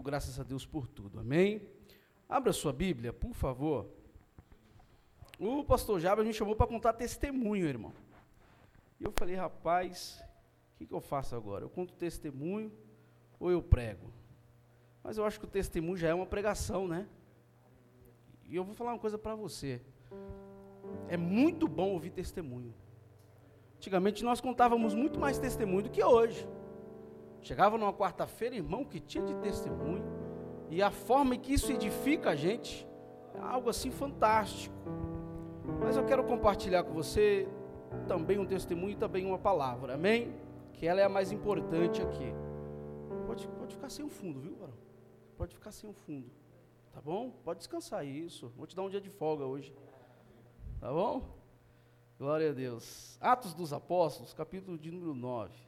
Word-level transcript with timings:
Graças 0.00 0.38
a 0.38 0.42
Deus 0.42 0.66
por 0.66 0.86
tudo, 0.86 1.20
amém? 1.20 1.68
Abra 2.28 2.52
sua 2.52 2.72
Bíblia, 2.72 3.12
por 3.12 3.34
favor. 3.34 3.88
O 5.38 5.64
pastor 5.64 6.00
Jabas 6.00 6.26
me 6.26 6.32
chamou 6.32 6.56
para 6.56 6.66
contar 6.66 6.94
testemunho, 6.94 7.66
irmão. 7.66 7.92
E 8.98 9.04
eu 9.04 9.12
falei, 9.12 9.34
rapaz, 9.34 10.22
o 10.74 10.78
que, 10.78 10.86
que 10.86 10.94
eu 10.94 11.00
faço 11.00 11.36
agora? 11.36 11.64
Eu 11.64 11.68
conto 11.68 11.94
testemunho 11.94 12.72
ou 13.38 13.50
eu 13.50 13.62
prego? 13.62 14.10
Mas 15.02 15.18
eu 15.18 15.24
acho 15.24 15.38
que 15.38 15.44
o 15.44 15.48
testemunho 15.48 15.96
já 15.96 16.08
é 16.08 16.14
uma 16.14 16.26
pregação, 16.26 16.88
né? 16.88 17.06
E 18.48 18.56
eu 18.56 18.64
vou 18.64 18.74
falar 18.74 18.92
uma 18.92 18.98
coisa 18.98 19.18
para 19.18 19.34
você. 19.34 19.80
É 21.08 21.16
muito 21.16 21.68
bom 21.68 21.90
ouvir 21.90 22.10
testemunho. 22.10 22.74
Antigamente 23.76 24.24
nós 24.24 24.40
contávamos 24.40 24.94
muito 24.94 25.20
mais 25.20 25.38
testemunho 25.38 25.82
do 25.82 25.90
que 25.90 26.02
hoje. 26.02 26.48
Chegava 27.46 27.78
numa 27.78 27.92
quarta-feira, 27.92 28.56
irmão, 28.56 28.84
que 28.84 28.98
tinha 28.98 29.24
de 29.24 29.32
testemunho. 29.36 30.04
E 30.68 30.82
a 30.82 30.90
forma 30.90 31.36
em 31.36 31.38
que 31.38 31.54
isso 31.54 31.70
edifica 31.70 32.30
a 32.30 32.34
gente 32.34 32.84
é 33.32 33.38
algo 33.38 33.70
assim 33.70 33.88
fantástico. 33.88 34.74
Mas 35.80 35.96
eu 35.96 36.04
quero 36.04 36.24
compartilhar 36.24 36.82
com 36.82 36.92
você 36.92 37.48
também 38.08 38.36
um 38.36 38.44
testemunho 38.44 38.94
e 38.94 38.96
também 38.96 39.24
uma 39.24 39.38
palavra, 39.38 39.94
amém? 39.94 40.34
Que 40.72 40.88
ela 40.88 41.00
é 41.00 41.04
a 41.04 41.08
mais 41.08 41.30
importante 41.30 42.02
aqui. 42.02 42.34
Pode, 43.28 43.46
pode 43.46 43.76
ficar 43.76 43.90
sem 43.90 44.04
o 44.04 44.08
fundo, 44.08 44.40
viu, 44.40 44.56
varão? 44.56 44.74
Pode 45.38 45.54
ficar 45.54 45.70
sem 45.70 45.88
o 45.88 45.92
fundo. 45.92 46.28
Tá 46.92 47.00
bom? 47.00 47.30
Pode 47.44 47.60
descansar 47.60 48.04
isso. 48.04 48.52
Vou 48.56 48.66
te 48.66 48.74
dar 48.74 48.82
um 48.82 48.90
dia 48.90 49.00
de 49.00 49.08
folga 49.08 49.44
hoje. 49.44 49.72
Tá 50.80 50.92
bom? 50.92 51.22
Glória 52.18 52.50
a 52.50 52.52
Deus. 52.52 53.16
Atos 53.20 53.54
dos 53.54 53.72
Apóstolos, 53.72 54.34
capítulo 54.34 54.76
de 54.76 54.90
número 54.90 55.14
9. 55.14 55.65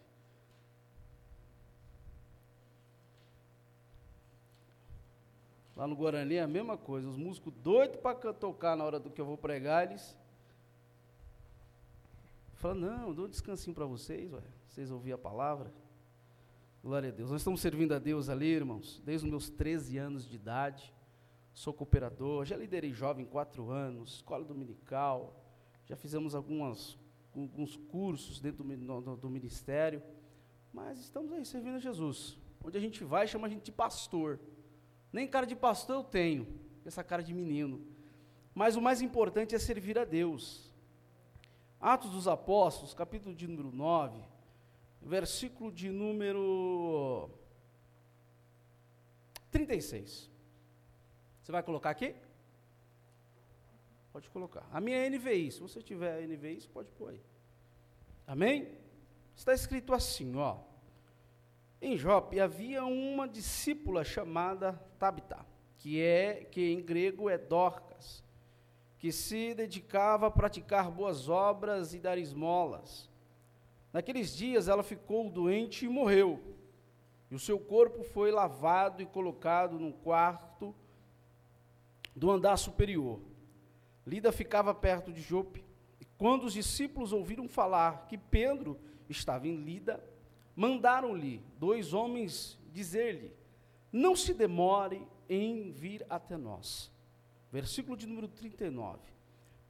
Lá 5.79 5.87
no 5.87 5.95
Guarani 5.95 6.35
é 6.35 6.43
a 6.43 6.49
mesma 6.49 6.77
coisa. 6.77 7.09
Os 7.09 7.17
músicos 7.17 7.55
doidos 7.63 8.01
para 8.01 8.33
tocar 8.33 8.77
na 8.77 8.83
hora 8.83 8.99
do 8.99 9.11
que 9.11 9.21
eu 9.21 9.25
vou 9.25 9.39
pregar, 9.39 9.87
eles 9.87 10.19
falam, 12.55 12.79
não, 12.79 13.15
dou 13.15 13.27
um 13.27 13.29
descansinho 13.29 13.73
para 13.73 13.87
vocês, 13.87 14.33
ué. 14.33 14.43
vocês 14.67 14.91
ouvirem 14.91 15.15
a 15.15 15.19
palavra. 15.19 15.73
Glória 16.83 17.11
a 17.11 17.13
Deus. 17.13 17.31
Nós 17.31 17.43
estamos 17.43 17.61
servindo 17.61 17.95
a 17.95 18.01
Deus 18.01 18.29
ali, 18.29 18.47
irmãos, 18.47 19.01
desde 19.05 19.25
os 19.25 19.31
meus 19.31 19.49
13 19.49 19.99
anos 19.99 20.29
de 20.29 20.35
idade. 20.35 20.93
Sou 21.55 21.73
cooperador, 21.73 22.45
já 22.45 22.57
liderei 22.57 22.93
jovem 22.93 23.25
quatro 23.25 23.71
anos, 23.71 24.15
escola 24.15 24.45
dominical, 24.45 25.41
já 25.87 25.95
fizemos 25.95 26.35
algumas, 26.35 26.99
alguns 27.33 27.77
cursos 27.77 28.41
dentro 28.41 28.65
do, 28.65 29.01
do, 29.01 29.17
do 29.17 29.31
ministério, 29.31 30.03
mas 30.73 30.99
estamos 30.99 31.33
aí 31.33 31.45
servindo 31.47 31.77
a 31.77 31.79
Jesus. 31.79 32.37
Onde 32.65 32.77
a 32.77 32.81
gente 32.81 33.05
vai, 33.05 33.29
chama 33.29 33.47
a 33.47 33.51
gente 33.51 33.63
de 33.63 33.73
pastor. 33.73 34.41
Nem 35.13 35.27
cara 35.27 35.47
de 35.47 35.57
pastor 35.57 35.97
eu 35.97 36.05
tenho, 36.05 36.47
essa 36.85 37.03
cara 37.03 37.23
de 37.23 37.33
menino. 37.33 37.85
Mas 38.55 38.77
o 38.77 38.81
mais 38.81 39.01
importante 39.01 39.55
é 39.55 39.59
servir 39.59 39.99
a 39.99 40.05
Deus. 40.05 40.69
Atos 41.81 42.11
dos 42.11 42.27
Apóstolos, 42.27 42.93
capítulo 42.93 43.35
de 43.35 43.47
número 43.47 43.71
9, 43.71 44.21
versículo 45.01 45.71
de 45.71 45.91
número 45.91 47.31
36. 49.51 50.31
Você 51.43 51.53
vai 51.53 51.63
colocar 51.63 51.91
aqui? 51.91 52.15
Pode 54.13 54.29
colocar. 54.31 54.69
A 54.73 54.81
minha 54.81 54.97
é 54.97 55.09
NVI. 55.09 55.53
Se 55.53 55.61
você 55.61 55.81
tiver 55.81 56.27
NVI, 56.27 56.69
pode 56.73 56.91
pôr 56.93 57.11
aí. 57.11 57.23
Amém? 58.27 58.77
Está 59.37 59.55
escrito 59.55 59.95
assim, 59.95 60.35
ó. 60.37 60.59
Em 61.81 61.97
Jope 61.97 62.41
havia 62.41 62.85
uma 62.85 63.29
discípula 63.29 64.03
chamada 64.03 64.73
Tabita, 64.99 65.47
que 65.77 66.01
é 66.03 66.45
que 66.51 66.73
em 66.73 66.83
grego 66.83 67.31
é 67.31 67.39
Dorcas, 67.39 68.25
que 68.99 69.13
se 69.13 69.55
dedicava 69.55 70.27
a 70.27 70.31
praticar 70.31 70.91
boas 70.91 71.29
obras 71.29 71.95
e 71.95 72.01
dar 72.01 72.19
esmolas. 72.19 73.09
Naqueles 73.93 74.37
dias 74.37 74.67
ela 74.67 74.83
ficou 74.83 75.31
doente 75.31 75.85
e 75.85 75.89
morreu. 75.89 76.41
E 77.31 77.35
o 77.35 77.39
seu 77.39 77.61
corpo 77.61 78.03
foi 78.03 78.33
lavado 78.33 79.01
e 79.01 79.07
colocado 79.07 79.79
num 79.79 79.93
quarto 79.93 80.75
do 82.15 82.29
andar 82.31 82.57
superior. 82.57 83.21
Lida 84.05 84.33
ficava 84.33 84.75
perto 84.75 85.13
de 85.13 85.21
Jope, 85.21 85.65
e 86.01 86.05
quando 86.17 86.45
os 86.45 86.55
discípulos 86.55 87.13
ouviram 87.13 87.47
falar 87.47 88.07
que 88.09 88.19
Pedro 88.19 88.81
estava 89.09 89.47
em 89.47 89.57
Lida, 89.57 90.03
mandaram-lhe 90.59 91.41
dois 91.57 91.95
homens 91.95 92.59
dizer-lhe: 92.73 93.33
Não 93.93 94.17
se 94.17 94.35
demore 94.35 95.07
em 95.29 95.71
vir 95.71 96.05
até 96.11 96.37
nós. 96.37 96.91
Versículo 97.53 97.97
de 97.97 98.09
número 98.09 98.27
39. 98.27 98.99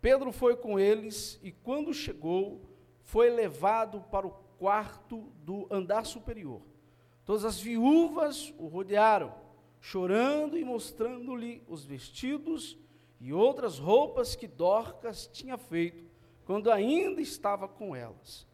Pedro 0.00 0.32
foi 0.32 0.56
com 0.56 0.80
eles 0.80 1.38
e, 1.42 1.52
quando 1.52 1.92
chegou, 1.92 2.62
foi 3.02 3.28
levado 3.28 4.00
para 4.10 4.26
o 4.26 4.30
quarto 4.58 5.30
do 5.44 5.66
andar 5.70 6.06
superior. 6.06 6.62
Todas 7.22 7.44
as 7.44 7.60
viúvas 7.60 8.54
o 8.56 8.66
rodearam, 8.66 9.34
chorando 9.82 10.56
e 10.56 10.64
mostrando-lhe 10.64 11.62
os 11.68 11.84
vestidos 11.84 12.78
e 13.20 13.30
outras 13.30 13.78
roupas 13.78 14.34
que 14.34 14.46
Dorcas 14.46 15.26
tinha 15.26 15.58
feito 15.58 16.08
quando 16.46 16.70
ainda 16.70 17.20
estava 17.20 17.68
com 17.68 17.94
elas. 17.94 18.47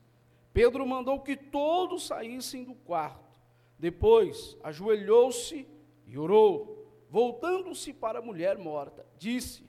Pedro 0.54 0.86
mandou 0.86 1.20
que 1.20 1.36
todos 1.36 2.06
saíssem 2.06 2.62
do 2.62 2.76
quarto. 2.76 3.28
Depois, 3.76 4.56
ajoelhou-se 4.62 5.68
e 6.06 6.16
orou. 6.16 6.88
Voltando-se 7.10 7.92
para 7.92 8.20
a 8.20 8.22
mulher 8.22 8.56
morta, 8.56 9.04
disse: 9.18 9.68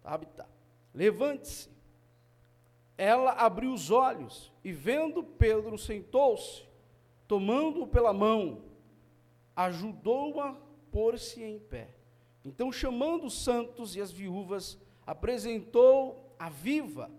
Tabita, 0.00 0.48
levante-se. 0.94 1.68
Ela 2.96 3.32
abriu 3.32 3.72
os 3.72 3.90
olhos 3.90 4.52
e, 4.62 4.72
vendo 4.72 5.24
Pedro, 5.24 5.76
sentou-se, 5.76 6.62
tomando-o 7.26 7.86
pela 7.86 8.12
mão, 8.12 8.62
ajudou-a 9.56 10.50
a 10.50 10.56
pôr-se 10.92 11.42
em 11.42 11.58
pé. 11.58 11.96
Então, 12.44 12.70
chamando 12.70 13.26
os 13.26 13.42
santos 13.42 13.96
e 13.96 14.00
as 14.00 14.12
viúvas, 14.12 14.78
apresentou 15.04 16.32
a 16.38 16.48
viva 16.48 17.10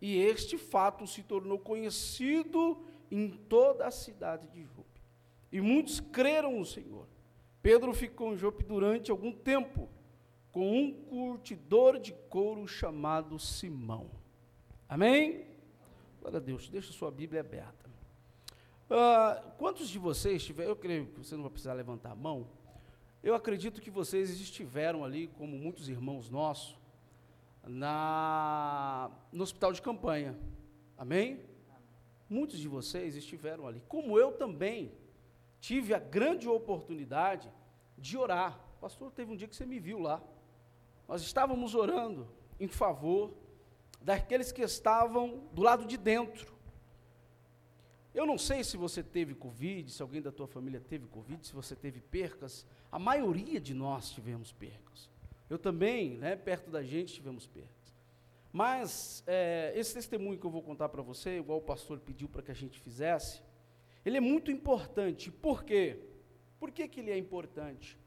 e 0.00 0.18
este 0.18 0.56
fato 0.56 1.06
se 1.06 1.22
tornou 1.22 1.58
conhecido 1.58 2.78
em 3.10 3.28
toda 3.28 3.86
a 3.86 3.90
cidade 3.90 4.46
de 4.48 4.62
Jope. 4.62 5.02
E 5.50 5.60
muitos 5.60 6.00
creram 6.00 6.58
no 6.58 6.64
Senhor. 6.64 7.06
Pedro 7.62 7.92
ficou 7.92 8.32
em 8.32 8.36
Jope 8.36 8.64
durante 8.64 9.10
algum 9.10 9.32
tempo 9.32 9.88
com 10.52 10.78
um 10.78 10.92
curtidor 10.92 11.98
de 11.98 12.12
couro 12.28 12.66
chamado 12.66 13.38
Simão. 13.38 14.10
Amém? 14.88 15.46
Glória 16.20 16.38
a 16.38 16.40
Deus, 16.40 16.68
deixa 16.68 16.92
sua 16.92 17.10
Bíblia 17.10 17.40
aberta. 17.40 17.88
Uh, 18.90 19.50
quantos 19.58 19.88
de 19.88 19.98
vocês 19.98 20.42
tiveram, 20.42 20.70
eu 20.70 20.76
creio 20.76 21.06
que 21.06 21.18
você 21.18 21.34
não 21.34 21.42
vai 21.42 21.52
precisar 21.52 21.74
levantar 21.74 22.12
a 22.12 22.16
mão, 22.16 22.48
eu 23.22 23.34
acredito 23.34 23.82
que 23.82 23.90
vocês 23.90 24.30
estiveram 24.40 25.04
ali, 25.04 25.26
como 25.26 25.58
muitos 25.58 25.88
irmãos 25.88 26.30
nossos, 26.30 26.76
na, 27.68 29.10
no 29.30 29.42
hospital 29.42 29.72
de 29.72 29.82
campanha. 29.82 30.38
Amém? 30.96 31.40
Muitos 32.28 32.58
de 32.58 32.68
vocês 32.68 33.14
estiveram 33.14 33.66
ali, 33.66 33.82
como 33.88 34.18
eu 34.18 34.32
também 34.32 34.92
tive 35.60 35.94
a 35.94 35.98
grande 35.98 36.48
oportunidade 36.48 37.50
de 37.96 38.16
orar. 38.16 38.58
Pastor, 38.80 39.10
teve 39.10 39.32
um 39.32 39.36
dia 39.36 39.48
que 39.48 39.56
você 39.56 39.66
me 39.66 39.78
viu 39.78 39.98
lá. 39.98 40.22
Nós 41.06 41.22
estávamos 41.22 41.74
orando 41.74 42.28
em 42.60 42.68
favor 42.68 43.34
daqueles 44.00 44.52
que 44.52 44.62
estavam 44.62 45.48
do 45.52 45.62
lado 45.62 45.84
de 45.84 45.96
dentro. 45.96 46.56
Eu 48.14 48.26
não 48.26 48.38
sei 48.38 48.64
se 48.64 48.76
você 48.76 49.02
teve 49.02 49.34
Covid, 49.34 49.90
se 49.90 50.02
alguém 50.02 50.20
da 50.20 50.32
tua 50.32 50.46
família 50.46 50.80
teve 50.80 51.06
Covid, 51.06 51.46
se 51.46 51.52
você 51.52 51.76
teve 51.76 52.00
percas. 52.00 52.66
A 52.90 52.98
maioria 52.98 53.60
de 53.60 53.74
nós 53.74 54.10
tivemos 54.10 54.52
percas. 54.52 55.08
Eu 55.48 55.58
também, 55.58 56.18
né, 56.18 56.36
perto 56.36 56.70
da 56.70 56.82
gente, 56.82 57.14
tivemos 57.14 57.46
perdas. 57.46 57.94
Mas 58.52 59.22
é, 59.26 59.72
esse 59.76 59.94
testemunho 59.94 60.38
que 60.38 60.46
eu 60.46 60.50
vou 60.50 60.62
contar 60.62 60.88
para 60.88 61.02
você, 61.02 61.38
igual 61.38 61.58
o 61.58 61.62
pastor 61.62 62.00
pediu 62.00 62.28
para 62.28 62.42
que 62.42 62.50
a 62.50 62.54
gente 62.54 62.78
fizesse, 62.80 63.42
ele 64.04 64.16
é 64.16 64.20
muito 64.20 64.50
importante. 64.50 65.30
Por 65.30 65.64
quê? 65.64 65.98
Por 66.58 66.70
que, 66.70 66.88
que 66.88 67.00
ele 67.00 67.10
é 67.10 67.18
importante? 67.18 67.98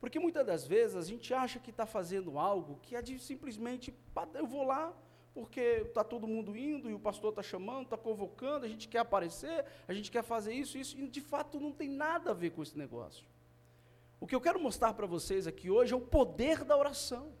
Porque 0.00 0.18
muitas 0.18 0.46
das 0.46 0.66
vezes 0.66 0.96
a 0.96 1.02
gente 1.02 1.34
acha 1.34 1.58
que 1.58 1.70
está 1.70 1.84
fazendo 1.84 2.38
algo 2.38 2.78
que 2.82 2.96
é 2.96 3.02
de 3.02 3.18
simplesmente, 3.18 3.94
eu 4.34 4.46
vou 4.46 4.64
lá 4.64 4.96
porque 5.34 5.60
está 5.60 6.02
todo 6.02 6.26
mundo 6.26 6.56
indo 6.56 6.90
e 6.90 6.94
o 6.94 6.98
pastor 6.98 7.30
está 7.30 7.42
chamando, 7.42 7.84
está 7.84 7.96
convocando, 7.96 8.64
a 8.64 8.68
gente 8.68 8.88
quer 8.88 8.98
aparecer, 8.98 9.64
a 9.86 9.92
gente 9.92 10.10
quer 10.10 10.22
fazer 10.22 10.52
isso, 10.52 10.76
isso, 10.76 10.98
e 10.98 11.06
de 11.08 11.20
fato 11.20 11.60
não 11.60 11.70
tem 11.70 11.88
nada 11.88 12.30
a 12.30 12.34
ver 12.34 12.50
com 12.50 12.62
esse 12.62 12.76
negócio. 12.76 13.24
O 14.20 14.26
que 14.26 14.34
eu 14.34 14.40
quero 14.40 14.60
mostrar 14.60 14.92
para 14.92 15.06
vocês 15.06 15.46
aqui 15.46 15.70
hoje 15.70 15.94
é 15.94 15.96
o 15.96 16.00
poder 16.00 16.62
da 16.62 16.76
oração. 16.76 17.32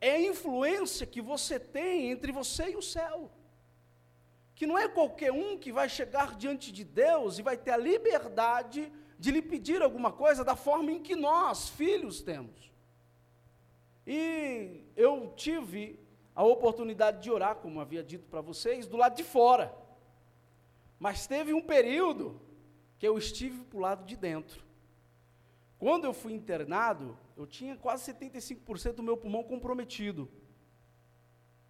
É 0.00 0.10
a 0.10 0.20
influência 0.20 1.06
que 1.06 1.20
você 1.20 1.58
tem 1.58 2.10
entre 2.10 2.30
você 2.30 2.70
e 2.70 2.76
o 2.76 2.82
céu. 2.82 3.30
Que 4.54 4.66
não 4.66 4.76
é 4.76 4.86
qualquer 4.86 5.32
um 5.32 5.56
que 5.56 5.72
vai 5.72 5.88
chegar 5.88 6.36
diante 6.36 6.70
de 6.70 6.84
Deus 6.84 7.38
e 7.38 7.42
vai 7.42 7.56
ter 7.56 7.70
a 7.70 7.76
liberdade 7.76 8.92
de 9.18 9.30
lhe 9.30 9.40
pedir 9.40 9.82
alguma 9.82 10.12
coisa 10.12 10.44
da 10.44 10.54
forma 10.54 10.92
em 10.92 11.02
que 11.02 11.16
nós, 11.16 11.70
filhos, 11.70 12.20
temos. 12.20 12.70
E 14.06 14.84
eu 14.94 15.32
tive 15.36 15.98
a 16.34 16.44
oportunidade 16.44 17.22
de 17.22 17.30
orar, 17.30 17.56
como 17.56 17.80
havia 17.80 18.02
dito 18.02 18.28
para 18.28 18.40
vocês, 18.40 18.86
do 18.86 18.96
lado 18.96 19.16
de 19.16 19.24
fora. 19.24 19.74
Mas 20.98 21.26
teve 21.26 21.52
um 21.52 21.62
período 21.62 22.40
que 22.98 23.08
eu 23.08 23.16
estive 23.16 23.64
para 23.64 23.76
o 23.76 23.80
lado 23.80 24.04
de 24.04 24.16
dentro. 24.16 24.67
Quando 25.78 26.04
eu 26.04 26.12
fui 26.12 26.32
internado, 26.32 27.16
eu 27.36 27.46
tinha 27.46 27.76
quase 27.76 28.12
75% 28.12 28.94
do 28.94 29.02
meu 29.02 29.16
pulmão 29.16 29.44
comprometido. 29.44 30.28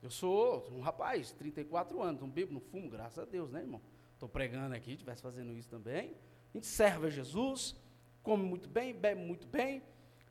Eu 0.02 0.10
sou 0.10 0.66
um 0.70 0.80
rapaz, 0.80 1.32
34 1.32 2.00
anos, 2.02 2.20
não 2.20 2.30
bebo, 2.30 2.54
não 2.54 2.60
fumo, 2.60 2.88
graças 2.88 3.18
a 3.18 3.24
Deus, 3.24 3.50
né, 3.50 3.60
irmão? 3.60 3.82
Estou 4.14 4.28
pregando 4.28 4.74
aqui, 4.74 4.92
estivesse 4.92 5.20
fazendo 5.20 5.52
isso 5.52 5.68
também. 5.68 6.16
A 6.54 6.56
gente 6.56 6.66
serve 6.66 7.08
a 7.08 7.10
Jesus, 7.10 7.76
come 8.22 8.44
muito 8.44 8.68
bem, 8.68 8.94
bebe 8.94 9.20
muito 9.20 9.46
bem. 9.46 9.82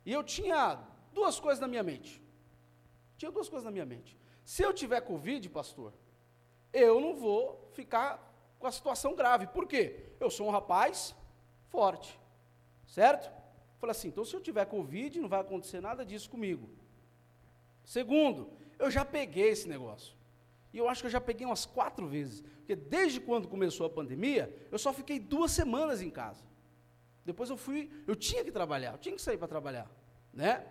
E 0.04 0.12
eu 0.12 0.24
tinha 0.24 0.82
duas 1.12 1.38
coisas 1.38 1.60
na 1.60 1.68
minha 1.68 1.82
mente. 1.82 2.20
Tinha 3.16 3.30
duas 3.30 3.48
coisas 3.48 3.64
na 3.64 3.70
minha 3.70 3.86
mente. 3.86 4.16
Se 4.44 4.62
eu 4.62 4.72
tiver 4.72 5.00
Covid, 5.02 5.48
pastor, 5.50 5.92
eu 6.72 7.00
não 7.00 7.14
vou 7.14 7.70
ficar 7.74 8.28
com 8.58 8.66
a 8.66 8.72
situação 8.72 9.14
grave. 9.14 9.46
Por 9.46 9.66
quê? 9.66 10.14
Eu 10.18 10.30
sou 10.30 10.48
um 10.48 10.50
rapaz 10.50 11.14
forte. 11.68 12.18
Certo? 12.86 13.37
Falei 13.78 13.92
assim, 13.92 14.08
então 14.08 14.24
se 14.24 14.34
eu 14.34 14.40
tiver 14.40 14.64
Covid, 14.66 15.20
não 15.20 15.28
vai 15.28 15.40
acontecer 15.40 15.80
nada 15.80 16.04
disso 16.04 16.28
comigo. 16.28 16.68
Segundo, 17.84 18.50
eu 18.78 18.90
já 18.90 19.04
peguei 19.04 19.48
esse 19.48 19.68
negócio. 19.68 20.16
E 20.72 20.78
eu 20.78 20.88
acho 20.88 21.02
que 21.02 21.06
eu 21.06 21.10
já 21.10 21.20
peguei 21.20 21.46
umas 21.46 21.64
quatro 21.64 22.06
vezes. 22.06 22.42
Porque 22.58 22.76
desde 22.76 23.20
quando 23.20 23.48
começou 23.48 23.86
a 23.86 23.90
pandemia, 23.90 24.54
eu 24.70 24.78
só 24.78 24.92
fiquei 24.92 25.18
duas 25.18 25.52
semanas 25.52 26.02
em 26.02 26.10
casa. 26.10 26.44
Depois 27.24 27.48
eu 27.50 27.56
fui, 27.56 27.90
eu 28.06 28.14
tinha 28.16 28.44
que 28.44 28.50
trabalhar, 28.50 28.92
eu 28.92 28.98
tinha 28.98 29.14
que 29.14 29.22
sair 29.22 29.38
para 29.38 29.48
trabalhar. 29.48 29.90
Né? 30.32 30.66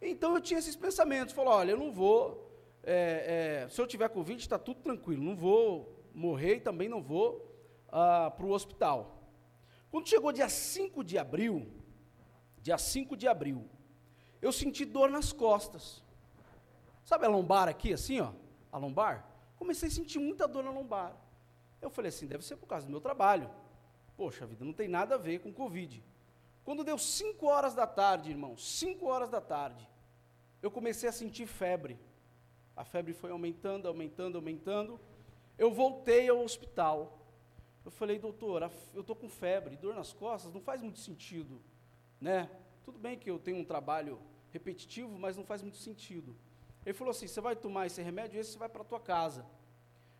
Então 0.00 0.34
eu 0.34 0.40
tinha 0.40 0.58
esses 0.58 0.74
pensamentos. 0.74 1.34
Falei, 1.34 1.52
olha, 1.52 1.70
eu 1.72 1.76
não 1.76 1.92
vou, 1.92 2.50
é, 2.82 3.64
é, 3.64 3.68
se 3.68 3.80
eu 3.80 3.86
tiver 3.86 4.08
Covid, 4.08 4.40
está 4.40 4.58
tudo 4.58 4.80
tranquilo. 4.80 5.22
Não 5.22 5.36
vou 5.36 6.04
morrer 6.14 6.56
e 6.56 6.60
também 6.60 6.88
não 6.88 7.02
vou 7.02 7.54
ah, 7.88 8.32
para 8.34 8.46
o 8.46 8.50
hospital. 8.50 9.20
Quando 9.90 10.08
chegou 10.08 10.32
dia 10.32 10.48
5 10.48 11.02
de 11.02 11.18
abril, 11.18 11.66
dia 12.62 12.78
5 12.78 13.16
de 13.16 13.26
abril, 13.26 13.68
eu 14.40 14.52
senti 14.52 14.84
dor 14.84 15.10
nas 15.10 15.32
costas. 15.32 16.02
Sabe 17.04 17.26
a 17.26 17.28
lombar 17.28 17.68
aqui, 17.68 17.92
assim, 17.92 18.20
ó? 18.20 18.32
A 18.70 18.78
lombar? 18.78 19.26
Comecei 19.56 19.88
a 19.88 19.92
sentir 19.92 20.18
muita 20.18 20.46
dor 20.46 20.62
na 20.62 20.70
lombar. 20.70 21.14
Eu 21.80 21.90
falei 21.90 22.10
assim, 22.10 22.26
deve 22.26 22.44
ser 22.44 22.56
por 22.56 22.66
causa 22.66 22.86
do 22.86 22.90
meu 22.90 23.00
trabalho. 23.00 23.50
Poxa 24.16 24.46
vida, 24.46 24.64
não 24.64 24.72
tem 24.72 24.88
nada 24.88 25.14
a 25.14 25.18
ver 25.18 25.40
com 25.40 25.52
Covid. 25.52 26.02
Quando 26.64 26.84
deu 26.84 26.98
5 26.98 27.46
horas 27.46 27.74
da 27.74 27.86
tarde, 27.86 28.30
irmão, 28.30 28.56
5 28.56 29.06
horas 29.06 29.30
da 29.30 29.40
tarde, 29.40 29.88
eu 30.62 30.70
comecei 30.70 31.08
a 31.08 31.12
sentir 31.12 31.46
febre. 31.46 31.98
A 32.76 32.84
febre 32.84 33.12
foi 33.12 33.30
aumentando, 33.30 33.88
aumentando, 33.88 34.36
aumentando. 34.36 35.00
Eu 35.58 35.72
voltei 35.72 36.28
ao 36.28 36.38
hospital. 36.38 37.18
Eu 37.84 37.90
falei, 37.90 38.18
doutor, 38.18 38.70
eu 38.94 39.00
estou 39.00 39.16
com 39.16 39.28
febre, 39.28 39.76
dor 39.76 39.94
nas 39.94 40.12
costas, 40.12 40.52
não 40.52 40.60
faz 40.60 40.82
muito 40.82 40.98
sentido, 40.98 41.60
né? 42.20 42.50
Tudo 42.84 42.98
bem 42.98 43.18
que 43.18 43.30
eu 43.30 43.38
tenho 43.38 43.58
um 43.58 43.64
trabalho 43.64 44.20
repetitivo, 44.52 45.18
mas 45.18 45.36
não 45.36 45.44
faz 45.44 45.62
muito 45.62 45.78
sentido. 45.78 46.36
Ele 46.84 46.94
falou 46.94 47.10
assim, 47.10 47.26
você 47.26 47.40
vai 47.40 47.54
tomar 47.56 47.86
esse 47.86 48.02
remédio 48.02 48.36
e 48.36 48.40
esse 48.40 48.58
vai 48.58 48.68
para 48.68 48.82
a 48.82 48.84
tua 48.84 49.00
casa. 49.00 49.46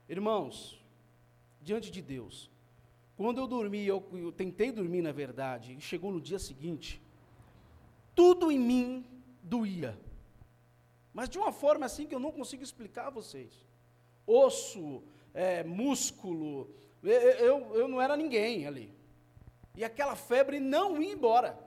Irmãos, 0.09 0.83
diante 1.61 1.91
de 1.91 2.03
Deus, 2.03 2.51
quando 3.17 3.39
eu 3.39 3.47
dormi, 3.47 3.87
eu, 3.87 4.05
eu 4.13 4.33
tentei 4.33 4.73
dormir 4.73 5.03
na 5.03 5.13
verdade, 5.13 5.75
e 5.75 5.81
chegou 5.81 6.11
no 6.11 6.21
dia 6.21 6.39
seguinte, 6.39 7.01
tudo 8.15 8.51
em 8.51 8.59
mim 8.59 9.07
doía. 9.43 9.99
Mas 11.13 11.29
de 11.29 11.39
uma 11.39 11.53
forma 11.53 11.87
assim 11.87 12.07
que 12.07 12.15
eu 12.15 12.21
não 12.21 12.33
consigo 12.33 12.63
explicar 12.63 13.09
a 13.09 13.11
vocês. 13.11 13.53
Osso, 14.27 15.03
é, 15.35 15.65
músculo, 15.65 16.71
eu, 17.03 17.75
eu 17.75 17.89
não 17.89 18.01
era 18.01 18.17
ninguém 18.17 18.67
ali. 18.67 18.93
E 19.77 19.85
aquela 19.85 20.15
febre 20.15 20.61
não 20.61 21.01
ia 21.01 21.13
embora. 21.13 21.59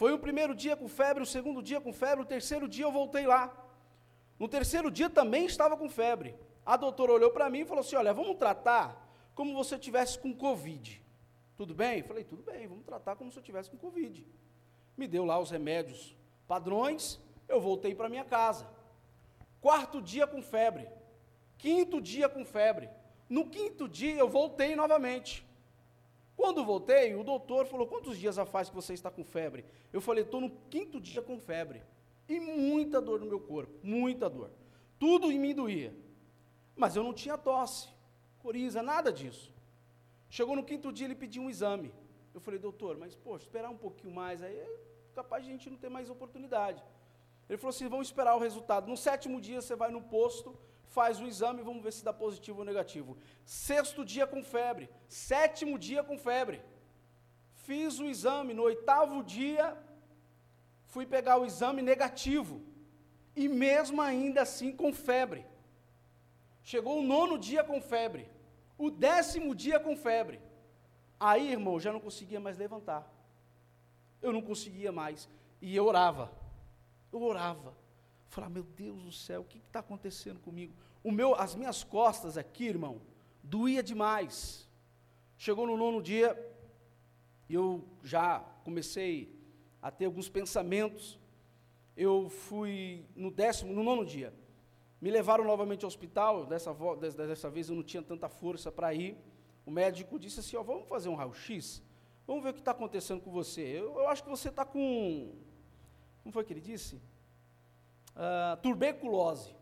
Foi 0.00 0.14
o 0.14 0.18
primeiro 0.18 0.54
dia 0.54 0.74
com 0.74 0.88
febre, 0.88 1.22
o 1.22 1.26
segundo 1.26 1.62
dia 1.62 1.78
com 1.78 1.92
febre, 1.92 2.22
o 2.24 2.26
terceiro 2.26 2.66
dia 2.66 2.86
eu 2.86 2.90
voltei 2.90 3.26
lá. 3.26 3.54
No 4.38 4.48
terceiro 4.48 4.90
dia 4.90 5.10
também 5.10 5.44
estava 5.44 5.76
com 5.76 5.90
febre. 5.90 6.34
A 6.64 6.74
doutora 6.74 7.12
olhou 7.12 7.30
para 7.30 7.50
mim 7.50 7.60
e 7.60 7.64
falou 7.66 7.82
assim: 7.82 7.96
Olha, 7.96 8.14
vamos 8.14 8.38
tratar 8.38 8.86
como 9.34 9.52
você 9.52 9.78
tivesse 9.78 10.18
com 10.18 10.32
Covid. 10.32 11.04
Tudo 11.54 11.74
bem? 11.74 11.98
Eu 11.98 12.04
falei: 12.06 12.24
Tudo 12.24 12.42
bem, 12.42 12.66
vamos 12.66 12.86
tratar 12.86 13.14
como 13.14 13.30
se 13.30 13.38
eu 13.38 13.42
tivesse 13.42 13.68
com 13.68 13.76
Covid. 13.76 14.26
Me 14.96 15.06
deu 15.06 15.26
lá 15.26 15.38
os 15.38 15.50
remédios 15.50 16.16
padrões, 16.48 17.20
eu 17.46 17.60
voltei 17.60 17.94
para 17.94 18.08
minha 18.08 18.24
casa. 18.24 18.66
Quarto 19.60 20.00
dia 20.00 20.26
com 20.26 20.40
febre. 20.40 20.88
Quinto 21.58 22.00
dia 22.00 22.26
com 22.26 22.42
febre. 22.42 22.88
No 23.28 23.50
quinto 23.50 23.86
dia 23.86 24.14
eu 24.14 24.30
voltei 24.30 24.74
novamente. 24.74 25.46
Quando 26.40 26.64
voltei, 26.64 27.14
o 27.14 27.22
doutor 27.22 27.66
falou: 27.66 27.86
Quantos 27.86 28.16
dias 28.16 28.36
faz 28.48 28.70
que 28.70 28.74
você 28.74 28.94
está 28.94 29.10
com 29.10 29.22
febre? 29.22 29.62
Eu 29.92 30.00
falei: 30.00 30.24
Estou 30.24 30.40
no 30.40 30.48
quinto 30.70 30.98
dia 30.98 31.20
com 31.20 31.38
febre. 31.38 31.82
E 32.26 32.40
muita 32.40 32.98
dor 32.98 33.20
no 33.20 33.26
meu 33.26 33.38
corpo, 33.38 33.78
muita 33.82 34.26
dor. 34.30 34.50
Tudo 34.98 35.30
em 35.30 35.38
mim 35.38 35.54
doía. 35.54 35.94
Mas 36.74 36.96
eu 36.96 37.02
não 37.02 37.12
tinha 37.12 37.36
tosse, 37.36 37.88
coriza, 38.38 38.82
nada 38.82 39.12
disso. 39.12 39.52
Chegou 40.30 40.56
no 40.56 40.64
quinto 40.64 40.90
dia, 40.90 41.06
ele 41.06 41.14
pediu 41.14 41.42
um 41.42 41.50
exame. 41.50 41.92
Eu 42.32 42.40
falei: 42.40 42.58
Doutor, 42.58 42.96
mas 42.96 43.14
poxa, 43.14 43.44
esperar 43.44 43.68
um 43.68 43.76
pouquinho 43.76 44.14
mais, 44.14 44.42
aí 44.42 44.56
é 44.56 44.80
capaz 45.14 45.44
de 45.44 45.50
a 45.50 45.52
gente 45.52 45.68
não 45.68 45.76
ter 45.76 45.90
mais 45.90 46.08
oportunidade. 46.08 46.82
Ele 47.50 47.58
falou 47.58 47.68
assim: 47.68 47.86
Vamos 47.86 48.08
esperar 48.08 48.34
o 48.34 48.38
resultado. 48.38 48.88
No 48.88 48.96
sétimo 48.96 49.42
dia, 49.42 49.60
você 49.60 49.76
vai 49.76 49.90
no 49.90 50.00
posto 50.00 50.56
faz 50.96 51.20
o 51.20 51.26
exame, 51.26 51.62
vamos 51.62 51.82
ver 51.82 51.92
se 51.92 52.04
dá 52.04 52.12
positivo 52.12 52.58
ou 52.60 52.64
negativo. 52.64 53.16
Sexto 53.44 54.04
dia 54.04 54.26
com 54.26 54.42
febre, 54.42 54.90
sétimo 55.08 55.78
dia 55.78 56.02
com 56.02 56.18
febre. 56.18 56.60
Fiz 57.66 57.98
o 58.00 58.06
exame, 58.06 58.52
no 58.52 58.64
oitavo 58.64 59.22
dia, 59.22 59.76
fui 60.86 61.06
pegar 61.06 61.36
o 61.38 61.46
exame 61.46 61.80
negativo. 61.80 62.60
E 63.36 63.48
mesmo 63.48 64.02
ainda 64.02 64.42
assim 64.42 64.72
com 64.72 64.92
febre. 64.92 65.46
Chegou 66.62 66.98
o 66.98 67.02
nono 67.02 67.38
dia 67.38 67.62
com 67.62 67.80
febre. 67.80 68.28
O 68.76 68.90
décimo 68.90 69.54
dia 69.54 69.78
com 69.78 69.96
febre. 69.96 70.40
Aí, 71.18 71.52
irmão, 71.52 71.78
já 71.78 71.92
não 71.92 72.00
conseguia 72.00 72.40
mais 72.40 72.58
levantar. 72.58 73.08
Eu 74.20 74.32
não 74.32 74.42
conseguia 74.42 74.90
mais. 74.90 75.28
E 75.62 75.76
eu 75.76 75.86
orava. 75.86 76.32
Eu 77.12 77.22
orava. 77.22 77.74
Falar, 78.28 78.48
meu 78.48 78.62
Deus 78.62 79.02
do 79.02 79.12
céu, 79.12 79.42
o 79.42 79.44
que 79.44 79.58
está 79.58 79.80
acontecendo 79.80 80.40
comigo? 80.40 80.72
O 81.02 81.10
meu, 81.10 81.34
as 81.34 81.54
minhas 81.54 81.82
costas 81.82 82.36
aqui, 82.36 82.66
irmão, 82.66 83.00
doía 83.42 83.82
demais. 83.82 84.68
Chegou 85.38 85.66
no 85.66 85.76
nono 85.76 86.02
dia, 86.02 86.38
eu 87.48 87.84
já 88.02 88.40
comecei 88.64 89.34
a 89.80 89.90
ter 89.90 90.04
alguns 90.04 90.28
pensamentos. 90.28 91.18
Eu 91.96 92.28
fui 92.28 93.04
no 93.16 93.30
décimo, 93.30 93.72
no 93.72 93.82
nono 93.82 94.04
dia. 94.04 94.32
Me 95.00 95.10
levaram 95.10 95.44
novamente 95.44 95.84
ao 95.84 95.88
hospital, 95.88 96.44
dessa, 96.44 96.74
dessa 97.16 97.48
vez 97.48 97.68
eu 97.70 97.76
não 97.76 97.82
tinha 97.82 98.02
tanta 98.02 98.28
força 98.28 98.70
para 98.70 98.92
ir. 98.92 99.16
O 99.64 99.70
médico 99.70 100.18
disse 100.18 100.40
assim, 100.40 100.56
ó, 100.56 100.62
vamos 100.62 100.88
fazer 100.88 101.08
um 101.08 101.14
raio-x? 101.14 101.82
Vamos 102.26 102.42
ver 102.42 102.50
o 102.50 102.54
que 102.54 102.60
está 102.60 102.72
acontecendo 102.72 103.20
com 103.22 103.30
você. 103.30 103.62
Eu, 103.62 103.98
eu 103.98 104.08
acho 104.08 104.22
que 104.22 104.28
você 104.28 104.48
está 104.48 104.64
com, 104.64 105.34
como 106.22 106.32
foi 106.32 106.44
que 106.44 106.52
ele 106.52 106.60
disse? 106.60 107.00
uh, 108.20 108.56
tuberculose. 108.62 109.54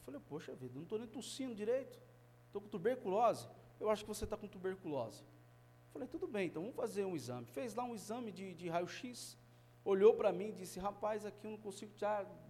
Eu 0.00 0.04
falei, 0.04 0.20
poxa 0.28 0.54
vida, 0.54 0.72
não 0.74 0.82
estou 0.82 0.98
nem 0.98 1.06
tossindo 1.06 1.54
direito, 1.54 2.00
estou 2.46 2.60
com 2.60 2.68
tuberculose. 2.68 3.46
Eu 3.78 3.90
acho 3.90 4.02
que 4.02 4.08
você 4.08 4.24
está 4.24 4.36
com 4.36 4.48
tuberculose. 4.48 5.22
Eu 5.22 5.92
falei, 5.92 6.08
tudo 6.08 6.26
bem, 6.26 6.46
então 6.48 6.62
vamos 6.62 6.76
fazer 6.76 7.04
um 7.04 7.14
exame. 7.14 7.46
Fez 7.46 7.74
lá 7.74 7.84
um 7.84 7.94
exame 7.94 8.32
de, 8.32 8.54
de 8.54 8.68
raio-x, 8.68 9.36
olhou 9.84 10.14
para 10.14 10.32
mim 10.32 10.48
e 10.48 10.52
disse, 10.52 10.80
rapaz, 10.80 11.26
aqui 11.26 11.46
eu 11.46 11.50
não 11.50 11.58
consigo 11.58 11.92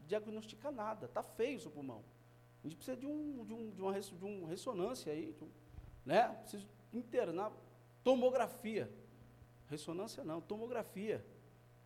diagnosticar 0.06 0.72
nada, 0.72 1.06
está 1.06 1.22
feio 1.22 1.56
o 1.56 1.60
seu 1.60 1.70
pulmão. 1.70 2.04
A 2.62 2.68
gente 2.68 2.76
precisa 2.76 2.96
de, 2.96 3.06
um, 3.06 3.44
de, 3.44 3.52
um, 3.52 3.70
de, 3.70 3.82
uma, 3.82 4.00
de 4.00 4.24
uma 4.24 4.48
ressonância 4.48 5.12
aí, 5.12 5.34
um, 5.40 5.48
né? 6.04 6.28
Preciso 6.42 6.66
internar, 6.92 7.52
tomografia. 8.04 8.90
Ressonância 9.68 10.22
não, 10.22 10.40
tomografia. 10.40 11.24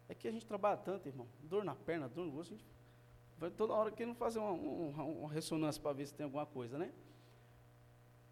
É 0.09 0.15
que 0.15 0.29
a 0.29 0.33
gente 0.33 0.45
trabalha 0.45 0.77
tanto, 0.77 1.09
irmão. 1.09 1.29
Dor 1.43 1.65
na 1.65 1.75
perna, 1.75 2.09
dor 2.09 2.27
no 2.27 2.37
osso, 2.39 2.53
a 2.53 2.57
gente 2.57 2.67
Vai 3.39 3.51
toda 3.51 3.73
hora 3.73 3.91
querendo 3.91 4.15
fazer 4.15 4.39
uma, 4.39 4.53
uma, 4.53 5.05
uma 5.05 5.33
ressonância 5.33 5.81
para 5.81 5.93
ver 5.93 6.07
se 6.07 6.15
tem 6.15 6.25
alguma 6.25 6.47
coisa, 6.47 6.79
né? 6.79 6.93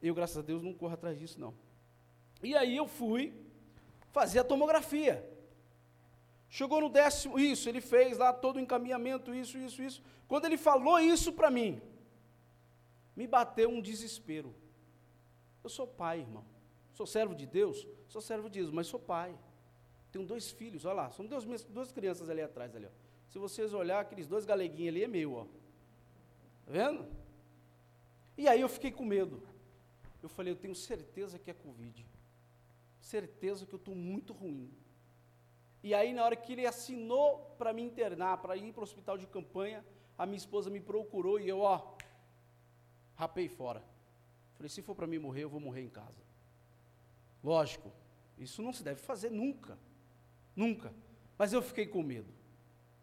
Eu, 0.00 0.14
graças 0.14 0.38
a 0.38 0.42
Deus, 0.42 0.62
não 0.62 0.74
corro 0.74 0.94
atrás 0.94 1.18
disso, 1.18 1.40
não. 1.40 1.54
E 2.42 2.56
aí 2.56 2.76
eu 2.76 2.86
fui 2.86 3.32
fazer 4.10 4.40
a 4.40 4.44
tomografia. 4.44 5.28
Chegou 6.48 6.80
no 6.80 6.90
décimo, 6.90 7.38
isso, 7.38 7.68
ele 7.68 7.80
fez 7.80 8.18
lá 8.18 8.32
todo 8.32 8.56
o 8.56 8.60
encaminhamento, 8.60 9.34
isso, 9.34 9.56
isso, 9.56 9.82
isso. 9.82 10.02
Quando 10.28 10.44
ele 10.44 10.58
falou 10.58 10.98
isso 11.00 11.32
para 11.32 11.50
mim, 11.50 11.80
me 13.16 13.26
bateu 13.26 13.70
um 13.70 13.80
desespero. 13.80 14.54
Eu 15.64 15.70
sou 15.70 15.86
pai, 15.86 16.20
irmão. 16.20 16.44
Sou 16.92 17.06
servo 17.06 17.34
de 17.34 17.46
Deus? 17.46 17.86
Sou 18.08 18.20
servo 18.20 18.50
de 18.50 18.60
Deus, 18.60 18.70
mas 18.70 18.86
sou 18.86 19.00
pai. 19.00 19.34
Tenho 20.10 20.26
dois 20.26 20.50
filhos, 20.50 20.84
olha 20.84 20.94
lá, 20.94 21.10
são 21.10 21.24
duas, 21.24 21.44
duas 21.64 21.90
crianças 21.90 22.28
ali 22.28 22.42
atrás, 22.42 22.76
ali, 22.76 22.86
ó. 22.86 22.90
Se 23.32 23.38
vocês 23.38 23.72
olhar, 23.72 24.00
aqueles 24.00 24.26
dois 24.26 24.44
galeguinhos 24.44 24.94
ali 24.94 25.04
é 25.04 25.08
meu, 25.08 25.32
ó. 25.32 25.44
Tá 26.66 26.72
vendo? 26.72 27.06
E 28.36 28.46
aí 28.46 28.60
eu 28.60 28.68
fiquei 28.68 28.90
com 28.90 29.06
medo. 29.06 29.42
Eu 30.22 30.28
falei, 30.28 30.52
eu 30.52 30.56
tenho 30.56 30.74
certeza 30.74 31.38
que 31.38 31.50
é 31.50 31.54
Covid. 31.54 32.06
Certeza 33.00 33.64
que 33.64 33.72
eu 33.72 33.78
estou 33.78 33.94
muito 33.94 34.34
ruim. 34.34 34.70
E 35.82 35.94
aí, 35.94 36.12
na 36.12 36.26
hora 36.26 36.36
que 36.36 36.52
ele 36.52 36.66
assinou 36.66 37.38
para 37.56 37.72
me 37.72 37.80
internar, 37.80 38.36
para 38.36 38.54
ir 38.54 38.70
para 38.70 38.80
o 38.80 38.84
hospital 38.84 39.16
de 39.16 39.26
campanha, 39.26 39.82
a 40.18 40.26
minha 40.26 40.36
esposa 40.36 40.68
me 40.68 40.78
procurou 40.78 41.40
e 41.40 41.48
eu, 41.48 41.60
ó, 41.60 41.96
rapei 43.16 43.48
fora. 43.48 43.82
Falei, 44.56 44.68
se 44.68 44.82
for 44.82 44.94
para 44.94 45.06
mim 45.06 45.18
morrer, 45.18 45.44
eu 45.44 45.48
vou 45.48 45.58
morrer 45.58 45.80
em 45.80 45.88
casa. 45.88 46.22
Lógico, 47.42 47.90
isso 48.36 48.60
não 48.60 48.74
se 48.74 48.82
deve 48.82 49.00
fazer 49.00 49.30
nunca. 49.30 49.78
Nunca. 50.54 50.92
Mas 51.38 51.54
eu 51.54 51.62
fiquei 51.62 51.86
com 51.86 52.02
medo. 52.02 52.41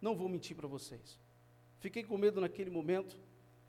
Não 0.02 0.16
vou 0.16 0.30
mentir 0.30 0.56
para 0.56 0.68
vocês. 0.68 1.20
Fiquei 1.80 2.04
com 2.04 2.18
medo 2.18 2.42
naquele 2.42 2.70
momento. 2.70 3.18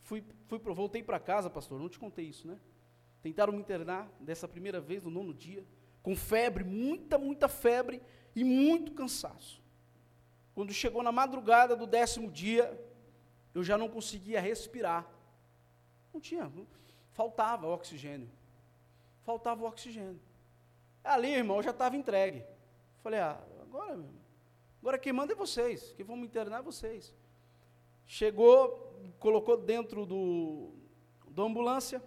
Fui, 0.01 0.25
fui 0.47 0.59
voltei 0.59 1.03
para 1.03 1.19
casa, 1.19 1.49
pastor. 1.49 1.79
Não 1.79 1.89
te 1.89 1.99
contei 1.99 2.27
isso, 2.27 2.47
né? 2.47 2.59
Tentaram 3.23 3.53
me 3.53 3.59
internar 3.59 4.11
dessa 4.19 4.49
primeira 4.49 4.81
vez, 4.81 5.03
no 5.03 5.11
nono 5.11 5.35
dia, 5.35 5.65
com 6.03 6.17
febre, 6.17 6.65
muita, 6.65 7.19
muita 7.19 7.49
febre 7.49 8.01
e 8.35 8.43
muito 8.43 8.93
cansaço. 8.93 9.63
Quando 10.55 10.73
chegou 10.73 11.03
na 11.03 11.13
madrugada 11.13 11.77
do 11.77 11.87
décimo 11.87 12.31
dia, 12.31 12.79
eu 13.55 13.63
já 13.63 13.77
não 13.77 13.89
conseguia 13.89 14.41
respirar. 14.41 15.07
Não 16.13 16.21
tinha, 16.21 16.51
faltava 17.13 17.67
oxigênio. 17.67 18.31
Faltava 19.23 19.65
oxigênio. 19.65 20.21
Ali, 21.05 21.29
irmão, 21.29 21.59
eu 21.59 21.63
já 21.63 21.71
estava 21.71 21.97
entregue. 21.97 22.45
Falei, 23.03 23.21
ah, 23.21 23.41
agora, 23.63 23.97
meu, 23.97 24.11
agora 24.81 24.99
quem 24.99 25.13
manda 25.13 25.33
é 25.33 25.37
vocês, 25.37 25.93
que 25.93 26.03
vão 26.03 26.17
me 26.17 26.27
internar 26.27 26.61
é 26.61 26.63
vocês. 26.63 27.15
Chegou, 28.07 28.99
colocou 29.19 29.57
dentro 29.57 30.05
do, 30.05 30.73
da 31.29 31.43
ambulância, 31.43 32.03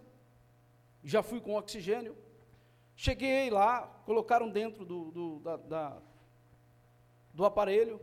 já 1.03 1.21
fui 1.21 1.39
com 1.39 1.55
oxigênio. 1.55 2.15
Cheguei 2.95 3.49
lá, 3.49 3.87
colocaram 4.05 4.49
dentro 4.49 4.85
do, 4.85 5.11
do, 5.11 5.39
da, 5.39 5.57
da, 5.57 6.01
do 7.33 7.45
aparelho, 7.45 7.99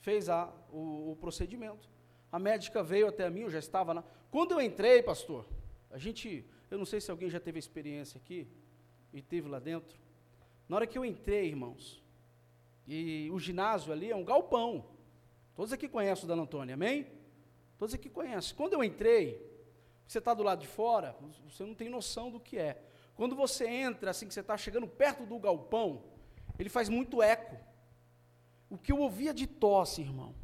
fez 0.00 0.28
a, 0.28 0.52
o, 0.70 1.12
o, 1.12 1.16
procedimento. 1.16 1.88
A 2.30 2.38
médica 2.38 2.82
veio 2.82 3.08
até 3.08 3.28
mim, 3.28 3.40
eu 3.40 3.50
já 3.50 3.58
estava 3.58 3.92
lá. 3.92 4.04
Quando 4.30 4.52
eu 4.52 4.60
entrei, 4.60 5.02
pastor, 5.02 5.46
a 5.90 5.98
gente, 5.98 6.44
eu 6.70 6.78
não 6.78 6.84
sei 6.84 7.00
se 7.00 7.10
alguém 7.10 7.28
já 7.28 7.40
teve 7.40 7.58
experiência 7.58 8.18
aqui 8.18 8.46
e 9.12 9.20
teve 9.20 9.48
lá 9.48 9.58
dentro. 9.58 9.98
Na 10.68 10.76
hora 10.76 10.86
que 10.86 10.96
eu 10.96 11.04
entrei, 11.04 11.48
irmãos, 11.48 12.02
e 12.88 13.30
o 13.30 13.38
ginásio 13.38 13.92
ali 13.92 14.10
é 14.10 14.16
um 14.16 14.24
galpão. 14.24 14.86
Todos 15.54 15.74
aqui 15.74 15.86
conhecem 15.86 16.24
o 16.24 16.26
Dona 16.26 16.42
Antônia, 16.42 16.74
amém? 16.74 17.06
Todos 17.76 17.94
aqui 17.94 18.08
conhecem. 18.08 18.56
Quando 18.56 18.72
eu 18.72 18.82
entrei, 18.82 19.46
você 20.06 20.18
está 20.18 20.32
do 20.32 20.42
lado 20.42 20.60
de 20.60 20.66
fora, 20.66 21.14
você 21.44 21.64
não 21.64 21.74
tem 21.74 21.90
noção 21.90 22.30
do 22.30 22.40
que 22.40 22.56
é. 22.56 22.82
Quando 23.14 23.36
você 23.36 23.68
entra, 23.68 24.10
assim 24.10 24.26
que 24.26 24.32
você 24.32 24.40
está 24.40 24.56
chegando 24.56 24.88
perto 24.88 25.26
do 25.26 25.38
galpão, 25.38 26.02
ele 26.58 26.70
faz 26.70 26.88
muito 26.88 27.22
eco. 27.22 27.58
O 28.70 28.78
que 28.78 28.90
eu 28.90 29.00
ouvia 29.00 29.34
de 29.34 29.46
tosse, 29.46 30.00
irmão, 30.00 30.34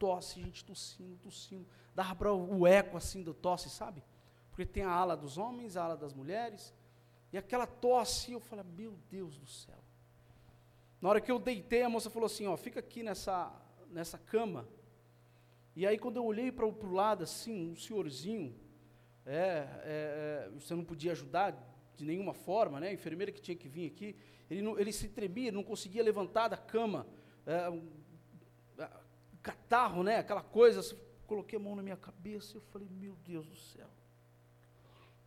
tosse, 0.00 0.42
gente 0.42 0.64
tossindo, 0.64 1.16
tossindo, 1.18 1.66
dava 1.94 2.16
para 2.16 2.32
o 2.32 2.66
eco 2.66 2.96
assim 2.96 3.22
do 3.22 3.32
tosse, 3.32 3.70
sabe? 3.70 4.02
Porque 4.50 4.66
tem 4.66 4.82
a 4.82 4.90
ala 4.90 5.16
dos 5.16 5.38
homens, 5.38 5.76
a 5.76 5.84
ala 5.84 5.96
das 5.96 6.12
mulheres, 6.12 6.74
e 7.32 7.38
aquela 7.38 7.66
tosse, 7.68 8.32
eu 8.32 8.40
falei, 8.40 8.64
meu 8.64 8.98
Deus 9.08 9.38
do 9.38 9.46
céu. 9.46 9.78
Na 11.00 11.08
hora 11.10 11.20
que 11.20 11.30
eu 11.30 11.38
deitei, 11.38 11.82
a 11.82 11.88
moça 11.88 12.10
falou 12.10 12.26
assim, 12.26 12.46
ó, 12.46 12.56
fica 12.56 12.80
aqui 12.80 13.02
nessa, 13.02 13.52
nessa 13.90 14.18
cama. 14.18 14.68
E 15.76 15.86
aí 15.86 15.96
quando 15.96 16.16
eu 16.16 16.24
olhei 16.24 16.50
para 16.50 16.66
o 16.66 16.92
lado, 16.92 17.22
assim, 17.22 17.70
um 17.70 17.76
senhorzinho, 17.76 18.54
é, 19.24 19.36
é, 19.36 20.46
é, 20.46 20.50
você 20.54 20.74
não 20.74 20.84
podia 20.84 21.12
ajudar 21.12 21.54
de 21.96 22.04
nenhuma 22.04 22.32
forma, 22.32 22.80
né? 22.80 22.88
A 22.88 22.92
enfermeira 22.92 23.30
que 23.30 23.40
tinha 23.40 23.56
que 23.56 23.68
vir 23.68 23.86
aqui, 23.86 24.16
ele, 24.50 24.62
não, 24.62 24.78
ele 24.78 24.92
se 24.92 25.08
tremia, 25.08 25.52
não 25.52 25.62
conseguia 25.62 26.02
levantar 26.02 26.48
da 26.48 26.56
cama, 26.56 27.06
é, 27.46 27.68
um, 27.68 27.86
é, 28.78 28.88
catarro, 29.42 30.02
né? 30.02 30.18
Aquela 30.18 30.42
coisa. 30.42 30.82
Coloquei 31.26 31.58
a 31.58 31.62
mão 31.62 31.76
na 31.76 31.82
minha 31.82 31.96
cabeça 31.96 32.54
e 32.54 32.56
eu 32.56 32.62
falei, 32.62 32.88
meu 32.90 33.14
Deus 33.16 33.46
do 33.46 33.56
céu. 33.56 33.88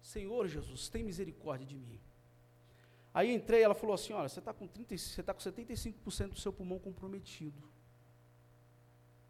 Senhor 0.01 0.47
Jesus, 0.47 0.89
tem 0.89 1.03
misericórdia 1.03 1.65
de 1.67 1.77
mim. 1.77 1.99
Aí 3.13 3.33
entrei, 3.33 3.61
ela 3.61 3.75
falou 3.75 3.93
assim: 3.93 4.13
olha, 4.13 4.29
você 4.29 4.39
está 4.39 4.53
com, 4.53 4.67
30, 4.67 4.97
você 4.97 5.23
tá 5.23 5.33
com 5.33 5.39
75% 5.39 6.29
do 6.29 6.39
seu 6.39 6.53
pulmão 6.53 6.79
comprometido. 6.79 7.61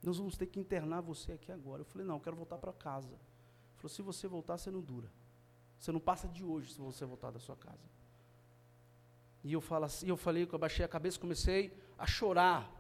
Nós 0.03 0.17
vamos 0.17 0.35
ter 0.35 0.47
que 0.47 0.59
internar 0.59 1.01
você 1.01 1.33
aqui 1.33 1.51
agora. 1.51 1.81
Eu 1.81 1.85
falei, 1.85 2.05
não, 2.05 2.15
eu 2.15 2.19
quero 2.21 2.35
voltar 2.35 2.57
para 2.57 2.73
casa. 2.73 3.19
Falou, 3.75 3.89
se 3.89 4.01
você 4.01 4.27
voltar, 4.27 4.57
você 4.57 4.71
não 4.71 4.81
dura. 4.81 5.11
Você 5.77 5.91
não 5.91 6.00
passa 6.00 6.27
de 6.27 6.43
hoje 6.43 6.73
se 6.73 6.79
você 6.79 7.05
voltar 7.05 7.31
da 7.31 7.39
sua 7.39 7.55
casa. 7.55 7.89
E 9.43 9.53
eu, 9.53 9.61
falo 9.61 9.85
assim, 9.85 10.07
eu 10.07 10.17
falei, 10.17 10.43
eu 10.43 10.50
abaixei 10.55 10.85
a 10.85 10.88
cabeça, 10.88 11.19
comecei 11.19 11.75
a 11.97 12.05
chorar. 12.05 12.71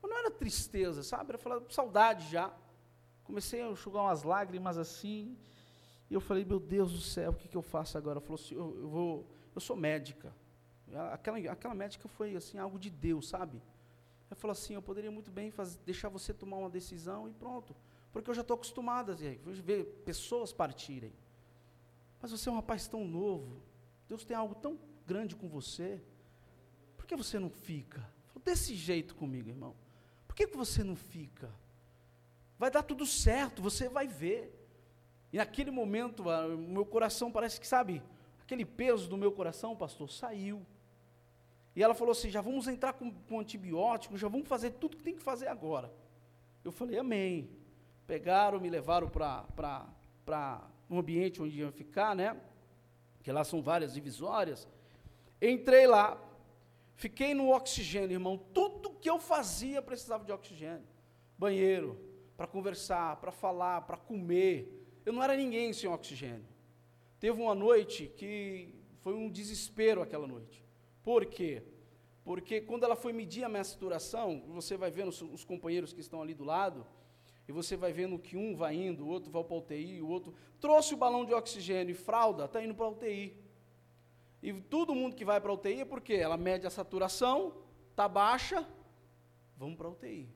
Mas 0.00 0.10
não 0.10 0.18
era 0.18 0.30
tristeza, 0.30 1.02
sabe? 1.02 1.30
Era 1.30 1.38
falar, 1.38 1.62
saudade 1.68 2.30
já. 2.30 2.52
Comecei 3.24 3.62
a 3.62 3.68
enxugar 3.68 4.02
umas 4.02 4.22
lágrimas 4.22 4.76
assim. 4.76 5.36
E 6.10 6.14
eu 6.14 6.20
falei, 6.20 6.44
meu 6.44 6.60
Deus 6.60 6.92
do 6.92 7.00
céu, 7.00 7.30
o 7.30 7.34
que, 7.34 7.48
que 7.48 7.56
eu 7.56 7.62
faço 7.62 7.96
agora? 7.96 8.18
Ela 8.18 8.20
falou 8.20 8.40
assim, 8.40 8.54
eu, 8.54 8.76
eu, 8.80 8.88
vou, 8.88 9.26
eu 9.54 9.60
sou 9.60 9.76
médica. 9.76 10.32
Aquela, 11.12 11.38
aquela 11.50 11.74
médica 11.74 12.08
foi 12.08 12.36
assim, 12.36 12.58
algo 12.58 12.78
de 12.78 12.90
Deus, 12.90 13.28
sabe? 13.28 13.60
Ela 14.30 14.36
falou 14.36 14.52
assim, 14.52 14.74
eu 14.74 14.82
poderia 14.82 15.10
muito 15.10 15.30
bem 15.30 15.50
fazer, 15.50 15.78
deixar 15.84 16.08
você 16.08 16.32
tomar 16.32 16.56
uma 16.56 16.70
decisão 16.70 17.28
e 17.28 17.32
pronto 17.32 17.74
porque 18.14 18.30
eu 18.30 18.34
já 18.34 18.42
estou 18.42 18.54
acostumada 18.54 19.12
a 19.12 19.16
ver 19.16 19.84
pessoas 20.04 20.52
partirem. 20.52 21.12
Mas 22.22 22.30
você 22.30 22.48
é 22.48 22.52
um 22.52 22.54
rapaz 22.54 22.86
tão 22.86 23.04
novo, 23.04 23.60
Deus 24.08 24.24
tem 24.24 24.36
algo 24.36 24.54
tão 24.54 24.78
grande 25.04 25.34
com 25.34 25.48
você, 25.48 26.00
por 26.96 27.06
que 27.06 27.16
você 27.16 27.40
não 27.40 27.50
fica? 27.50 28.08
Desse 28.44 28.72
jeito 28.74 29.16
comigo, 29.16 29.48
irmão. 29.48 29.74
Por 30.28 30.36
que, 30.36 30.46
que 30.46 30.56
você 30.56 30.84
não 30.84 30.94
fica? 30.94 31.50
Vai 32.56 32.70
dar 32.70 32.84
tudo 32.84 33.04
certo, 33.04 33.60
você 33.60 33.88
vai 33.88 34.06
ver. 34.06 34.54
E 35.32 35.38
naquele 35.38 35.72
momento, 35.72 36.22
meu 36.56 36.86
coração 36.86 37.32
parece 37.32 37.58
que, 37.58 37.66
sabe, 37.66 38.00
aquele 38.42 38.64
peso 38.64 39.08
do 39.08 39.16
meu 39.16 39.32
coração, 39.32 39.74
pastor, 39.74 40.08
saiu. 40.08 40.64
E 41.74 41.82
ela 41.82 41.94
falou 41.94 42.12
assim: 42.12 42.30
já 42.30 42.40
vamos 42.40 42.68
entrar 42.68 42.92
com, 42.92 43.10
com 43.10 43.40
antibiótico, 43.40 44.16
já 44.16 44.28
vamos 44.28 44.48
fazer 44.48 44.70
tudo 44.72 44.96
que 44.96 45.02
tem 45.02 45.14
que 45.14 45.22
fazer 45.22 45.48
agora. 45.48 45.92
Eu 46.64 46.72
falei, 46.72 46.98
amém 46.98 47.64
pegaram, 48.06 48.60
me 48.60 48.70
levaram 48.70 49.08
para 49.08 50.70
um 50.88 50.98
ambiente 50.98 51.42
onde 51.42 51.58
iam 51.58 51.72
ficar, 51.72 52.14
né? 52.14 52.36
Que 53.22 53.32
lá 53.32 53.44
são 53.44 53.62
várias 53.62 53.94
divisórias. 53.94 54.68
Entrei 55.40 55.86
lá, 55.86 56.20
fiquei 56.96 57.34
no 57.34 57.50
oxigênio, 57.50 58.14
irmão. 58.14 58.38
Tudo 58.52 58.90
que 58.90 59.08
eu 59.08 59.18
fazia 59.18 59.80
precisava 59.82 60.24
de 60.24 60.32
oxigênio. 60.32 60.86
Banheiro, 61.38 61.98
para 62.36 62.46
conversar, 62.46 63.16
para 63.16 63.32
falar, 63.32 63.82
para 63.82 63.96
comer. 63.96 65.00
Eu 65.04 65.12
não 65.12 65.22
era 65.22 65.36
ninguém 65.36 65.72
sem 65.72 65.88
oxigênio. 65.88 66.46
Teve 67.18 67.40
uma 67.40 67.54
noite 67.54 68.12
que 68.16 68.74
foi 69.00 69.14
um 69.14 69.30
desespero 69.30 70.02
aquela 70.02 70.26
noite. 70.26 70.63
Por 71.04 71.26
quê? 71.26 71.62
Porque 72.24 72.62
quando 72.62 72.84
ela 72.84 72.96
foi 72.96 73.12
medir 73.12 73.44
a 73.44 73.48
minha 73.48 73.62
saturação, 73.62 74.42
você 74.48 74.76
vai 74.76 74.90
vendo 74.90 75.08
os, 75.08 75.20
os 75.20 75.44
companheiros 75.44 75.92
que 75.92 76.00
estão 76.00 76.22
ali 76.22 76.32
do 76.34 76.42
lado, 76.42 76.84
e 77.46 77.52
você 77.52 77.76
vai 77.76 77.92
vendo 77.92 78.18
que 78.18 78.36
um 78.36 78.56
vai 78.56 78.74
indo, 78.74 79.04
o 79.04 79.08
outro 79.08 79.30
vai 79.30 79.44
para 79.44 79.54
a 79.54 79.58
UTI, 79.58 80.00
o 80.00 80.08
outro 80.08 80.34
trouxe 80.58 80.94
o 80.94 80.96
balão 80.96 81.26
de 81.26 81.34
oxigênio 81.34 81.92
e 81.92 81.94
fralda, 81.94 82.46
está 82.46 82.64
indo 82.64 82.74
para 82.74 82.86
a 82.86 82.88
UTI. 82.88 83.38
E 84.42 84.52
todo 84.54 84.94
mundo 84.94 85.14
que 85.14 85.26
vai 85.26 85.38
para 85.40 85.50
a 85.50 85.54
UTI 85.54 85.82
é 85.82 85.84
porque 85.84 86.14
ela 86.14 86.38
mede 86.38 86.66
a 86.66 86.70
saturação, 86.70 87.54
está 87.90 88.08
baixa, 88.08 88.66
vamos 89.58 89.76
para 89.76 89.88
a 89.88 89.90
UTI. 89.90 90.28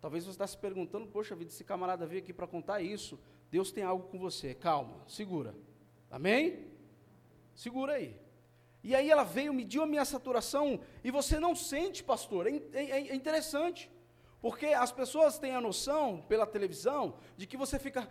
Talvez 0.00 0.24
você 0.24 0.30
está 0.30 0.46
se 0.46 0.56
perguntando, 0.56 1.08
poxa 1.08 1.34
vida, 1.34 1.50
esse 1.50 1.64
camarada 1.64 2.06
veio 2.06 2.22
aqui 2.22 2.32
para 2.32 2.46
contar 2.46 2.80
isso. 2.80 3.18
Deus 3.50 3.72
tem 3.72 3.82
algo 3.82 4.08
com 4.08 4.18
você. 4.18 4.54
Calma, 4.54 5.04
segura. 5.08 5.54
Amém? 6.10 6.68
Segura 7.54 7.94
aí. 7.94 8.16
E 8.82 8.94
aí 8.94 9.10
ela 9.10 9.24
veio, 9.24 9.52
mediu 9.52 9.82
a 9.82 9.86
minha 9.86 10.04
saturação, 10.04 10.80
e 11.04 11.10
você 11.10 11.38
não 11.38 11.54
sente, 11.54 12.02
pastor. 12.02 12.46
É, 12.46 12.60
é, 12.72 13.08
é 13.08 13.14
interessante. 13.14 13.90
Porque 14.40 14.66
as 14.66 14.90
pessoas 14.90 15.38
têm 15.38 15.54
a 15.54 15.60
noção, 15.60 16.24
pela 16.26 16.46
televisão, 16.46 17.14
de 17.36 17.46
que 17.46 17.56
você 17.56 17.78
fica 17.78 18.08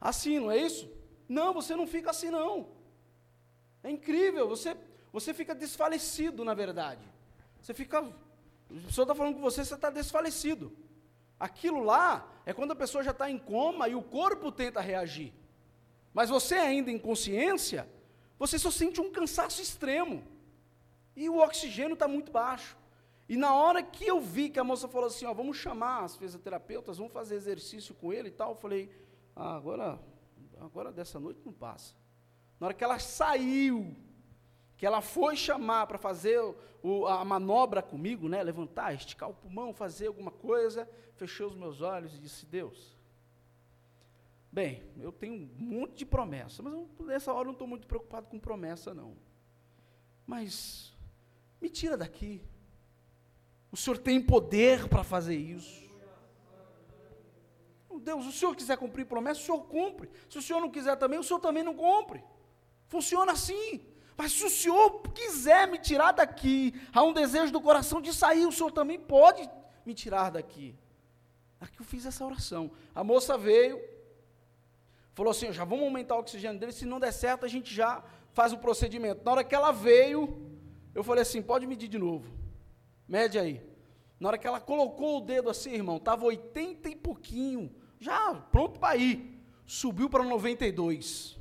assim, 0.00 0.38
não 0.38 0.50
é 0.50 0.58
isso? 0.58 0.88
Não, 1.28 1.52
você 1.52 1.74
não 1.74 1.86
fica 1.86 2.10
assim, 2.10 2.30
não. 2.30 2.68
É 3.82 3.90
incrível, 3.90 4.48
você, 4.48 4.76
você 5.12 5.34
fica 5.34 5.54
desfalecido, 5.54 6.44
na 6.44 6.54
verdade. 6.54 7.02
Você 7.60 7.74
fica. 7.74 7.98
A 7.98 8.86
pessoa 8.86 9.04
está 9.04 9.14
falando 9.14 9.34
com 9.34 9.40
você, 9.40 9.64
você 9.64 9.74
está 9.74 9.90
desfalecido. 9.90 10.72
Aquilo 11.38 11.82
lá 11.82 12.30
é 12.44 12.52
quando 12.52 12.72
a 12.72 12.76
pessoa 12.76 13.02
já 13.02 13.10
está 13.10 13.30
em 13.30 13.38
coma 13.38 13.88
e 13.88 13.94
o 13.94 14.02
corpo 14.02 14.52
tenta 14.52 14.80
reagir. 14.80 15.32
Mas 16.12 16.30
você 16.30 16.56
ainda 16.56 16.90
em 16.90 16.98
consciência, 16.98 17.88
você 18.38 18.58
só 18.58 18.70
sente 18.70 19.00
um 19.00 19.10
cansaço 19.10 19.60
extremo. 19.60 20.22
E 21.16 21.28
o 21.28 21.38
oxigênio 21.38 21.94
está 21.94 22.06
muito 22.06 22.30
baixo. 22.30 22.76
E 23.28 23.36
na 23.36 23.54
hora 23.54 23.82
que 23.82 24.06
eu 24.06 24.20
vi 24.20 24.48
que 24.48 24.58
a 24.58 24.64
moça 24.64 24.88
falou 24.88 25.08
assim, 25.08 25.26
ó, 25.26 25.34
vamos 25.34 25.56
chamar 25.56 26.04
as 26.04 26.16
fisioterapeutas, 26.16 26.96
vamos 26.96 27.12
fazer 27.12 27.34
exercício 27.34 27.94
com 27.94 28.12
ele 28.12 28.28
e 28.28 28.32
tal, 28.32 28.50
eu 28.50 28.56
falei, 28.56 28.90
ah, 29.36 29.56
agora, 29.56 30.00
agora 30.58 30.90
dessa 30.90 31.20
noite 31.20 31.40
não 31.44 31.52
passa. 31.52 31.94
Na 32.58 32.68
hora 32.68 32.74
que 32.74 32.82
ela 32.82 32.98
saiu, 32.98 33.94
que 34.76 34.86
ela 34.86 35.02
foi 35.02 35.36
chamar 35.36 35.86
para 35.86 35.98
fazer 35.98 36.40
o, 36.82 37.06
a 37.06 37.24
manobra 37.24 37.82
comigo, 37.82 38.28
né, 38.28 38.42
levantar, 38.42 38.94
esticar 38.94 39.28
o 39.28 39.34
pulmão, 39.34 39.74
fazer 39.74 40.06
alguma 40.06 40.30
coisa, 40.30 40.88
fechei 41.16 41.44
os 41.44 41.54
meus 41.54 41.82
olhos 41.82 42.14
e 42.14 42.18
disse, 42.18 42.46
Deus, 42.46 42.96
bem, 44.58 44.82
eu 44.98 45.12
tenho 45.12 45.34
um 45.34 45.64
monte 45.64 45.98
de 45.98 46.04
promessa, 46.04 46.60
mas 46.64 46.72
eu, 46.72 46.88
nessa 47.06 47.32
hora 47.32 47.42
eu 47.42 47.46
não 47.46 47.52
estou 47.52 47.68
muito 47.68 47.86
preocupado 47.86 48.26
com 48.26 48.40
promessa, 48.40 48.92
não. 48.92 49.16
Mas, 50.26 50.92
me 51.60 51.68
tira 51.68 51.96
daqui. 51.96 52.42
O 53.70 53.76
Senhor 53.76 53.98
tem 53.98 54.20
poder 54.20 54.88
para 54.88 55.04
fazer 55.04 55.36
isso. 55.36 55.86
Deus, 58.00 58.24
se 58.24 58.30
o 58.30 58.32
Senhor 58.32 58.56
quiser 58.56 58.76
cumprir 58.76 59.06
promessa, 59.06 59.40
o 59.40 59.44
Senhor 59.44 59.60
cumpre. 59.60 60.10
Se 60.28 60.38
o 60.38 60.42
Senhor 60.42 60.60
não 60.60 60.70
quiser 60.70 60.96
também, 60.96 61.20
o 61.20 61.22
Senhor 61.22 61.38
também 61.38 61.62
não 61.62 61.74
cumpre. 61.74 62.24
Funciona 62.88 63.32
assim. 63.32 63.80
Mas 64.16 64.32
se 64.32 64.44
o 64.44 64.50
Senhor 64.50 65.02
quiser 65.14 65.68
me 65.68 65.78
tirar 65.78 66.12
daqui, 66.12 66.74
há 66.92 67.02
um 67.04 67.12
desejo 67.12 67.52
do 67.52 67.60
coração 67.60 68.00
de 68.00 68.12
sair, 68.12 68.44
o 68.46 68.52
Senhor 68.52 68.72
também 68.72 68.98
pode 68.98 69.48
me 69.86 69.94
tirar 69.94 70.30
daqui. 70.30 70.76
Aqui 71.60 71.80
eu 71.80 71.84
fiz 71.84 72.06
essa 72.06 72.24
oração. 72.24 72.70
A 72.94 73.04
moça 73.04 73.36
veio, 73.36 73.80
falou 75.18 75.32
assim: 75.32 75.52
já 75.52 75.64
vamos 75.64 75.84
aumentar 75.84 76.14
o 76.14 76.20
oxigênio 76.20 76.60
dele, 76.60 76.70
se 76.70 76.86
não 76.86 77.00
der 77.00 77.12
certo, 77.12 77.44
a 77.44 77.48
gente 77.48 77.74
já 77.74 78.04
faz 78.32 78.52
o 78.52 78.58
procedimento. 78.58 79.24
Na 79.24 79.32
hora 79.32 79.44
que 79.44 79.52
ela 79.52 79.72
veio, 79.72 80.22
eu 80.94 81.02
falei 81.02 81.22
assim: 81.22 81.42
pode 81.42 81.66
medir 81.66 81.88
de 81.88 81.98
novo. 81.98 82.32
Mede 83.08 83.36
aí. 83.36 83.60
Na 84.20 84.28
hora 84.28 84.38
que 84.38 84.46
ela 84.46 84.60
colocou 84.60 85.18
o 85.18 85.20
dedo 85.20 85.50
assim, 85.50 85.72
irmão, 85.72 85.96
estava 85.96 86.24
80 86.24 86.88
e 86.88 86.94
pouquinho, 86.94 87.74
já 87.98 88.32
pronto 88.34 88.78
para 88.78 88.96
ir. 88.96 89.42
Subiu 89.66 90.08
para 90.08 90.22
92. 90.22 91.36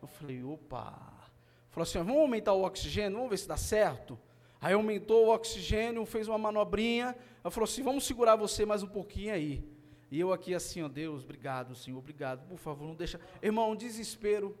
Eu 0.00 0.08
falei, 0.08 0.42
opa. 0.42 1.30
Falou 1.68 1.82
assim: 1.82 1.98
vamos 1.98 2.22
aumentar 2.22 2.54
o 2.54 2.64
oxigênio, 2.64 3.18
vamos 3.18 3.30
ver 3.30 3.36
se 3.36 3.48
dá 3.48 3.58
certo. 3.58 4.18
Aí 4.58 4.72
aumentou 4.72 5.26
o 5.26 5.34
oxigênio, 5.34 6.06
fez 6.06 6.26
uma 6.26 6.38
manobrinha. 6.38 7.14
Ela 7.44 7.50
falou 7.50 7.68
assim: 7.68 7.82
vamos 7.82 8.06
segurar 8.06 8.34
você 8.34 8.64
mais 8.64 8.82
um 8.82 8.88
pouquinho 8.88 9.34
aí. 9.34 9.71
E 10.12 10.20
eu 10.20 10.30
aqui 10.30 10.54
assim, 10.54 10.82
ó, 10.82 10.88
Deus, 10.88 11.24
obrigado, 11.24 11.74
Senhor, 11.74 11.96
obrigado. 11.96 12.46
Por 12.46 12.58
favor, 12.58 12.86
não 12.86 12.94
deixa. 12.94 13.18
Irmão, 13.42 13.70
um 13.70 13.74
desespero. 13.74 14.54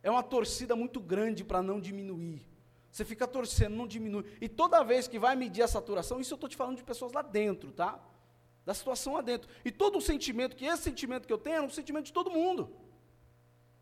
É 0.00 0.08
uma 0.08 0.22
torcida 0.22 0.76
muito 0.76 1.00
grande 1.00 1.42
para 1.42 1.60
não 1.60 1.80
diminuir. 1.80 2.40
Você 2.88 3.04
fica 3.04 3.26
torcendo, 3.26 3.74
não 3.74 3.84
diminui. 3.84 4.24
E 4.40 4.48
toda 4.48 4.84
vez 4.84 5.08
que 5.08 5.18
vai 5.18 5.34
medir 5.34 5.62
a 5.62 5.66
saturação, 5.66 6.20
isso 6.20 6.32
eu 6.32 6.36
estou 6.36 6.48
te 6.48 6.56
falando 6.56 6.76
de 6.76 6.84
pessoas 6.84 7.12
lá 7.12 7.20
dentro, 7.20 7.72
tá? 7.72 7.98
Da 8.64 8.72
situação 8.72 9.14
lá 9.14 9.22
dentro. 9.22 9.50
E 9.64 9.72
todo 9.72 9.98
o 9.98 10.00
sentimento, 10.00 10.54
que 10.54 10.64
esse 10.64 10.84
sentimento 10.84 11.26
que 11.26 11.32
eu 11.32 11.38
tenho, 11.38 11.56
é 11.56 11.62
um 11.62 11.68
sentimento 11.68 12.04
de 12.04 12.12
todo 12.12 12.30
mundo. 12.30 12.70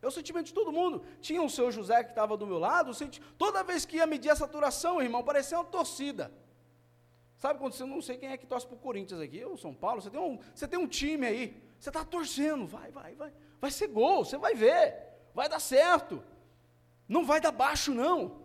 É 0.00 0.06
o 0.06 0.10
sentimento 0.10 0.46
de 0.46 0.54
todo 0.54 0.72
mundo. 0.72 1.04
Tinha 1.20 1.42
o 1.42 1.50
seu 1.50 1.70
José 1.70 2.02
que 2.02 2.12
estava 2.12 2.34
do 2.34 2.46
meu 2.46 2.58
lado, 2.58 2.94
senti... 2.94 3.20
toda 3.36 3.62
vez 3.62 3.84
que 3.84 3.98
ia 3.98 4.06
medir 4.06 4.30
a 4.30 4.36
saturação, 4.36 5.02
irmão, 5.02 5.22
parecia 5.22 5.58
uma 5.58 5.66
torcida. 5.66 6.32
Sabe 7.38 7.58
quando 7.58 7.72
você 7.72 7.84
não 7.84 8.00
sei 8.00 8.16
quem 8.16 8.30
é 8.30 8.36
que 8.36 8.46
torce 8.46 8.66
para 8.66 8.76
o 8.76 8.78
Corinthians 8.78 9.20
aqui, 9.20 9.44
ou 9.44 9.56
São 9.56 9.74
Paulo, 9.74 10.00
você 10.00 10.10
tem 10.10 10.20
um, 10.20 10.38
você 10.54 10.68
tem 10.68 10.78
um 10.78 10.86
time 10.86 11.26
aí, 11.26 11.62
você 11.78 11.90
está 11.90 12.04
torcendo, 12.04 12.66
vai, 12.66 12.90
vai, 12.90 13.14
vai. 13.14 13.32
Vai 13.60 13.70
ser 13.70 13.88
gol, 13.88 14.24
você 14.24 14.36
vai 14.36 14.54
ver, 14.54 14.94
vai 15.34 15.48
dar 15.48 15.60
certo. 15.60 16.22
Não 17.08 17.24
vai 17.24 17.40
dar 17.40 17.52
baixo, 17.52 17.92
não. 17.92 18.42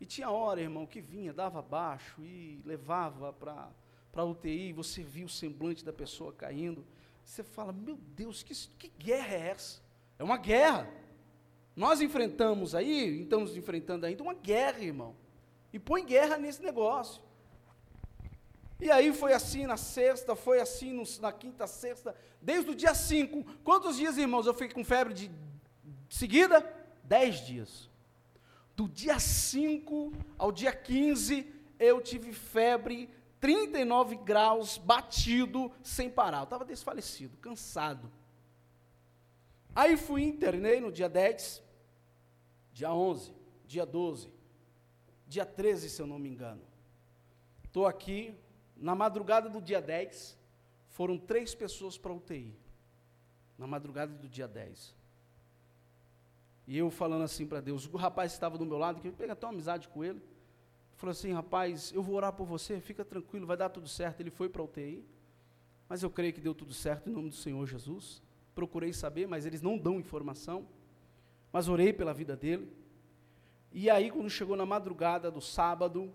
E 0.00 0.04
tinha 0.04 0.30
hora, 0.30 0.60
irmão, 0.60 0.84
que 0.86 1.00
vinha, 1.00 1.32
dava 1.32 1.62
baixo 1.62 2.24
e 2.24 2.60
levava 2.64 3.32
para 3.32 3.70
a 4.14 4.24
UTI, 4.24 4.72
você 4.72 5.02
via 5.02 5.24
o 5.24 5.28
semblante 5.28 5.84
da 5.84 5.92
pessoa 5.92 6.32
caindo. 6.32 6.84
Você 7.24 7.44
fala, 7.44 7.72
meu 7.72 7.96
Deus, 7.96 8.42
que, 8.42 8.54
que 8.78 8.88
guerra 8.98 9.34
é 9.34 9.48
essa? 9.50 9.80
É 10.18 10.24
uma 10.24 10.36
guerra. 10.36 10.92
Nós 11.74 12.00
enfrentamos 12.00 12.74
aí, 12.74 13.22
estamos 13.22 13.56
enfrentando 13.56 14.04
ainda 14.04 14.22
uma 14.22 14.34
guerra, 14.34 14.80
irmão. 14.80 15.14
E 15.72 15.78
põe 15.78 16.04
guerra 16.04 16.36
nesse 16.36 16.62
negócio. 16.62 17.22
E 18.82 18.90
aí 18.90 19.12
foi 19.12 19.32
assim 19.32 19.64
na 19.64 19.76
sexta, 19.76 20.34
foi 20.34 20.60
assim 20.60 20.92
no, 20.92 21.04
na 21.20 21.30
quinta, 21.30 21.68
sexta, 21.68 22.16
desde 22.40 22.72
o 22.72 22.74
dia 22.74 22.92
5. 22.92 23.44
Quantos 23.62 23.96
dias, 23.96 24.18
irmãos, 24.18 24.44
eu 24.44 24.52
fiquei 24.52 24.74
com 24.74 24.84
febre 24.84 25.14
de 25.14 25.30
seguida? 26.08 26.60
Dez 27.04 27.46
dias. 27.46 27.88
Do 28.74 28.88
dia 28.88 29.20
5 29.20 30.12
ao 30.36 30.50
dia 30.50 30.72
15, 30.72 31.46
eu 31.78 32.00
tive 32.00 32.32
febre, 32.32 33.08
39 33.38 34.16
graus, 34.16 34.78
batido, 34.78 35.70
sem 35.80 36.10
parar. 36.10 36.38
Eu 36.38 36.44
estava 36.44 36.64
desfalecido, 36.64 37.36
cansado. 37.36 38.10
Aí 39.76 39.96
fui 39.96 40.24
internei 40.24 40.80
no 40.80 40.90
dia 40.90 41.08
10, 41.08 41.62
dia 42.72 42.92
11, 42.92 43.32
dia 43.64 43.86
12, 43.86 44.28
dia 45.28 45.46
13, 45.46 45.88
se 45.88 46.02
eu 46.02 46.06
não 46.08 46.18
me 46.18 46.28
engano. 46.28 46.62
Estou 47.64 47.86
aqui, 47.86 48.34
na 48.82 48.96
madrugada 48.96 49.48
do 49.48 49.62
dia 49.62 49.80
10, 49.80 50.36
foram 50.88 51.16
três 51.16 51.54
pessoas 51.54 51.96
para 51.96 52.12
UTI. 52.12 52.52
Na 53.56 53.66
madrugada 53.66 54.12
do 54.12 54.28
dia 54.28 54.48
10. 54.48 54.94
E 56.66 56.76
eu 56.76 56.90
falando 56.90 57.22
assim 57.22 57.46
para 57.46 57.60
Deus, 57.60 57.86
o 57.86 57.96
rapaz 57.96 58.32
estava 58.32 58.58
do 58.58 58.66
meu 58.66 58.78
lado, 58.78 59.00
que 59.00 59.06
eu 59.06 59.12
peguei 59.12 59.32
até 59.32 59.46
uma 59.46 59.52
amizade 59.52 59.88
com 59.88 60.02
ele, 60.02 60.20
falou 60.96 61.12
assim, 61.12 61.32
rapaz, 61.32 61.92
eu 61.92 62.02
vou 62.02 62.16
orar 62.16 62.32
por 62.32 62.44
você, 62.44 62.80
fica 62.80 63.04
tranquilo, 63.04 63.46
vai 63.46 63.56
dar 63.56 63.68
tudo 63.68 63.88
certo. 63.88 64.20
Ele 64.20 64.30
foi 64.30 64.48
para 64.48 64.62
UTI, 64.62 65.04
mas 65.88 66.02
eu 66.02 66.10
creio 66.10 66.32
que 66.32 66.40
deu 66.40 66.54
tudo 66.54 66.74
certo 66.74 67.08
em 67.08 67.12
nome 67.12 67.30
do 67.30 67.36
Senhor 67.36 67.64
Jesus. 67.66 68.20
Procurei 68.52 68.92
saber, 68.92 69.28
mas 69.28 69.46
eles 69.46 69.62
não 69.62 69.78
dão 69.78 70.00
informação. 70.00 70.66
Mas 71.52 71.68
orei 71.68 71.92
pela 71.92 72.12
vida 72.12 72.36
dele. 72.36 72.70
E 73.70 73.88
aí, 73.88 74.10
quando 74.10 74.28
chegou 74.28 74.56
na 74.56 74.66
madrugada 74.66 75.30
do 75.30 75.40
sábado, 75.40 76.12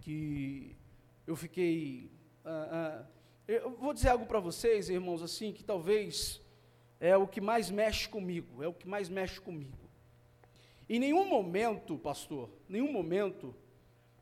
que 0.00 0.76
eu 1.26 1.36
fiquei. 1.36 2.10
Uh, 2.44 3.02
uh, 3.02 3.06
eu 3.46 3.70
vou 3.70 3.92
dizer 3.92 4.10
algo 4.10 4.26
para 4.26 4.40
vocês, 4.40 4.88
irmãos, 4.88 5.22
assim, 5.22 5.52
que 5.52 5.62
talvez 5.62 6.40
é 7.00 7.16
o 7.16 7.26
que 7.26 7.40
mais 7.40 7.70
mexe 7.70 8.08
comigo, 8.08 8.62
é 8.62 8.68
o 8.68 8.72
que 8.72 8.86
mais 8.86 9.08
mexe 9.08 9.40
comigo. 9.40 9.78
Em 10.88 10.98
nenhum 10.98 11.26
momento, 11.26 11.98
pastor, 11.98 12.48
nenhum 12.68 12.92
momento, 12.92 13.54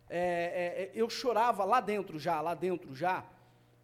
é, 0.08 0.18
é, 0.18 0.82
é, 0.82 0.90
eu 0.94 1.10
chorava 1.10 1.64
lá 1.64 1.80
dentro 1.80 2.18
já, 2.18 2.40
lá 2.40 2.54
dentro 2.54 2.94
já, 2.94 3.24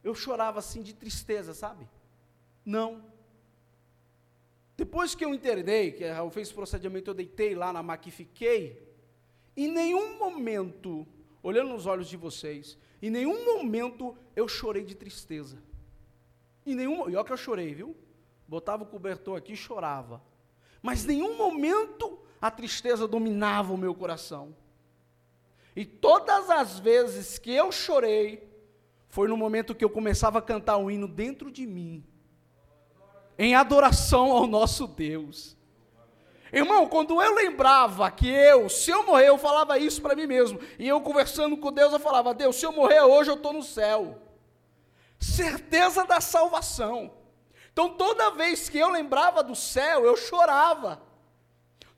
eu 0.03 0.15
chorava 0.15 0.59
assim 0.61 0.83
de 0.83 0.95
tristeza, 0.95 1.53
sabe? 1.53 1.87
Não. 2.65 3.05
Depois 4.77 5.15
que 5.15 5.25
eu 5.25 5.35
internei, 5.35 5.93
que 5.93 6.05
eu 6.05 6.31
fiz 6.31 6.51
o 6.51 6.55
procedimento, 6.55 7.11
eu 7.11 7.15
deitei 7.15 7.55
lá 7.55 7.73
na 7.73 7.83
maca 7.83 8.09
e 8.09 8.13
fiquei, 8.13 8.83
em 9.57 9.69
nenhum 9.69 10.19
momento, 10.19 11.07
olhando 11.43 11.71
nos 11.71 11.87
olhos 11.87 12.09
de 12.09 12.17
vocês, 12.17 12.79
em 13.01 13.11
nenhum 13.11 13.45
momento 13.45 14.17
eu 14.35 14.49
chorei 14.49 14.85
de 14.85 14.95
tristeza. 14.95 15.63
Em 16.65 16.75
nenhum, 16.75 17.09
e 17.09 17.17
olha 17.17 17.25
que 17.25 17.33
eu 17.33 17.37
chorei, 17.37 17.75
viu? 17.75 17.97
botava 18.47 18.85
o 18.85 18.87
cobertor 18.87 19.37
aqui 19.37 19.53
e 19.53 19.57
chorava. 19.57 20.23
Mas 20.83 21.05
nenhum 21.05 21.37
momento 21.37 22.19
a 22.41 22.51
tristeza 22.51 23.09
dominava 23.09 23.73
o 23.73 23.79
meu 23.79 23.95
coração. 23.95 24.55
E 25.75 25.85
todas 25.85 26.49
as 26.49 26.79
vezes 26.79 27.39
que 27.39 27.51
eu 27.51 27.71
chorei, 27.73 28.49
foi 29.09 29.29
no 29.29 29.37
momento 29.37 29.75
que 29.75 29.85
eu 29.85 29.91
começava 29.91 30.39
a 30.39 30.43
cantar 30.43 30.77
um 30.77 30.91
hino 30.91 31.09
dentro 31.09 31.51
de 31.51 31.67
mim, 31.67 32.05
em 33.39 33.55
adoração 33.55 34.33
ao 34.33 34.47
nosso 34.47 34.87
Deus. 34.87 35.56
Irmão, 36.53 36.87
quando 36.87 37.21
eu 37.21 37.35
lembrava 37.35 38.11
que 38.11 38.29
eu, 38.29 38.69
se 38.69 38.91
eu 38.91 39.05
morrer, 39.05 39.29
eu 39.29 39.39
falava 39.39 39.79
isso 39.79 40.01
para 40.01 40.15
mim 40.15 40.27
mesmo, 40.27 40.61
e 40.79 40.87
eu 40.87 41.01
conversando 41.01 41.57
com 41.57 41.73
Deus, 41.73 41.93
eu 41.93 41.99
falava: 41.99 42.33
Deus, 42.33 42.57
se 42.57 42.65
eu 42.65 42.73
morrer 42.73 43.01
hoje, 43.01 43.31
eu 43.31 43.35
estou 43.37 43.53
no 43.53 43.63
céu. 43.63 44.19
Certeza 45.19 46.05
da 46.05 46.21
salvação. 46.21 47.13
Então 47.73 47.91
toda 47.91 48.31
vez 48.31 48.69
que 48.69 48.79
eu 48.79 48.89
lembrava 48.91 49.43
do 49.43 49.55
céu, 49.55 50.05
eu 50.05 50.17
chorava. 50.17 51.03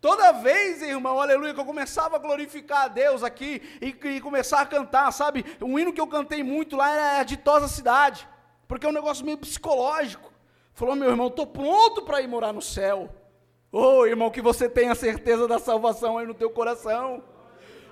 Toda 0.00 0.32
vez, 0.32 0.80
irmão, 0.80 1.20
aleluia, 1.20 1.52
que 1.52 1.61
eu 1.61 1.64
começava 1.64 2.16
a 2.16 2.20
glorificar 2.20 2.84
a 2.84 2.88
Deus 2.88 3.24
aqui 3.24 3.61
e, 3.80 3.88
e 3.88 4.20
começar 4.20 4.61
a 4.61 4.66
cantar, 4.66 5.12
sabe? 5.12 5.44
Um 5.61 5.76
hino 5.76 5.92
que 5.92 6.00
eu 6.00 6.06
cantei 6.06 6.42
muito 6.42 6.76
lá 6.76 6.90
era 6.90 7.20
a 7.20 7.24
Ditosa 7.24 7.66
Cidade, 7.66 8.28
porque 8.68 8.87
é 8.87 8.88
um 8.88 8.92
negócio 8.92 9.24
meio 9.24 9.38
psicológico. 9.38 10.32
Falou, 10.72 10.94
meu 10.94 11.11
irmão, 11.11 11.26
estou 11.26 11.46
pronto 11.46 12.02
para 12.02 12.20
ir 12.22 12.28
morar 12.28 12.52
no 12.52 12.62
céu. 12.62 13.12
Oh, 13.70 14.07
irmão, 14.07 14.31
que 14.31 14.40
você 14.40 14.68
tenha 14.68 14.94
certeza 14.94 15.46
da 15.46 15.59
salvação 15.59 16.16
aí 16.16 16.26
no 16.26 16.33
teu 16.33 16.48
coração. 16.48 17.22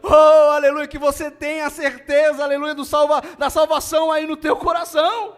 Oh, 0.03 0.51
aleluia, 0.51 0.87
que 0.87 0.99
você 0.99 1.31
tenha 1.31 1.69
certeza, 1.69 2.43
aleluia, 2.43 2.75
do 2.75 2.85
salva, 2.85 3.23
da 3.39 3.51
salvação 3.51 4.11
aí 4.11 4.27
no 4.27 4.37
teu 4.37 4.57
coração. 4.57 5.35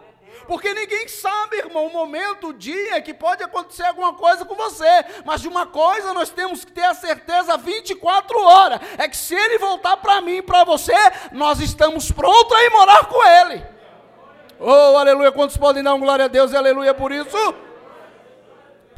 porque 0.47 0.73
ninguém 0.73 1.09
sabe, 1.09 1.57
irmão, 1.57 1.87
o 1.87 1.93
momento, 1.93 2.49
o 2.49 2.53
dia 2.53 3.03
que 3.03 3.13
pode 3.13 3.43
acontecer 3.43 3.83
alguma 3.83 4.15
coisa 4.15 4.45
com 4.45 4.55
você. 4.55 5.05
Mas 5.25 5.41
de 5.41 5.49
uma 5.49 5.67
coisa 5.67 6.15
nós 6.15 6.31
temos 6.31 6.65
que 6.65 6.73
ter 6.73 6.85
a 6.85 6.95
certeza 6.95 7.57
24 7.57 8.41
horas: 8.41 8.81
é 8.97 9.09
que 9.09 9.17
se 9.17 9.35
ele 9.35 9.59
voltar 9.59 9.97
para 9.97 10.21
mim 10.21 10.37
e 10.37 10.43
para 10.43 10.63
você, 10.63 10.95
nós 11.33 11.61
estamos 11.61 12.13
prontos 12.13 12.57
a 12.57 12.65
ir 12.65 12.71
morar 12.71 13.07
com 13.07 13.25
ele. 13.25 13.67
Oh, 14.61 14.97
aleluia! 14.97 15.33
Quantos 15.33 15.57
podem 15.57 15.83
dar 15.83 15.95
um 15.95 16.01
glória 16.01 16.27
a 16.27 16.29
Deus 16.29 16.53
e 16.53 16.57
aleluia 16.57 16.95
por 16.95 17.11
isso? 17.11 17.68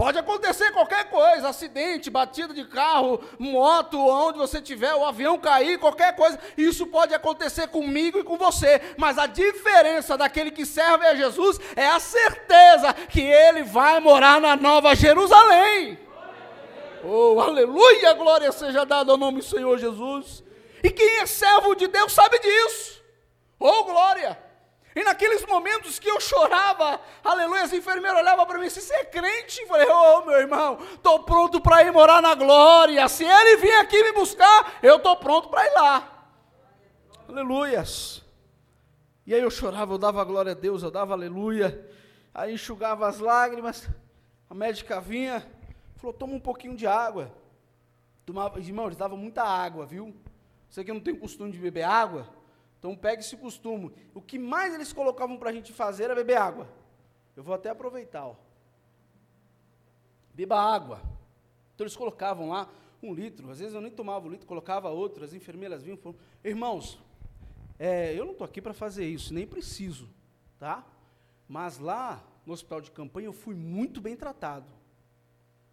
Pode 0.01 0.19
acontecer 0.19 0.73
qualquer 0.73 1.11
coisa, 1.11 1.51
acidente, 1.51 2.09
batida 2.09 2.55
de 2.55 2.65
carro, 2.65 3.21
moto, 3.39 3.99
onde 3.99 4.39
você 4.39 4.57
estiver, 4.57 4.95
o 4.95 5.05
avião 5.05 5.39
cair, 5.39 5.79
qualquer 5.79 6.17
coisa. 6.17 6.39
Isso 6.57 6.87
pode 6.87 7.13
acontecer 7.13 7.69
comigo 7.69 8.19
e 8.19 8.25
com 8.25 8.39
você. 8.39 8.81
Mas 8.97 9.19
a 9.19 9.27
diferença 9.27 10.17
daquele 10.17 10.53
que 10.53 10.65
serve 10.65 11.05
a 11.07 11.15
Jesus 11.15 11.61
é 11.77 11.87
a 11.87 12.01
certeza 12.01 12.95
que 12.95 13.21
ele 13.21 13.63
vai 13.63 14.01
morar 14.01 14.41
na 14.41 14.57
Nova 14.57 14.95
Jerusalém. 14.97 15.99
Oh, 17.05 17.39
aleluia! 17.39 18.15
Glória 18.15 18.51
seja 18.53 18.87
dada 18.87 19.13
ao 19.13 19.19
nome 19.19 19.41
do 19.41 19.45
Senhor 19.45 19.77
Jesus. 19.77 20.43
E 20.83 20.89
quem 20.89 21.19
é 21.19 21.27
servo 21.27 21.75
de 21.75 21.87
Deus 21.89 22.11
sabe 22.11 22.39
disso. 22.39 23.03
Oh, 23.59 23.85
glória! 23.85 24.50
E 24.94 25.05
naqueles 25.05 25.46
momentos 25.46 25.98
que 25.98 26.11
eu 26.11 26.20
chorava, 26.20 27.00
aleluia, 27.22 27.62
as 27.62 27.72
enfermeiras 27.72 28.18
olhavam 28.18 28.44
para 28.44 28.59
mim 28.59 28.66
assim, 28.66 28.81
você 28.81 28.94
é 28.94 29.05
crente? 29.05 29.61
Eu 29.61 29.68
falei, 29.68 29.88
ô 29.88 30.18
oh, 30.18 30.26
meu 30.26 30.37
irmão, 30.37 30.79
estou 30.92 31.22
pronto 31.22 31.61
para 31.61 31.85
ir 31.85 31.92
morar 31.92 32.20
na 32.20 32.35
glória. 32.35 33.09
Se 33.09 33.24
ele 33.24 33.57
vir 33.59 33.74
aqui 33.74 34.03
me 34.03 34.12
buscar, 34.12 34.79
eu 34.83 34.96
estou 34.96 35.16
pronto 35.16 35.48
para 35.48 35.64
ir 35.64 35.74
lá. 35.74 36.29
Aleluias. 37.29 38.24
E 39.24 39.33
aí 39.33 39.40
eu 39.40 39.50
chorava, 39.50 39.94
eu 39.94 39.98
dava 39.98 40.24
glória 40.24 40.53
a 40.53 40.57
Deus, 40.57 40.83
eu 40.83 40.90
dava 40.90 41.14
aleluia. 41.14 41.88
Aí 42.35 42.55
enxugava 42.55 43.07
as 43.07 43.20
lágrimas, 43.20 43.88
a 44.48 44.55
médica 44.55 45.00
vinha, 45.00 45.46
falou, 45.94 46.12
toma 46.12 46.35
um 46.35 46.40
pouquinho 46.40 46.74
de 46.74 46.87
água. 46.87 47.33
Tomava, 48.26 48.59
irmão, 48.59 48.87
eles 48.87 48.98
davam 48.98 49.16
muita 49.16 49.44
água, 49.44 49.87
viu? 49.87 50.14
Você 50.68 50.83
que 50.83 50.92
não 50.92 51.00
tem 51.00 51.14
costume 51.14 51.53
de 51.53 51.59
beber 51.59 51.83
água, 51.83 52.29
então 52.81 52.97
pega 52.97 53.21
esse 53.21 53.37
costume. 53.37 53.93
O 54.14 54.23
que 54.23 54.38
mais 54.38 54.73
eles 54.75 54.90
colocavam 54.90 55.37
para 55.37 55.51
a 55.51 55.53
gente 55.53 55.71
fazer 55.71 56.05
era 56.05 56.14
beber 56.14 56.38
água. 56.38 56.66
Eu 57.37 57.43
vou 57.43 57.55
até 57.55 57.69
aproveitar. 57.69 58.27
Ó. 58.27 58.37
Beba 60.33 60.59
água. 60.59 61.03
Então 61.75 61.85
eles 61.85 61.95
colocavam 61.95 62.49
lá 62.49 62.73
um 63.03 63.12
litro. 63.12 63.51
Às 63.51 63.59
vezes 63.59 63.75
eu 63.75 63.83
nem 63.83 63.93
tomava 63.93 64.27
um 64.27 64.31
litro, 64.31 64.47
colocava 64.47 64.88
outro. 64.88 65.23
As 65.23 65.35
enfermeiras 65.35 65.83
vinham 65.83 65.99
e 65.99 66.01
falavam, 66.01 66.21
irmãos, 66.43 66.99
é, 67.79 68.19
eu 68.19 68.25
não 68.25 68.33
estou 68.33 68.47
aqui 68.47 68.62
para 68.62 68.73
fazer 68.73 69.07
isso, 69.07 69.35
nem 69.35 69.47
preciso. 69.47 70.09
tá? 70.59 70.87
Mas 71.47 71.79
lá 71.79 72.25
no 72.47 72.55
hospital 72.55 72.81
de 72.81 72.90
campanha 72.90 73.27
eu 73.27 73.33
fui 73.35 73.55
muito 73.55 74.01
bem 74.01 74.16
tratado. 74.16 74.73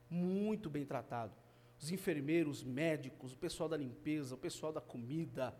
Muito 0.09 0.69
bem 0.69 0.85
tratado. 0.85 1.33
Os 1.79 1.89
enfermeiros, 1.89 2.57
os 2.57 2.63
médicos, 2.65 3.31
o 3.31 3.37
pessoal 3.37 3.69
da 3.69 3.77
limpeza, 3.77 4.35
o 4.35 4.37
pessoal 4.37 4.73
da 4.73 4.81
comida, 4.81 5.55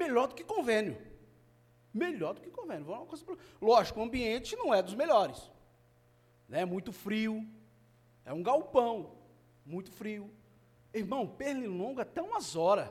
Melhor 0.00 0.28
do 0.28 0.34
que 0.34 0.42
convênio. 0.42 0.96
Melhor 1.92 2.32
do 2.32 2.40
que 2.40 2.50
convênio. 2.50 2.86
Lógico, 3.60 4.00
o 4.00 4.02
ambiente 4.02 4.56
não 4.56 4.72
é 4.72 4.82
dos 4.82 4.94
melhores. 4.94 5.50
É 6.50 6.64
muito 6.64 6.90
frio. 6.90 7.46
É 8.24 8.32
um 8.32 8.42
galpão. 8.42 9.18
Muito 9.66 9.92
frio. 9.92 10.30
Irmão, 10.94 11.26
pernilongo 11.26 12.00
até 12.00 12.22
umas 12.22 12.56
horas. 12.56 12.88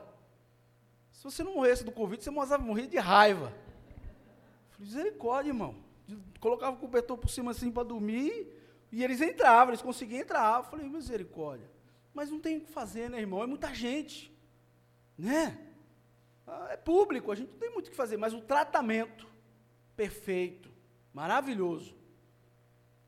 Se 1.10 1.24
você 1.24 1.42
não 1.42 1.56
morresse 1.56 1.82
do 1.82 1.90
Covid, 1.90 2.22
você 2.22 2.30
morrer 2.30 2.86
de 2.86 2.96
raiva. 2.96 3.52
Falei, 4.70 4.86
misericórdia, 4.86 5.50
irmão. 5.50 5.74
Colocava 6.38 6.76
o 6.76 6.78
cobertor 6.78 7.18
por 7.18 7.28
cima 7.28 7.50
assim 7.50 7.72
para 7.72 7.82
dormir 7.82 8.46
e 8.92 9.02
eles 9.02 9.20
entravam, 9.20 9.70
eles 9.70 9.82
conseguiam 9.82 10.20
entrar. 10.20 10.62
falei, 10.64 10.88
misericórdia. 10.88 11.68
Mas 12.14 12.30
não 12.30 12.38
tem 12.38 12.58
o 12.58 12.60
que 12.60 12.70
fazer, 12.70 13.10
né, 13.10 13.18
irmão? 13.18 13.42
É 13.42 13.46
muita 13.46 13.74
gente. 13.74 14.32
Né? 15.18 15.69
Ah, 16.52 16.68
é 16.72 16.76
público, 16.76 17.30
a 17.30 17.34
gente 17.36 17.52
não 17.52 17.58
tem 17.58 17.70
muito 17.70 17.86
o 17.86 17.90
que 17.90 17.96
fazer, 17.96 18.16
mas 18.16 18.34
o 18.34 18.40
tratamento 18.40 19.28
perfeito, 19.94 20.68
maravilhoso. 21.14 21.94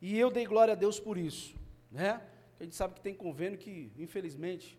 E 0.00 0.16
eu 0.16 0.30
dei 0.30 0.46
glória 0.46 0.72
a 0.72 0.76
Deus 0.76 1.00
por 1.00 1.18
isso, 1.18 1.56
né? 1.90 2.22
A 2.60 2.62
gente 2.62 2.76
sabe 2.76 2.94
que 2.94 3.00
tem 3.00 3.12
convênio 3.12 3.58
que, 3.58 3.92
infelizmente, 3.98 4.78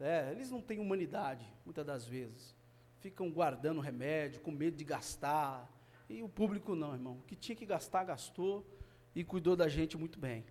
é, 0.00 0.32
eles 0.32 0.50
não 0.50 0.60
têm 0.60 0.80
humanidade, 0.80 1.46
muitas 1.64 1.86
das 1.86 2.04
vezes. 2.04 2.56
Ficam 2.98 3.30
guardando 3.30 3.80
remédio, 3.80 4.40
com 4.40 4.50
medo 4.50 4.76
de 4.76 4.84
gastar. 4.84 5.70
E 6.08 6.20
o 6.20 6.28
público 6.28 6.74
não, 6.74 6.92
irmão. 6.92 7.18
O 7.18 7.22
que 7.22 7.36
tinha 7.36 7.54
que 7.54 7.64
gastar, 7.64 8.02
gastou 8.02 8.66
e 9.14 9.22
cuidou 9.22 9.54
da 9.54 9.68
gente 9.68 9.96
muito 9.96 10.18
bem. 10.18 10.44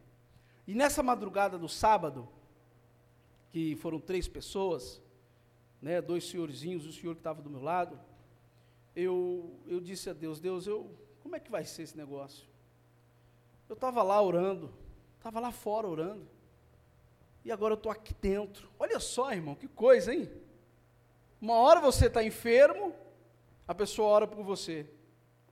E 0.66 0.74
nessa 0.74 1.04
madrugada 1.04 1.58
do 1.58 1.68
sábado, 1.68 2.30
que 3.52 3.76
foram 3.76 4.00
três 4.00 4.28
pessoas, 4.28 5.02
né, 5.82 6.02
dois 6.02 6.28
senhorzinhos, 6.28 6.86
o 6.86 6.92
senhor 6.92 7.14
que 7.14 7.20
estava 7.20 7.42
do 7.42 7.50
meu 7.50 7.62
lado, 7.62 8.00
eu, 8.96 9.60
eu 9.66 9.80
disse 9.80 10.10
a 10.10 10.14
Deus, 10.14 10.40
Deus, 10.40 10.68
eu, 10.68 10.90
como 11.22 11.36
é 11.36 11.40
que 11.40 11.52
vai 11.52 11.64
ser 11.64 11.84
esse 11.84 11.98
negócio? 11.98 12.48
Eu 13.68 13.76
estava 13.76 14.04
lá 14.04 14.22
orando, 14.22 14.74
estava 15.18 15.40
lá 15.40 15.52
fora 15.52 15.88
orando, 15.88 16.28
e 17.46 17.52
agora 17.52 17.74
eu 17.74 17.78
estou 17.78 17.92
aqui 17.92 18.14
dentro. 18.14 18.70
Olha 18.78 19.00
só, 19.00 19.32
irmão, 19.32 19.56
que 19.56 19.68
coisa, 19.68 20.14
hein? 20.14 20.30
Uma 21.42 21.56
hora 21.56 21.80
você 21.80 22.08
está 22.08 22.24
enfermo, 22.24 22.94
a 23.68 23.74
pessoa 23.74 24.10
ora 24.10 24.28
por 24.28 24.44
você. 24.44 24.90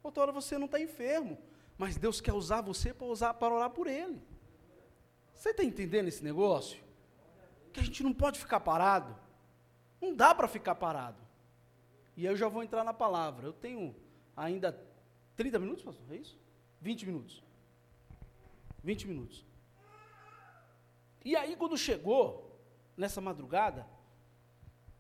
Outra 0.04 0.24
hora 0.24 0.32
você 0.32 0.58
não 0.58 0.66
está 0.66 0.80
enfermo, 0.80 1.38
mas 1.78 1.98
Deus 1.98 2.20
quer 2.20 2.34
usar 2.34 2.62
você 2.62 2.94
para 2.94 3.08
usar 3.08 3.34
para 3.36 3.54
orar 3.54 3.70
por 3.70 3.88
Ele. 3.88 4.22
Você 5.34 5.52
está 5.52 5.64
entendendo 5.64 6.08
esse 6.08 6.24
negócio? 6.24 6.80
Que 7.72 7.80
a 7.80 7.84
gente 7.84 8.04
não 8.04 8.14
pode 8.14 8.40
ficar 8.40 8.60
parado. 8.60 9.16
Não 10.02 10.16
dá 10.16 10.34
para 10.34 10.48
ficar 10.48 10.76
parado. 10.76 11.18
E 12.16 12.26
eu 12.26 12.36
já 12.36 12.48
vou 12.48 12.64
entrar 12.64 12.84
na 12.84 12.94
palavra. 12.94 13.48
Eu 13.48 13.54
tenho 13.54 13.96
ainda 14.36 14.78
30 15.36 15.60
minutos, 15.60 15.84
pastor? 15.84 16.06
É 16.12 16.16
isso? 16.18 16.40
20 16.82 17.06
minutos. 17.06 17.44
20 18.84 19.08
minutos. 19.08 19.46
E 21.24 21.36
aí, 21.36 21.56
quando 21.56 21.78
chegou, 21.78 22.60
nessa 22.96 23.20
madrugada, 23.22 23.86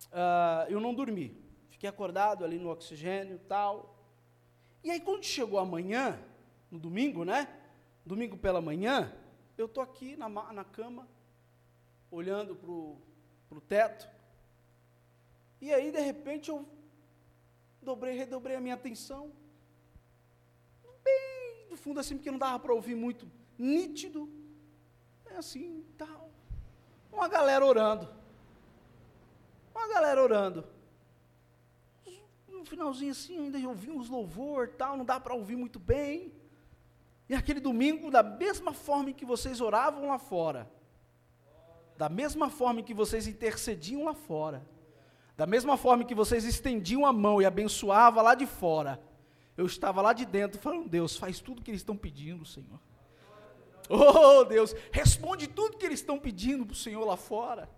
uh, 0.07 0.69
eu 0.69 0.79
não 0.79 0.93
dormi. 0.93 1.41
Fiquei 1.69 1.89
acordado 1.89 2.43
ali 2.43 2.59
no 2.59 2.69
oxigênio 2.69 3.39
tal. 3.47 3.97
E 4.83 4.91
aí, 4.91 4.99
quando 4.99 5.23
chegou 5.23 5.59
amanhã, 5.59 6.19
no 6.69 6.79
domingo, 6.79 7.23
né? 7.23 7.47
Domingo 8.05 8.37
pela 8.37 8.61
manhã, 8.61 9.13
eu 9.57 9.65
estou 9.65 9.83
aqui 9.83 10.15
na, 10.15 10.29
na 10.29 10.63
cama, 10.63 11.07
olhando 12.11 12.55
para 12.55 13.57
o 13.57 13.61
teto, 13.61 14.07
e 15.59 15.73
aí, 15.73 15.91
de 15.91 15.99
repente, 15.99 16.49
eu 16.49 16.65
dobrei, 17.81 18.15
redobrei 18.15 18.55
a 18.55 18.61
minha 18.61 18.75
atenção. 18.75 19.31
Bem 21.03 21.69
do 21.69 21.77
fundo, 21.77 21.99
assim, 21.99 22.15
porque 22.15 22.31
não 22.31 22.37
dava 22.37 22.59
para 22.59 22.73
ouvir 22.73 22.95
muito 22.95 23.29
nítido. 23.57 24.29
É 25.25 25.37
assim, 25.37 25.83
tal. 25.97 26.29
Uma 27.11 27.27
galera 27.27 27.65
orando. 27.65 28.07
Uma 29.73 29.87
galera 29.87 30.21
orando. 30.21 30.65
No 32.47 32.65
finalzinho 32.65 33.11
assim, 33.11 33.37
ainda 33.37 33.57
ouvi 33.67 33.91
uns 33.91 34.09
louvor, 34.09 34.69
tal, 34.69 34.97
não 34.97 35.05
dá 35.05 35.19
para 35.19 35.33
ouvir 35.33 35.55
muito 35.55 35.79
bem. 35.79 36.33
E 37.29 37.35
aquele 37.35 37.59
domingo, 37.59 38.09
da 38.09 38.23
mesma 38.23 38.73
forma 38.73 39.13
que 39.13 39.25
vocês 39.25 39.59
oravam 39.59 40.07
lá 40.07 40.17
fora, 40.17 40.71
da 41.97 42.09
mesma 42.09 42.49
forma 42.49 42.81
que 42.83 42.93
vocês 42.93 43.27
intercediam 43.27 44.05
lá 44.05 44.13
fora, 44.13 44.65
da 45.37 45.45
mesma 45.45 45.77
forma 45.77 46.03
que 46.03 46.15
vocês 46.15 46.43
estendiam 46.43 47.05
a 47.05 47.13
mão 47.13 47.39
e 47.39 47.45
abençoavam 47.45 48.23
lá 48.23 48.33
de 48.33 48.47
fora, 48.47 48.99
eu 49.55 49.67
estava 49.67 50.01
lá 50.01 50.11
de 50.11 50.25
dentro 50.25 50.59
falando, 50.59 50.89
Deus, 50.89 51.15
faz 51.15 51.39
tudo 51.39 51.61
que 51.61 51.69
eles 51.69 51.81
estão 51.81 51.95
pedindo, 51.95 52.43
Senhor. 52.43 52.79
Oh, 53.89 54.43
Deus, 54.43 54.75
responde 54.91 55.47
tudo 55.47 55.77
que 55.77 55.85
eles 55.85 55.99
estão 55.99 56.19
pedindo 56.19 56.65
para 56.65 56.73
o 56.73 56.75
Senhor 56.75 57.05
lá 57.05 57.15
fora. 57.15 57.69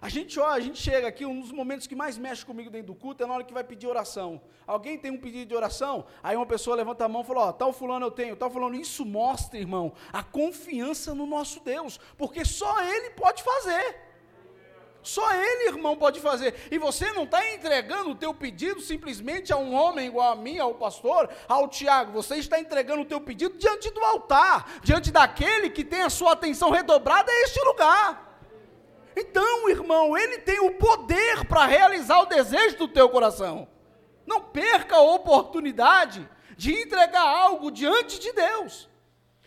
A 0.00 0.08
gente, 0.08 0.38
ó, 0.38 0.48
a 0.48 0.60
gente 0.60 0.82
chega 0.82 1.08
aqui, 1.08 1.24
um 1.24 1.40
dos 1.40 1.50
momentos 1.50 1.86
que 1.86 1.94
mais 1.94 2.18
mexe 2.18 2.44
comigo 2.44 2.68
dentro 2.68 2.88
do 2.88 2.94
culto 2.94 3.22
é 3.22 3.26
na 3.26 3.34
hora 3.34 3.44
que 3.44 3.54
vai 3.54 3.64
pedir 3.64 3.86
oração. 3.86 4.42
Alguém 4.66 4.98
tem 4.98 5.10
um 5.10 5.18
pedido 5.18 5.48
de 5.48 5.54
oração? 5.54 6.04
Aí 6.22 6.36
uma 6.36 6.44
pessoa 6.44 6.76
levanta 6.76 7.04
a 7.04 7.08
mão 7.08 7.22
e 7.22 7.24
fala, 7.24 7.46
ó, 7.46 7.52
tal 7.52 7.72
fulano 7.72 8.06
eu 8.06 8.10
tenho, 8.10 8.36
tal 8.36 8.50
fulano. 8.50 8.74
Isso 8.74 9.04
mostra, 9.04 9.58
irmão, 9.58 9.92
a 10.12 10.22
confiança 10.22 11.14
no 11.14 11.24
nosso 11.24 11.60
Deus, 11.60 11.98
porque 12.18 12.44
só 12.44 12.82
Ele 12.82 13.10
pode 13.10 13.42
fazer. 13.42 14.11
Só 15.02 15.34
Ele, 15.34 15.68
irmão, 15.68 15.96
pode 15.96 16.20
fazer. 16.20 16.54
E 16.70 16.78
você 16.78 17.10
não 17.12 17.24
está 17.24 17.44
entregando 17.52 18.10
o 18.10 18.14
teu 18.14 18.32
pedido 18.32 18.80
simplesmente 18.80 19.52
a 19.52 19.56
um 19.56 19.74
homem 19.74 20.06
igual 20.06 20.32
a 20.32 20.36
mim, 20.36 20.58
ao 20.58 20.74
pastor, 20.74 21.28
ao 21.48 21.68
Tiago. 21.68 22.12
Você 22.12 22.36
está 22.36 22.60
entregando 22.60 23.02
o 23.02 23.06
teu 23.06 23.20
pedido 23.20 23.58
diante 23.58 23.90
do 23.90 24.00
altar, 24.00 24.78
diante 24.82 25.10
daquele 25.10 25.70
que 25.70 25.84
tem 25.84 26.02
a 26.02 26.10
sua 26.10 26.32
atenção 26.32 26.70
redobrada 26.70 27.30
a 27.30 27.40
este 27.42 27.60
lugar. 27.64 28.40
Então, 29.16 29.68
irmão, 29.68 30.16
Ele 30.16 30.38
tem 30.38 30.60
o 30.60 30.74
poder 30.74 31.44
para 31.46 31.66
realizar 31.66 32.20
o 32.20 32.26
desejo 32.26 32.78
do 32.78 32.88
teu 32.88 33.08
coração. 33.08 33.68
Não 34.24 34.40
perca 34.40 34.96
a 34.96 35.02
oportunidade 35.02 36.28
de 36.56 36.72
entregar 36.72 37.26
algo 37.26 37.72
diante 37.72 38.20
de 38.20 38.32
Deus. 38.32 38.88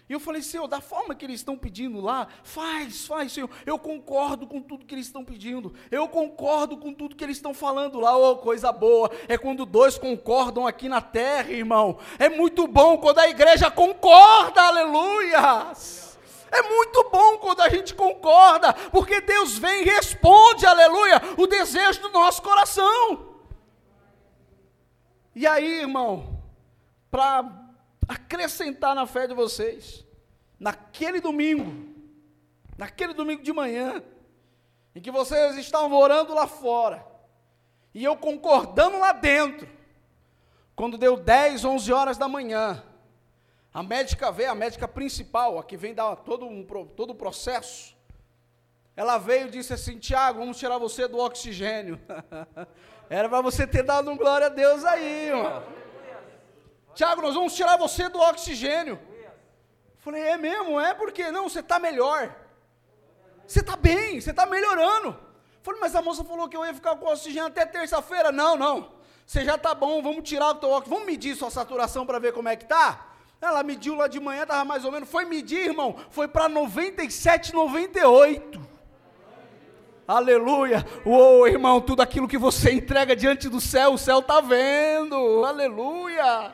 E 0.07 0.13
eu 0.13 0.19
falei, 0.19 0.41
Senhor, 0.43 0.67
da 0.67 0.79
forma 0.79 1.15
que 1.15 1.25
eles 1.25 1.39
estão 1.39 1.57
pedindo 1.57 1.99
lá, 1.99 2.27
faz, 2.43 3.07
faz, 3.07 3.31
Senhor. 3.31 3.49
Eu 3.65 3.79
concordo 3.79 4.45
com 4.45 4.61
tudo 4.61 4.85
que 4.85 4.93
eles 4.93 5.07
estão 5.07 5.25
pedindo. 5.25 5.73
Eu 5.89 6.07
concordo 6.07 6.77
com 6.77 6.93
tudo 6.93 7.15
que 7.15 7.23
eles 7.23 7.37
estão 7.37 7.55
falando 7.55 7.99
lá. 7.99 8.15
Oh, 8.15 8.35
coisa 8.37 8.71
boa. 8.71 9.09
É 9.27 9.35
quando 9.35 9.65
dois 9.65 9.97
concordam 9.97 10.67
aqui 10.67 10.87
na 10.87 11.01
terra, 11.01 11.51
irmão. 11.51 11.97
É 12.19 12.29
muito 12.29 12.67
bom 12.67 12.99
quando 12.99 13.17
a 13.17 13.27
igreja 13.27 13.71
concorda, 13.71 14.61
aleluia. 14.61 15.73
É 16.51 16.61
muito 16.61 17.09
bom 17.11 17.39
quando 17.39 17.61
a 17.61 17.69
gente 17.69 17.95
concorda, 17.95 18.73
porque 18.91 19.19
Deus 19.21 19.57
vem 19.57 19.81
e 19.81 19.85
responde, 19.85 20.65
aleluia, 20.65 21.19
o 21.35 21.47
desejo 21.47 22.01
do 22.03 22.09
nosso 22.11 22.41
coração. 22.43 23.35
E 25.35 25.45
aí, 25.45 25.81
irmão, 25.81 26.39
para 27.09 27.64
acrescentar 28.07 28.95
na 28.95 29.05
fé 29.05 29.27
de 29.27 29.33
vocês. 29.33 30.05
Naquele 30.59 31.19
domingo, 31.19 31.93
naquele 32.77 33.13
domingo 33.13 33.43
de 33.43 33.51
manhã, 33.51 34.03
em 34.95 35.01
que 35.01 35.11
vocês 35.11 35.57
estavam 35.57 35.97
orando 35.97 36.33
lá 36.33 36.47
fora, 36.47 37.05
e 37.93 38.03
eu 38.03 38.15
concordando 38.15 38.97
lá 38.97 39.11
dentro, 39.11 39.67
quando 40.75 40.97
deu 40.97 41.17
10, 41.17 41.63
11 41.63 41.93
horas 41.93 42.17
da 42.17 42.27
manhã, 42.27 42.83
a 43.73 43.83
médica 43.83 44.31
veio, 44.31 44.51
a 44.51 44.55
médica 44.55 44.87
principal, 44.87 45.59
a 45.59 45.63
que 45.63 45.75
vem 45.75 45.93
dar 45.93 46.15
todo, 46.17 46.45
um, 46.45 46.63
todo 46.63 47.11
o 47.11 47.15
processo, 47.15 47.95
ela 48.95 49.17
veio 49.17 49.47
e 49.47 49.51
disse 49.51 49.73
assim: 49.73 49.97
Tiago, 49.97 50.39
vamos 50.39 50.57
tirar 50.57 50.77
você 50.77 51.07
do 51.07 51.17
oxigênio. 51.17 51.99
Era 53.09 53.27
para 53.27 53.41
você 53.41 53.67
ter 53.67 53.83
dado 53.83 54.09
um 54.09 54.17
glória 54.17 54.47
a 54.47 54.49
Deus 54.49 54.83
aí, 54.85 55.27
irmão. 55.27 55.63
Tiago, 56.95 57.21
nós 57.21 57.35
vamos 57.35 57.53
tirar 57.53 57.77
você 57.77 58.07
do 58.09 58.19
oxigênio. 58.19 58.97
Falei, 59.97 60.23
é 60.23 60.37
mesmo? 60.37 60.79
É 60.79 60.93
porque 60.93 61.29
não, 61.31 61.49
você 61.49 61.59
está 61.59 61.77
melhor. 61.77 62.33
Você 63.45 63.59
está 63.59 63.75
bem, 63.75 64.19
você 64.21 64.31
está 64.31 64.45
melhorando. 64.45 65.19
Falei, 65.61 65.81
mas 65.81 65.95
a 65.95 66.01
moça 66.01 66.23
falou 66.23 66.47
que 66.47 66.55
eu 66.55 66.65
ia 66.65 66.73
ficar 66.73 66.95
com 66.95 67.07
oxigênio 67.07 67.47
até 67.47 67.65
terça-feira. 67.65 68.31
Não, 68.31 68.55
não. 68.55 68.93
Você 69.25 69.43
já 69.43 69.55
está 69.55 69.73
bom, 69.73 70.01
vamos 70.01 70.27
tirar 70.27 70.51
o 70.51 70.55
teu 70.55 70.69
oxigênio. 70.69 70.99
Vamos 70.99 71.05
medir 71.05 71.35
sua 71.35 71.51
saturação 71.51 72.05
para 72.05 72.17
ver 72.17 72.33
como 72.33 72.47
é 72.47 72.55
que 72.55 72.63
está? 72.63 73.07
Ela 73.41 73.61
mediu 73.61 73.95
lá 73.95 74.07
de 74.07 74.19
manhã, 74.19 74.43
estava 74.43 74.63
mais 74.63 74.85
ou 74.85 74.91
menos. 74.91 75.09
Foi 75.09 75.25
medir, 75.25 75.67
irmão. 75.67 75.95
Foi 76.09 76.27
para 76.27 76.47
97, 76.47 77.53
98. 77.53 78.74
Aleluia. 80.07 80.85
Uou, 81.03 81.47
irmão, 81.47 81.81
tudo 81.81 82.01
aquilo 82.01 82.27
que 82.27 82.37
você 82.37 82.71
entrega 82.71 83.15
diante 83.15 83.49
do 83.49 83.59
céu, 83.59 83.93
o 83.93 83.97
céu 83.97 84.19
está 84.19 84.39
vendo. 84.39 85.43
Aleluia. 85.43 86.53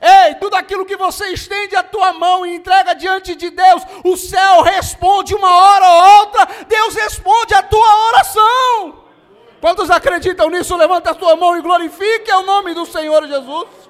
Ei, 0.00 0.34
tudo 0.34 0.54
aquilo 0.54 0.84
que 0.84 0.98
você 0.98 1.28
estende 1.28 1.74
a 1.74 1.82
tua 1.82 2.12
mão 2.12 2.44
e 2.44 2.54
entrega 2.54 2.94
diante 2.94 3.34
de 3.34 3.48
Deus, 3.48 3.82
o 4.04 4.18
céu 4.18 4.60
responde 4.60 5.34
uma 5.34 5.50
hora 5.50 5.86
ou 5.88 6.18
outra, 6.20 6.48
Deus 6.68 6.94
responde 6.94 7.54
a 7.54 7.62
tua 7.62 8.08
oração. 8.08 9.04
Quantos 9.62 9.90
acreditam 9.90 10.50
nisso? 10.50 10.76
Levanta 10.76 11.12
a 11.12 11.14
tua 11.14 11.36
mão 11.36 11.56
e 11.56 11.62
glorifique 11.62 12.30
o 12.32 12.42
nome 12.42 12.74
do 12.74 12.84
Senhor 12.84 13.26
Jesus. 13.26 13.89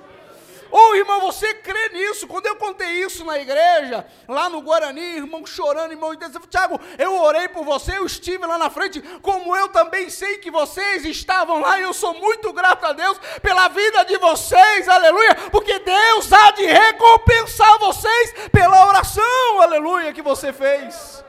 Ou, 0.70 0.90
oh, 0.90 0.94
irmão, 0.94 1.20
você 1.20 1.52
crê 1.54 1.88
nisso? 1.88 2.28
Quando 2.28 2.46
eu 2.46 2.56
contei 2.56 3.02
isso 3.04 3.24
na 3.24 3.38
igreja, 3.38 4.06
lá 4.28 4.48
no 4.48 4.62
Guarani, 4.62 5.16
irmão 5.16 5.44
chorando, 5.44 5.90
irmão, 5.90 6.14
dizendo, 6.14 6.46
Tiago, 6.46 6.80
eu 6.96 7.20
orei 7.20 7.48
por 7.48 7.64
você, 7.64 7.98
eu 7.98 8.06
estive 8.06 8.46
lá 8.46 8.56
na 8.56 8.70
frente, 8.70 9.00
como 9.20 9.56
eu 9.56 9.68
também 9.68 10.08
sei 10.08 10.38
que 10.38 10.50
vocês 10.50 11.04
estavam 11.04 11.60
lá, 11.60 11.78
e 11.78 11.82
eu 11.82 11.92
sou 11.92 12.14
muito 12.14 12.52
grato 12.52 12.84
a 12.86 12.92
Deus 12.92 13.18
pela 13.42 13.68
vida 13.68 14.04
de 14.04 14.16
vocês, 14.18 14.88
aleluia, 14.88 15.34
porque 15.50 15.78
Deus 15.80 16.32
há 16.32 16.52
de 16.52 16.66
recompensar 16.66 17.78
vocês 17.78 18.48
pela 18.52 18.86
oração, 18.86 19.60
aleluia, 19.60 20.12
que 20.12 20.22
você 20.22 20.52
fez. 20.52 21.24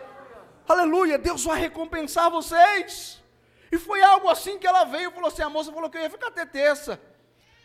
Aleluia, 0.67 1.17
Deus 1.17 1.43
vai 1.43 1.59
recompensar 1.59 2.29
vocês. 2.29 3.21
E 3.71 3.77
foi 3.77 4.01
algo 4.03 4.29
assim 4.29 4.57
que 4.59 4.67
ela 4.67 4.83
veio, 4.83 5.11
falou 5.11 5.29
assim, 5.29 5.41
a 5.41 5.49
moça 5.49 5.71
falou 5.71 5.89
que 5.89 5.97
eu 5.97 6.01
ia 6.01 6.09
ficar 6.09 6.27
até 6.27 6.45
terça 6.45 6.99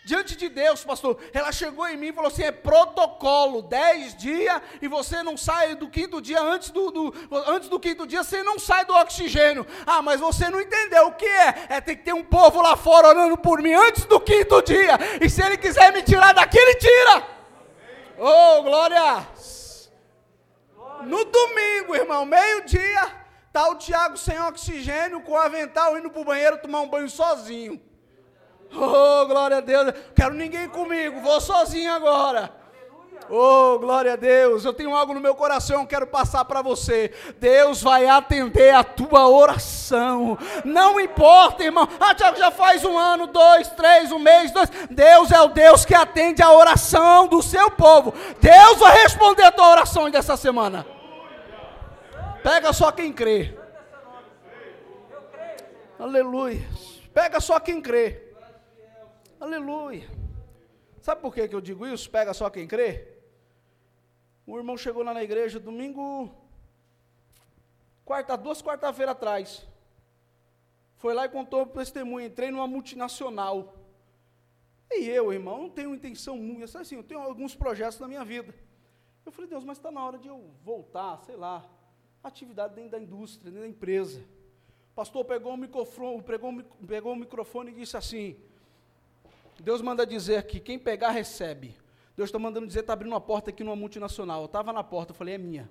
diante 0.07 0.37
de 0.37 0.49
Deus, 0.49 0.85
pastor. 0.85 1.19
Ela 1.33 1.51
chegou 1.51 1.85
em 1.89 1.97
mim 1.97 2.07
e 2.07 2.13
falou 2.13 2.29
assim: 2.29 2.45
é 2.45 2.53
protocolo, 2.53 3.61
dez 3.61 4.15
dias, 4.15 4.63
e 4.81 4.87
você 4.87 5.21
não 5.21 5.37
sai 5.37 5.75
do 5.75 5.89
quinto 5.89 6.23
dia, 6.23 6.41
antes 6.41 6.71
do, 6.71 6.93
do, 6.93 7.15
antes 7.49 7.69
do 7.69 7.81
quinto 7.81 8.07
dia, 8.07 8.23
você 8.23 8.41
não 8.45 8.57
sai 8.57 8.85
do 8.85 8.95
oxigênio. 8.95 9.67
Ah, 9.85 10.01
mas 10.01 10.21
você 10.21 10.49
não 10.49 10.61
entendeu 10.61 11.09
o 11.09 11.13
que 11.13 11.27
é? 11.27 11.67
É 11.69 11.81
ter 11.81 11.97
que 11.97 12.05
ter 12.05 12.15
um 12.15 12.23
povo 12.23 12.63
lá 12.63 12.77
fora 12.77 13.09
orando 13.09 13.37
por 13.37 13.61
mim 13.61 13.75
antes 13.75 14.05
do 14.05 14.21
quinto 14.21 14.63
dia. 14.63 14.97
E 15.21 15.29
se 15.29 15.43
ele 15.43 15.57
quiser 15.57 15.93
me 15.93 16.03
tirar 16.03 16.33
daqui, 16.33 16.57
ele 16.57 16.77
tira. 16.77 17.27
Oh, 18.17 18.63
glória! 18.63 19.27
No 21.03 21.25
domingo, 21.25 21.97
irmão, 21.97 22.25
meio-dia, 22.25 23.13
tá 23.53 23.69
o 23.69 23.75
Tiago 23.75 24.17
sem 24.17 24.41
oxigênio, 24.41 25.21
com 25.21 25.33
o 25.33 25.37
avental, 25.37 25.99
indo 25.99 26.11
para 26.11 26.23
o 26.23 26.25
banheiro 26.25 26.59
tomar 26.59 26.81
um 26.81 26.89
banho 26.89 27.09
sozinho. 27.11 27.81
Oh, 28.75 29.27
glória 29.27 29.59
a 29.59 29.61
Deus. 29.61 29.93
Quero 30.15 30.35
ninguém 30.35 30.69
comigo, 30.69 31.21
vou 31.21 31.41
sozinho 31.41 31.93
agora. 31.93 32.53
Oh, 33.29 33.79
glória 33.79 34.13
a 34.13 34.17
Deus. 34.17 34.65
Eu 34.65 34.73
tenho 34.73 34.95
algo 34.95 35.13
no 35.13 35.21
meu 35.21 35.35
coração, 35.35 35.81
eu 35.81 35.87
quero 35.87 36.07
passar 36.07 36.45
para 36.45 36.63
você. 36.63 37.13
Deus 37.39 37.83
vai 37.83 38.07
atender 38.07 38.75
a 38.75 38.85
tua 38.85 39.29
oração. 39.29 40.39
Não 40.65 41.01
importa, 41.01 41.65
irmão. 41.65 41.89
Ah, 41.99 42.15
Tiago, 42.15 42.37
já 42.37 42.51
faz 42.51 42.85
um 42.85 42.97
ano, 42.97 43.27
dois, 43.27 43.69
três, 43.71 44.13
um 44.13 44.19
mês, 44.19 44.53
dois. 44.53 44.71
Deus 44.91 45.31
é 45.33 45.41
o 45.41 45.49
Deus 45.49 45.85
que 45.85 45.95
atende 45.95 46.43
a 46.43 46.53
oração 46.53 47.27
do 47.27 47.43
seu 47.43 47.71
povo. 47.71 48.15
Deus 48.41 48.79
vai 48.79 49.03
responder 49.03 49.43
a 49.43 49.53
tua 49.53 49.71
oração 49.71 50.09
dessa 50.09 50.37
semana. 50.37 50.87
Pega 52.43 52.73
só 52.73 52.93
quem 52.93 53.13
crê. 53.13 53.59
Aleluia. 55.99 56.65
Pega 57.13 57.41
só 57.41 57.59
quem 57.59 57.81
crê. 57.81 58.26
Aleluia. 59.39 60.09
Sabe 61.01 61.21
por 61.21 61.35
que, 61.35 61.47
que 61.47 61.55
eu 61.55 61.61
digo 61.61 61.87
isso? 61.87 62.11
Pega 62.11 62.33
só 62.33 62.49
quem 62.49 62.67
crê. 62.67 63.07
O 64.47 64.57
irmão 64.57 64.77
chegou 64.79 65.03
lá 65.03 65.13
na 65.13 65.23
igreja 65.23 65.61
domingo, 65.61 66.31
quarta, 68.05 68.35
duas 68.37 68.63
quarta-feira 68.63 69.13
atrás. 69.13 69.67
Foi 70.97 71.13
lá 71.13 71.27
e 71.27 71.29
contou 71.29 71.63
o 71.63 71.67
testemunho. 71.67 72.27
Entrei 72.27 72.51
numa 72.51 72.67
multinacional. 72.67 73.75
E 74.91 75.05
eu, 75.05 75.33
irmão, 75.33 75.63
não 75.63 75.71
tenho 75.71 75.95
intenção 75.95 76.39
muito. 76.39 76.79
Assim, 76.79 76.97
eu 76.97 77.03
tenho 77.03 77.21
alguns 77.21 77.55
projetos 77.55 78.01
na 78.01 78.09
minha 78.09 78.25
vida. 78.25 78.55
Eu 79.25 79.33
falei, 79.33 79.51
Deus, 79.51 79.65
mas 79.65 79.77
está 79.77 79.91
na 79.91 80.03
hora 80.03 80.17
de 80.17 80.29
eu 80.29 80.51
voltar, 80.65 81.19
sei 81.25 81.37
lá, 81.37 81.69
atividade 82.23 82.75
dentro 82.75 82.93
da 82.93 82.99
indústria, 82.99 83.51
dentro 83.51 83.61
da 83.61 83.69
empresa. 83.69 84.21
O 84.93 84.95
pastor 84.95 85.25
pegou 85.27 85.53
o 85.53 85.57
microfone, 85.59 86.23
pegou, 86.23 86.63
pegou 86.87 87.13
o 87.13 87.17
microfone 87.17 87.73
e 87.73 87.75
disse 87.75 87.97
assim: 87.97 88.41
Deus 89.63 89.81
manda 89.81 90.07
dizer 90.07 90.43
que 90.45 90.61
quem 90.61 90.79
pegar, 90.79 91.11
recebe. 91.11 91.77
Deus 92.17 92.29
está 92.29 92.39
mandando 92.39 92.67
dizer, 92.67 92.81
está 92.81 92.93
abrindo 92.93 93.13
uma 93.13 93.21
porta 93.21 93.51
aqui 93.51 93.63
numa 93.63 93.77
multinacional. 93.77 94.41
Eu 94.41 94.47
estava 94.47 94.73
na 94.73 94.83
porta, 94.83 95.13
eu 95.13 95.17
falei, 95.17 95.35
é 95.35 95.39
minha. 95.39 95.71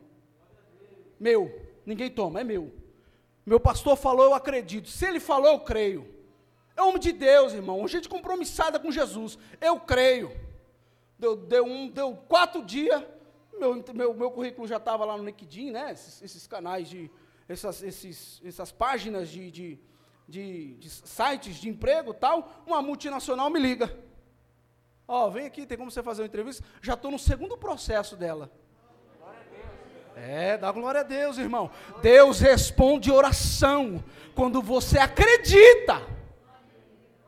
Meu. 1.20 1.74
Ninguém 1.86 2.10
toma, 2.10 2.42
é 2.42 2.44
meu. 2.44 2.74
Meu 3.46 3.60
pastor 3.60 3.96
falou, 3.96 4.26
eu 4.26 4.34
acredito. 4.34 4.90
Se 4.90 5.06
ele 5.06 5.20
falou, 5.20 5.52
eu 5.52 5.60
creio. 5.60 6.14
É 6.76 6.82
homem 6.82 7.00
de 7.00 7.12
Deus, 7.12 7.54
irmão. 7.54 7.88
Gente 7.88 8.10
compromissada 8.10 8.80
com 8.80 8.92
Jesus. 8.92 9.38
Eu 9.62 9.80
creio. 9.80 10.32
Deu, 11.18 11.36
deu, 11.36 11.66
um, 11.66 11.88
deu 11.88 12.16
quatro 12.28 12.64
dias. 12.64 13.04
Meu, 13.58 13.84
meu, 13.94 14.14
meu 14.14 14.32
currículo 14.32 14.68
já 14.68 14.78
estava 14.78 15.06
lá 15.06 15.18
no 15.18 15.24
LinkedIn, 15.24 15.72
né? 15.72 15.92
Esses, 15.92 16.22
esses 16.22 16.48
canais 16.48 16.90
de. 16.90 17.10
Essas, 17.48 17.84
esses, 17.84 18.42
essas 18.44 18.72
páginas 18.72 19.30
de, 19.30 19.52
de 19.52 19.80
de, 20.28 20.76
de 20.76 20.90
sites 20.90 21.56
de 21.56 21.70
emprego 21.70 22.14
tal, 22.14 22.64
uma 22.66 22.82
multinacional 22.82 23.50
me 23.50 23.60
liga. 23.60 23.96
Ó, 25.08 25.28
oh, 25.28 25.32
vem 25.32 25.46
aqui, 25.46 25.66
tem 25.66 25.78
como 25.78 25.92
você 25.92 26.02
fazer 26.02 26.24
uma 26.24 26.28
entrevista? 26.28 26.66
Já 26.82 26.94
estou 26.94 27.12
no 27.12 27.20
segundo 27.20 27.58
processo 27.58 28.16
dela. 28.16 28.52
É, 30.16 30.58
dá 30.58 30.72
glória 30.72 31.02
a 31.02 31.04
Deus, 31.04 31.38
irmão. 31.38 31.70
Deus 32.02 32.40
responde 32.40 33.12
oração 33.12 34.04
quando 34.34 34.62
você 34.62 34.98
acredita. 34.98 36.02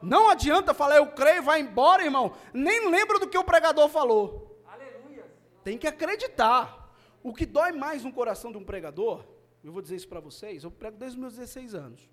Não 0.02 0.30
adianta 0.30 0.74
falar, 0.74 0.96
eu 0.96 1.08
creio, 1.08 1.44
vai 1.44 1.60
embora, 1.60 2.04
irmão. 2.04 2.34
Nem 2.54 2.90
lembra 2.90 3.20
do 3.20 3.28
que 3.28 3.38
o 3.38 3.44
pregador 3.44 3.90
falou. 3.90 4.64
Aleluia. 4.66 5.26
Tem 5.64 5.78
que 5.78 5.88
acreditar. 5.88 6.90
O 7.22 7.34
que 7.34 7.46
dói 7.46 7.74
mais 7.74 8.04
no 8.04 8.14
coração 8.14 8.52
de 8.52 8.58
um 8.58 8.64
pregador, 8.64 9.26
eu 9.64 9.72
vou 9.72 9.82
dizer 9.82 9.98
isso 9.98 10.08
para 10.08 10.22
vocês, 10.22 10.64
eu 10.64 10.72
prego 10.72 10.98
desde 10.98 11.18
os 11.18 11.22
meus 11.22 11.34
16 11.36 11.76
anos. 11.76 12.10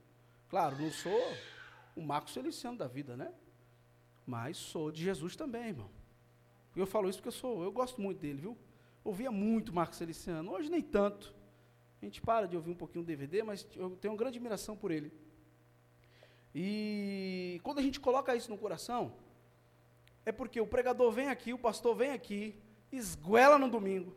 Claro, 0.54 0.80
não 0.80 0.88
sou 0.92 1.20
o 1.96 2.00
Marcos 2.00 2.32
Feliciano 2.32 2.78
da 2.78 2.86
vida, 2.86 3.16
né? 3.16 3.34
Mas 4.24 4.56
sou 4.56 4.92
de 4.92 5.02
Jesus 5.02 5.34
também, 5.34 5.66
irmão. 5.70 5.90
E 6.76 6.78
eu 6.78 6.86
falo 6.86 7.08
isso 7.08 7.18
porque 7.18 7.26
eu 7.26 7.32
sou, 7.32 7.64
eu 7.64 7.72
gosto 7.72 8.00
muito 8.00 8.20
dele, 8.20 8.40
viu? 8.40 8.56
Ouvia 9.02 9.32
muito 9.32 9.74
Marcos 9.74 9.98
Feliciano, 9.98 10.52
hoje 10.52 10.70
nem 10.70 10.80
tanto. 10.80 11.34
A 12.00 12.04
gente 12.04 12.22
para 12.22 12.46
de 12.46 12.54
ouvir 12.54 12.70
um 12.70 12.76
pouquinho 12.76 13.02
o 13.02 13.04
DVD, 13.04 13.42
mas 13.42 13.66
eu 13.74 13.96
tenho 13.96 14.12
uma 14.12 14.16
grande 14.16 14.38
admiração 14.38 14.76
por 14.76 14.92
ele. 14.92 15.12
E 16.54 17.60
quando 17.64 17.80
a 17.80 17.82
gente 17.82 17.98
coloca 17.98 18.36
isso 18.36 18.48
no 18.48 18.56
coração, 18.56 19.12
é 20.24 20.30
porque 20.30 20.60
o 20.60 20.68
pregador 20.68 21.10
vem 21.10 21.30
aqui, 21.30 21.52
o 21.52 21.58
pastor 21.58 21.96
vem 21.96 22.12
aqui, 22.12 22.56
esguela 22.92 23.58
no 23.58 23.68
domingo, 23.68 24.14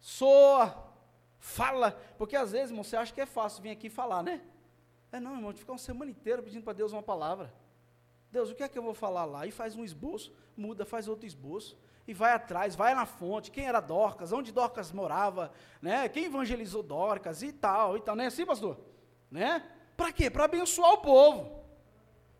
soa, 0.00 0.90
fala, 1.38 1.90
porque 2.16 2.36
às 2.36 2.52
vezes, 2.52 2.70
irmão, 2.70 2.82
você 2.82 2.96
acha 2.96 3.12
que 3.12 3.20
é 3.20 3.26
fácil 3.26 3.62
vir 3.62 3.68
aqui 3.68 3.90
falar, 3.90 4.22
né? 4.22 4.40
É 5.14 5.20
não, 5.20 5.36
irmão, 5.36 5.52
de 5.52 5.60
ficar 5.60 5.70
uma 5.70 5.78
semana 5.78 6.10
inteira 6.10 6.42
pedindo 6.42 6.64
para 6.64 6.72
Deus 6.72 6.92
uma 6.92 7.00
palavra. 7.00 7.54
Deus, 8.32 8.50
o 8.50 8.54
que 8.54 8.64
é 8.64 8.68
que 8.68 8.76
eu 8.76 8.82
vou 8.82 8.94
falar 8.94 9.24
lá? 9.24 9.46
E 9.46 9.52
faz 9.52 9.76
um 9.76 9.84
esboço, 9.84 10.34
muda, 10.56 10.84
faz 10.84 11.06
outro 11.06 11.24
esboço, 11.24 11.78
e 12.04 12.12
vai 12.12 12.32
atrás, 12.32 12.74
vai 12.74 12.96
na 12.96 13.06
fonte, 13.06 13.52
quem 13.52 13.64
era 13.64 13.78
Dorcas, 13.78 14.32
onde 14.32 14.50
Dorcas 14.50 14.90
morava, 14.90 15.52
né? 15.80 16.08
Quem 16.08 16.24
evangelizou 16.24 16.82
Dorcas 16.82 17.44
e 17.44 17.52
tal, 17.52 17.96
e 17.96 18.00
tal, 18.00 18.16
não 18.16 18.24
é 18.24 18.26
assim, 18.26 18.44
pastor? 18.44 18.76
Né? 19.30 19.64
Para 19.96 20.10
quê? 20.10 20.28
Para 20.28 20.46
abençoar 20.46 20.94
o 20.94 20.98
povo. 20.98 21.62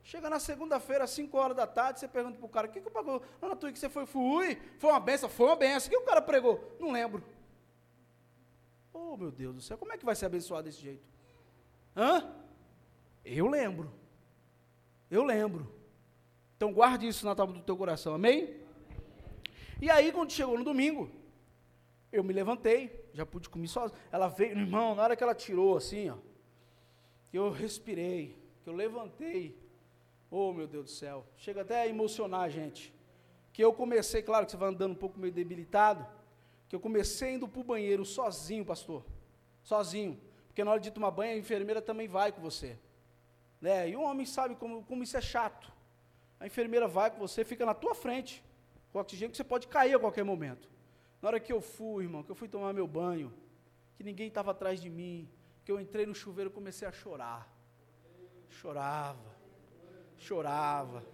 Chega 0.02 0.28
na 0.28 0.40
segunda-feira, 0.40 1.04
às 1.04 1.10
5 1.10 1.38
horas 1.38 1.56
da 1.56 1.68
tarde, 1.68 2.00
você 2.00 2.08
pergunta 2.08 2.38
para 2.38 2.46
o 2.46 2.48
cara, 2.48 2.66
o 2.66 2.70
que, 2.72 2.80
que 2.80 2.88
eu 2.88 2.92
pagou? 2.92 3.22
Lá 3.40 3.50
na 3.50 3.54
tua 3.54 3.70
que 3.70 3.78
você 3.78 3.88
foi, 3.88 4.04
fui, 4.04 4.60
foi 4.80 4.90
uma 4.90 4.98
benção, 4.98 5.28
foi 5.28 5.46
uma 5.46 5.54
benção. 5.54 5.86
O 5.86 5.90
que 5.90 5.96
o 5.96 6.04
cara 6.04 6.20
pregou? 6.20 6.76
Não 6.80 6.90
lembro. 6.90 7.22
Oh, 8.92 9.16
meu 9.16 9.30
Deus 9.30 9.54
do 9.54 9.60
céu, 9.60 9.78
como 9.78 9.92
é 9.92 9.96
que 9.96 10.04
vai 10.04 10.16
ser 10.16 10.26
abençoado 10.26 10.64
desse 10.64 10.80
jeito? 10.80 11.04
Hã? 11.96 12.42
Eu 13.24 13.46
lembro. 13.46 13.92
Eu 15.10 15.24
lembro. 15.24 15.72
Então 16.56 16.72
guarde 16.72 17.06
isso 17.06 17.24
na 17.24 17.34
tábua 17.34 17.56
do 17.56 17.62
teu 17.62 17.76
coração, 17.76 18.14
amém? 18.14 18.60
E 19.80 19.90
aí, 19.90 20.12
quando 20.12 20.30
chegou 20.30 20.56
no 20.56 20.64
domingo, 20.64 21.10
eu 22.12 22.22
me 22.22 22.32
levantei, 22.32 23.08
já 23.12 23.26
pude 23.26 23.48
comer 23.48 23.68
sozinho. 23.68 23.98
Ela 24.10 24.28
veio, 24.28 24.58
irmão, 24.58 24.94
na 24.94 25.02
hora 25.02 25.16
que 25.16 25.22
ela 25.22 25.34
tirou 25.34 25.76
assim, 25.76 26.10
ó, 26.10 26.16
que 27.28 27.36
eu 27.36 27.50
respirei, 27.50 28.38
que 28.62 28.70
eu 28.70 28.74
levantei, 28.74 29.58
Oh, 30.36 30.52
meu 30.52 30.66
Deus 30.66 30.86
do 30.86 30.90
céu. 30.90 31.24
Chega 31.36 31.60
até 31.60 31.82
a 31.82 31.86
emocionar 31.86 32.40
a 32.40 32.48
gente. 32.48 32.92
Que 33.52 33.62
eu 33.62 33.72
comecei, 33.72 34.20
claro 34.20 34.44
que 34.44 34.50
você 34.50 34.56
vai 34.56 34.68
andando 34.68 34.90
um 34.90 34.96
pouco 34.96 35.16
meio 35.16 35.32
debilitado, 35.32 36.04
que 36.68 36.74
eu 36.74 36.80
comecei 36.80 37.34
indo 37.34 37.46
para 37.46 37.60
o 37.60 37.62
banheiro 37.62 38.04
sozinho, 38.04 38.64
pastor. 38.64 39.04
Sozinho. 39.62 40.20
Porque 40.48 40.64
na 40.64 40.72
hora 40.72 40.80
de 40.80 40.90
tomar 40.90 41.12
banho, 41.12 41.34
a 41.34 41.38
enfermeira 41.38 41.80
também 41.80 42.08
vai 42.08 42.32
com 42.32 42.40
você. 42.40 42.76
Né? 43.64 43.88
E 43.90 43.96
o 43.96 44.02
homem 44.02 44.26
sabe 44.26 44.54
como, 44.54 44.84
como 44.84 45.02
isso 45.02 45.16
é 45.16 45.20
chato. 45.34 45.72
A 46.38 46.46
enfermeira 46.46 46.86
vai 46.86 47.10
com 47.10 47.18
você, 47.18 47.44
fica 47.44 47.64
na 47.64 47.72
tua 47.72 47.94
frente, 47.94 48.44
com 48.92 48.98
oxigênio 48.98 49.30
que 49.30 49.38
você 49.38 49.48
pode 49.52 49.66
cair 49.68 49.94
a 49.94 49.98
qualquer 49.98 50.24
momento. 50.32 50.68
Na 51.22 51.28
hora 51.28 51.40
que 51.40 51.52
eu 51.52 51.60
fui, 51.62 52.04
irmão, 52.04 52.22
que 52.22 52.30
eu 52.30 52.34
fui 52.34 52.48
tomar 52.48 52.74
meu 52.74 52.86
banho, 52.86 53.32
que 53.96 54.04
ninguém 54.04 54.28
estava 54.28 54.50
atrás 54.50 54.82
de 54.82 54.90
mim, 54.90 55.28
que 55.64 55.72
eu 55.72 55.80
entrei 55.80 56.04
no 56.04 56.14
chuveiro, 56.14 56.50
comecei 56.50 56.86
a 56.86 56.92
chorar. 56.92 57.42
Chorava 58.50 59.34
chorava. 60.24 61.04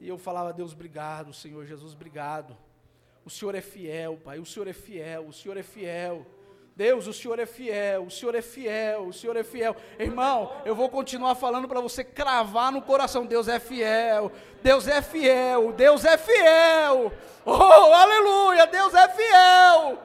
E 0.00 0.08
eu 0.08 0.18
falava, 0.18 0.52
Deus, 0.52 0.72
obrigado, 0.72 1.32
Senhor 1.32 1.64
Jesus, 1.64 1.94
obrigado. 1.94 2.56
O 3.24 3.30
Senhor 3.30 3.54
é 3.54 3.60
fiel, 3.60 4.16
Pai, 4.16 4.38
o 4.38 4.46
Senhor 4.46 4.68
é 4.68 4.72
fiel, 4.72 5.26
o 5.26 5.32
Senhor 5.32 5.56
é 5.56 5.62
fiel. 5.62 6.26
Deus, 6.78 7.08
o 7.08 7.12
Senhor 7.12 7.40
é 7.40 7.44
fiel, 7.44 8.04
o 8.04 8.10
Senhor 8.10 8.36
é 8.36 8.40
fiel, 8.40 9.08
o 9.08 9.12
Senhor 9.12 9.36
é 9.36 9.42
fiel. 9.42 9.74
Irmão, 9.98 10.52
eu 10.64 10.76
vou 10.76 10.88
continuar 10.88 11.34
falando 11.34 11.66
para 11.66 11.80
você 11.80 12.04
cravar 12.04 12.70
no 12.70 12.80
coração: 12.80 13.26
Deus 13.26 13.48
é 13.48 13.58
fiel, 13.58 14.30
Deus 14.62 14.86
é 14.86 15.02
fiel, 15.02 15.72
Deus 15.72 16.04
é 16.04 16.16
fiel. 16.16 17.12
Oh, 17.44 17.52
aleluia, 17.52 18.64
Deus 18.68 18.94
é 18.94 19.08
fiel. 19.08 19.98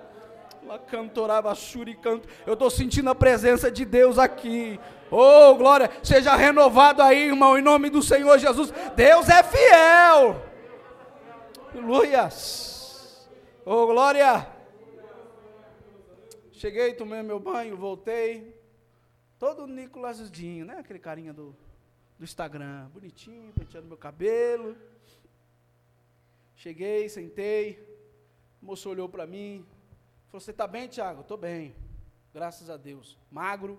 Lá 0.65 0.79
cantorava 0.79 1.53
canto. 2.01 2.27
Eu 2.43 2.53
estou 2.53 2.71
sentindo 2.71 3.12
a 3.12 3.13
presença 3.13 3.69
de 3.69 3.86
Deus 3.86 4.17
aqui. 4.17 4.79
Oh, 5.12 5.53
glória, 5.53 5.91
seja 6.01 6.36
renovado 6.36 7.03
aí, 7.03 7.27
irmão, 7.27 7.55
em 7.55 7.62
nome 7.62 7.91
do 7.91 8.01
Senhor 8.01 8.39
Jesus. 8.39 8.73
Deus 8.95 9.29
é 9.29 9.43
fiel. 9.43 10.41
Aleluias. 11.71 13.29
Oh, 13.63 13.86
glória. 13.86 14.62
Cheguei, 16.63 16.93
tomei 16.93 17.21
meu 17.21 17.41
banho, 17.41 17.76
voltei. 17.76 18.58
Todo 19.38 19.67
Nicolaszinho, 19.67 20.65
né? 20.65 20.78
Aquele 20.78 20.97
carinha 20.97 21.34
do, 21.34 21.54
do 22.17 22.23
Instagram, 22.23 22.88
bonitinho, 22.88 23.52
penteando 23.52 23.86
meu 23.86 23.97
cabelo. 23.97 24.78
Cheguei, 26.56 27.10
sentei. 27.10 27.86
O 28.62 28.67
moço 28.67 28.89
olhou 28.89 29.10
para 29.10 29.28
mim. 29.28 29.65
Falou: 30.28 30.39
Você 30.39 30.52
está 30.52 30.65
bem, 30.65 30.88
Tiago? 30.88 31.19
Estou 31.19 31.36
bem. 31.36 31.76
Graças 32.34 32.69
a 32.69 32.78
Deus. 32.78 33.17
Magro 33.30 33.78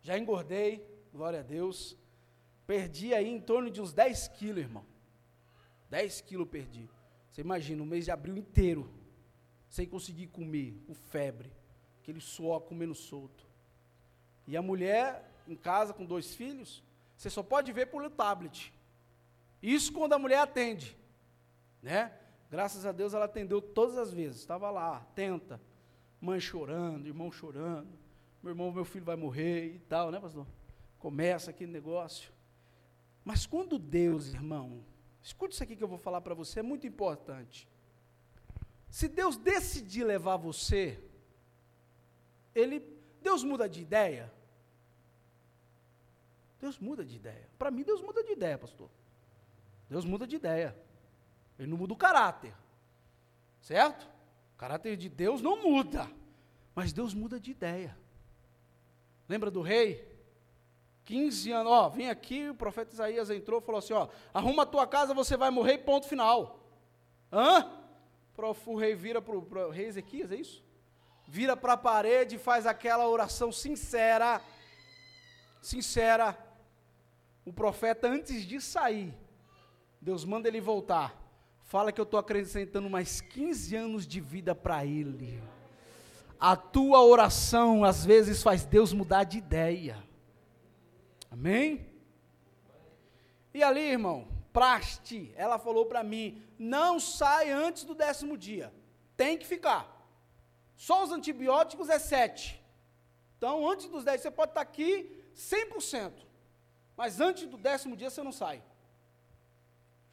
já 0.00 0.16
engordei, 0.16 0.86
glória 1.12 1.40
a 1.40 1.42
Deus. 1.42 1.96
Perdi 2.64 3.12
aí 3.12 3.28
em 3.28 3.40
torno 3.40 3.68
de 3.68 3.82
uns 3.82 3.92
10 3.92 4.28
quilos, 4.28 4.62
irmão. 4.62 4.86
10 5.90 6.20
quilos 6.20 6.46
perdi. 6.48 6.88
Você 7.32 7.40
imagina, 7.40 7.82
um 7.82 7.86
mês 7.86 8.04
de 8.04 8.12
abril 8.12 8.36
inteiro, 8.36 8.88
sem 9.68 9.84
conseguir 9.84 10.28
comer, 10.28 10.80
com 10.86 10.94
febre, 10.94 11.50
aquele 12.04 12.20
suor 12.20 12.60
comendo 12.60 12.94
solto. 12.94 13.44
E 14.46 14.56
a 14.56 14.62
mulher 14.62 15.28
em 15.48 15.56
casa 15.56 15.92
com 15.92 16.04
dois 16.04 16.34
filhos, 16.34 16.84
você 17.16 17.28
só 17.28 17.42
pode 17.42 17.72
ver 17.72 17.86
pelo 17.86 18.08
tablet. 18.08 18.72
Isso 19.60 19.92
quando 19.92 20.12
a 20.12 20.18
mulher 20.18 20.38
atende, 20.38 20.96
né? 21.82 22.12
Graças 22.50 22.86
a 22.86 22.92
Deus 22.92 23.14
ela 23.14 23.24
atendeu 23.24 23.60
todas 23.60 23.98
as 23.98 24.12
vezes, 24.12 24.40
estava 24.40 24.70
lá, 24.70 24.98
atenta, 24.98 25.60
mãe 26.20 26.38
chorando, 26.38 27.08
irmão 27.08 27.32
chorando 27.32 28.04
meu 28.44 28.50
irmão, 28.50 28.70
meu 28.70 28.84
filho 28.84 29.06
vai 29.06 29.16
morrer 29.16 29.74
e 29.74 29.78
tal, 29.78 30.10
né, 30.10 30.20
pastor? 30.20 30.46
Começa 30.98 31.50
aquele 31.50 31.72
negócio. 31.72 32.30
Mas 33.24 33.46
quando 33.46 33.78
Deus, 33.78 34.34
irmão, 34.34 34.84
escute 35.22 35.54
isso 35.54 35.62
aqui 35.62 35.74
que 35.74 35.82
eu 35.82 35.88
vou 35.88 35.96
falar 35.96 36.20
para 36.20 36.34
você, 36.34 36.60
é 36.60 36.62
muito 36.62 36.86
importante. 36.86 37.66
Se 38.90 39.08
Deus 39.08 39.38
decidir 39.38 40.04
levar 40.04 40.36
você, 40.36 41.02
ele, 42.54 42.80
Deus 43.20 43.42
muda 43.42 43.68
de 43.68 43.80
ideia? 43.82 44.32
Deus 46.60 46.78
muda 46.78 47.04
de 47.04 47.16
ideia. 47.16 47.48
Para 47.58 47.70
mim, 47.70 47.82
Deus 47.82 48.00
muda 48.00 48.22
de 48.22 48.32
ideia, 48.32 48.56
pastor. 48.56 48.88
Deus 49.88 50.04
muda 50.04 50.26
de 50.26 50.36
ideia. 50.36 50.76
Ele 51.58 51.68
não 51.68 51.76
muda 51.76 51.92
o 51.92 51.96
caráter. 51.96 52.54
Certo? 53.60 54.08
O 54.54 54.56
caráter 54.56 54.96
de 54.96 55.08
Deus 55.08 55.42
não 55.42 55.62
muda. 55.62 56.10
Mas 56.74 56.92
Deus 56.92 57.12
muda 57.12 57.38
de 57.38 57.50
ideia. 57.50 57.96
Lembra 59.28 59.50
do 59.50 59.60
rei? 59.60 60.14
15 61.04 61.52
anos, 61.52 61.70
ó, 61.70 61.88
vem 61.90 62.08
aqui, 62.08 62.48
o 62.48 62.54
profeta 62.54 62.94
Isaías 62.94 63.28
entrou 63.28 63.60
e 63.60 63.62
falou 63.62 63.78
assim, 63.78 63.92
ó, 63.92 64.08
arruma 64.32 64.62
a 64.62 64.66
tua 64.66 64.86
casa, 64.86 65.12
você 65.12 65.36
vai 65.36 65.50
morrer, 65.50 65.78
ponto 65.78 66.06
final. 66.06 66.60
Hã? 67.30 67.70
O 68.66 68.74
rei 68.74 68.94
vira 68.94 69.20
para 69.20 69.36
o 69.36 69.70
rei 69.70 69.86
Ezequias, 69.86 70.32
é 70.32 70.36
isso? 70.36 70.63
Vira 71.26 71.56
para 71.56 71.72
a 71.72 71.76
parede 71.76 72.36
e 72.36 72.38
faz 72.38 72.66
aquela 72.66 73.08
oração 73.08 73.50
sincera, 73.50 74.40
sincera. 75.60 76.38
O 77.44 77.52
profeta, 77.52 78.08
antes 78.08 78.42
de 78.44 78.60
sair, 78.60 79.14
Deus 80.00 80.24
manda 80.24 80.48
ele 80.48 80.60
voltar. 80.60 81.18
Fala 81.64 81.90
que 81.90 82.00
eu 82.00 82.04
estou 82.04 82.20
acrescentando 82.20 82.88
mais 82.90 83.20
15 83.20 83.74
anos 83.74 84.06
de 84.06 84.20
vida 84.20 84.54
para 84.54 84.84
ele. 84.84 85.42
A 86.38 86.56
tua 86.56 87.02
oração 87.02 87.84
às 87.84 88.04
vezes 88.04 88.42
faz 88.42 88.64
Deus 88.64 88.92
mudar 88.92 89.24
de 89.24 89.38
ideia. 89.38 89.96
Amém? 91.30 91.86
E 93.52 93.62
ali, 93.62 93.80
irmão, 93.80 94.28
praste, 94.52 95.32
ela 95.36 95.58
falou 95.58 95.86
para 95.86 96.02
mim: 96.04 96.42
não 96.58 97.00
sai 97.00 97.50
antes 97.50 97.84
do 97.84 97.94
décimo 97.94 98.36
dia. 98.36 98.72
Tem 99.16 99.38
que 99.38 99.46
ficar. 99.46 99.93
Só 100.76 101.04
os 101.04 101.12
antibióticos 101.12 101.88
é 101.88 101.98
sete. 101.98 102.62
Então, 103.36 103.68
antes 103.68 103.88
dos 103.88 104.04
dez, 104.04 104.20
você 104.20 104.30
pode 104.30 104.50
estar 104.52 104.60
aqui 104.60 105.22
100%. 105.34 106.12
Mas 106.96 107.20
antes 107.20 107.46
do 107.46 107.56
décimo 107.56 107.96
dia, 107.96 108.10
você 108.10 108.22
não 108.22 108.32
sai. 108.32 108.62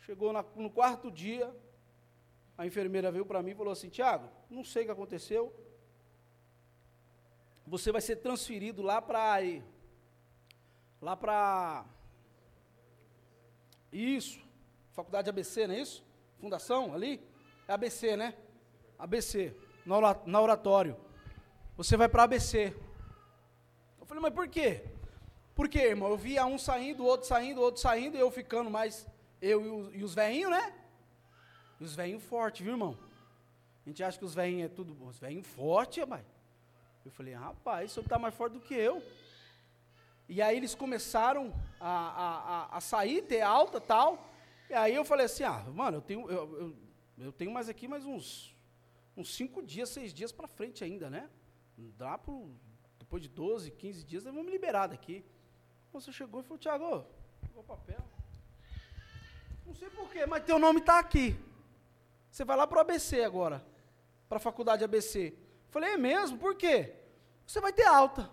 Chegou 0.02 0.34
na, 0.34 0.44
no 0.56 0.70
quarto 0.70 1.12
dia, 1.12 1.54
a 2.58 2.66
enfermeira 2.66 3.12
veio 3.12 3.26
para 3.26 3.42
mim 3.42 3.52
e 3.52 3.56
falou 3.56 3.72
assim: 3.72 3.90
Tiago, 3.90 4.30
não 4.50 4.64
sei 4.64 4.84
o 4.84 4.86
que 4.86 4.92
aconteceu, 4.92 5.54
você 7.66 7.92
vai 7.92 8.02
ser 8.02 8.18
transferido 8.18 8.82
lá 8.82 9.02
para 9.02 9.40
lá 11.02 11.16
para 11.16 11.86
isso, 13.92 14.40
faculdade 14.92 15.30
ABC, 15.30 15.68
não 15.68 15.76
é 15.76 15.80
isso? 15.80 16.04
Fundação 16.40 16.94
ali? 16.94 17.22
É 17.68 17.74
ABC, 17.74 18.16
né? 18.16 18.36
ABC, 18.98 19.56
na 19.86 20.42
oratório. 20.42 20.98
Você 21.78 21.98
vai 21.98 22.08
para 22.08 22.24
ABC. 22.24 22.76
Eu 24.00 24.06
falei, 24.06 24.22
mas 24.22 24.34
por 24.34 24.48
quê? 24.48 24.84
Porque, 25.56 25.80
irmão, 25.80 26.10
eu 26.10 26.18
via 26.18 26.46
um 26.46 26.58
saindo, 26.58 27.04
o 27.04 27.06
outro 27.06 27.28
saindo, 27.28 27.60
o 27.60 27.64
outro 27.64 27.82
saindo, 27.82 28.18
e 28.18 28.20
eu 28.20 28.32
ficando 28.32 28.70
mais, 28.70 29.08
eu 29.42 29.66
e 29.94 30.04
os, 30.04 30.10
os 30.12 30.16
velhinhos, 30.16 30.52
né? 30.52 30.74
E 31.80 31.84
os 31.84 31.96
velhinhos 31.96 32.24
fortes, 32.24 32.64
viu, 32.64 32.74
irmão? 32.74 32.98
A 33.86 33.90
gente 33.90 34.04
acha 34.04 34.18
que 34.18 34.26
os 34.26 34.36
velhinhos 34.36 34.72
é 34.72 34.74
tudo, 34.74 34.96
os 35.06 35.20
velhinhos 35.20 35.48
fortes, 35.48 36.06
mas 36.08 36.24
eu 37.04 37.12
falei, 37.12 37.34
rapaz, 37.34 37.92
o 37.92 37.94
senhor 37.94 38.04
está 38.04 38.20
mais 38.20 38.34
forte 38.36 38.54
do 38.54 38.60
que 38.60 38.76
eu. 38.76 39.02
E 40.30 40.42
aí 40.42 40.56
eles 40.56 40.76
começaram 40.76 41.54
a, 41.80 41.90
a, 41.90 42.38
a, 42.76 42.78
a 42.78 42.82
sair, 42.82 43.24
ter 43.24 43.42
alta 43.42 43.82
tal. 43.82 44.30
E 44.70 44.74
aí 44.74 44.96
eu 44.96 45.04
falei 45.04 45.26
assim, 45.26 45.44
ah, 45.44 45.64
mano, 45.74 45.98
eu 45.98 46.02
tenho, 46.02 46.30
eu, 46.30 46.60
eu, 46.60 46.76
eu 47.26 47.32
tenho 47.32 47.52
mais 47.52 47.68
aqui 47.68 47.88
mais 47.88 48.06
uns, 48.06 48.51
uns 49.22 49.34
cinco 49.36 49.62
dias, 49.62 49.90
seis 49.90 50.14
dias 50.14 50.32
para 50.32 50.48
frente 50.48 50.84
ainda, 50.84 51.10
né? 51.10 51.30
Dá 51.98 52.18
pro, 52.18 52.50
depois 53.00 53.22
de 53.22 53.30
12, 53.30 53.72
15 53.72 54.04
dias, 54.04 54.24
nós 54.24 54.34
vamos 54.34 54.48
me 54.48 54.52
liberar 54.52 54.88
daqui. 54.88 55.24
Você 55.94 56.12
chegou 56.12 56.42
e 56.42 56.44
falou, 56.44 56.58
Tiago, 56.58 57.06
pegou 57.42 57.64
papel. 57.64 58.04
Não 59.66 59.74
sei 59.74 59.90
porquê, 59.90 60.26
mas 60.26 60.44
teu 60.44 60.58
nome 60.58 60.80
está 60.80 61.00
aqui. 61.00 61.38
Você 62.30 62.44
vai 62.44 62.58
lá 62.58 62.66
para 62.66 62.78
o 62.78 62.82
ABC 62.82 63.24
agora, 63.24 63.66
para 64.28 64.38
a 64.38 64.40
faculdade 64.40 64.84
ABC. 64.84 65.34
Falei, 65.70 65.92
é 65.92 65.98
mesmo? 65.98 66.38
Por 66.38 66.56
quê? 66.56 66.96
Você 67.46 67.60
vai 67.60 67.74
ter 67.74 67.86
alta. 67.86 68.30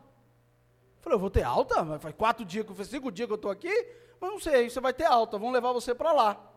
Falei, 1.00 1.16
eu 1.16 1.20
vou 1.20 1.30
ter 1.30 1.42
alta? 1.42 1.98
Faz 1.98 2.14
quatro 2.14 2.44
dias, 2.44 2.66
faz 2.66 2.88
cinco 2.88 3.10
dias 3.10 3.26
que 3.26 3.32
eu 3.32 3.36
estou 3.36 3.50
aqui, 3.50 3.72
mas 4.20 4.30
não 4.30 4.40
sei, 4.40 4.68
você 4.68 4.80
vai 4.80 4.92
ter 4.92 5.04
alta, 5.04 5.38
vamos 5.38 5.54
levar 5.54 5.72
você 5.72 5.94
para 5.94 6.12
lá. 6.12 6.52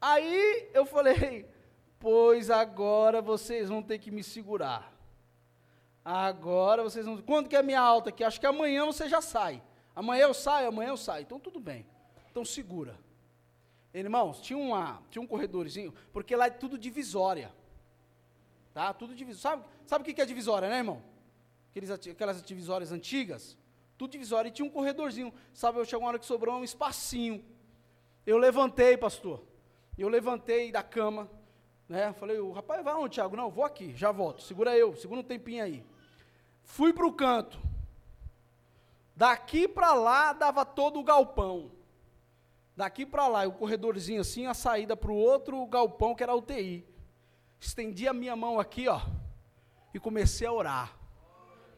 Aí 0.00 0.70
eu 0.74 0.84
falei, 0.84 1.48
pois 2.04 2.50
agora 2.50 3.22
vocês 3.22 3.70
vão 3.70 3.82
ter 3.82 3.98
que 3.98 4.10
me 4.10 4.22
segurar. 4.22 4.92
Agora 6.04 6.82
vocês 6.82 7.06
vão. 7.06 7.16
Quando 7.22 7.48
que 7.48 7.56
é 7.56 7.62
minha 7.62 7.80
alta 7.80 8.10
aqui? 8.10 8.22
Acho 8.22 8.38
que 8.38 8.44
amanhã 8.44 8.84
você 8.84 9.08
já 9.08 9.22
sai. 9.22 9.62
Amanhã 9.96 10.24
eu 10.24 10.34
saio, 10.34 10.68
amanhã 10.68 10.90
eu 10.90 10.98
saio. 10.98 11.22
Então 11.22 11.40
tudo 11.40 11.58
bem. 11.58 11.86
Então 12.30 12.44
segura. 12.44 13.00
Irmãos, 13.94 14.38
tinha, 14.42 14.58
uma, 14.58 15.02
tinha 15.10 15.22
um 15.22 15.26
corredorzinho, 15.26 15.94
porque 16.12 16.36
lá 16.36 16.48
é 16.48 16.50
tudo 16.50 16.76
divisória. 16.76 17.50
Tá? 18.74 18.92
Tudo 18.92 19.14
divisória. 19.14 19.40
Sabe, 19.40 19.64
sabe 19.86 20.02
o 20.02 20.14
que 20.14 20.20
é 20.20 20.26
divisória, 20.26 20.68
né, 20.68 20.76
irmão? 20.76 21.02
Aqueles, 21.70 21.90
aquelas 21.90 22.42
divisórias 22.42 22.92
antigas. 22.92 23.56
Tudo 23.96 24.10
divisória. 24.10 24.50
E 24.50 24.52
tinha 24.52 24.66
um 24.66 24.70
corredorzinho. 24.70 25.32
Sabe, 25.54 25.78
eu 25.78 25.86
chegou 25.86 26.02
uma 26.02 26.08
hora 26.08 26.18
que 26.18 26.26
sobrou 26.26 26.54
um 26.56 26.64
espacinho. 26.64 27.42
Eu 28.26 28.36
levantei, 28.36 28.94
pastor. 28.94 29.42
Eu 29.96 30.10
levantei 30.10 30.70
da 30.70 30.82
cama. 30.82 31.30
Né? 31.88 32.12
Falei, 32.14 32.38
o 32.38 32.52
rapaz, 32.52 32.82
vai 32.82 32.94
onde, 32.94 33.14
Tiago? 33.14 33.36
Não, 33.36 33.50
vou 33.50 33.64
aqui, 33.64 33.94
já 33.94 34.10
volto. 34.10 34.42
Segura 34.42 34.76
eu, 34.76 34.96
segura 34.96 35.20
um 35.20 35.24
tempinho 35.24 35.62
aí. 35.62 35.84
Fui 36.62 36.92
para 36.92 37.06
o 37.06 37.12
canto. 37.12 37.58
Daqui 39.14 39.68
para 39.68 39.94
lá 39.94 40.32
dava 40.32 40.64
todo 40.64 40.98
o 40.98 41.04
galpão. 41.04 41.70
Daqui 42.76 43.06
para 43.06 43.28
lá, 43.28 43.46
o 43.46 43.52
corredorzinho 43.52 44.20
assim, 44.20 44.46
a 44.46 44.54
saída 44.54 44.96
para 44.96 45.12
o 45.12 45.16
outro 45.16 45.64
galpão 45.66 46.14
que 46.14 46.22
era 46.22 46.32
a 46.32 46.36
UTI. 46.36 46.84
Estendi 47.60 48.08
a 48.08 48.12
minha 48.12 48.34
mão 48.34 48.58
aqui, 48.58 48.88
ó, 48.88 49.00
e 49.92 50.00
comecei 50.00 50.46
a 50.46 50.52
orar. 50.52 50.98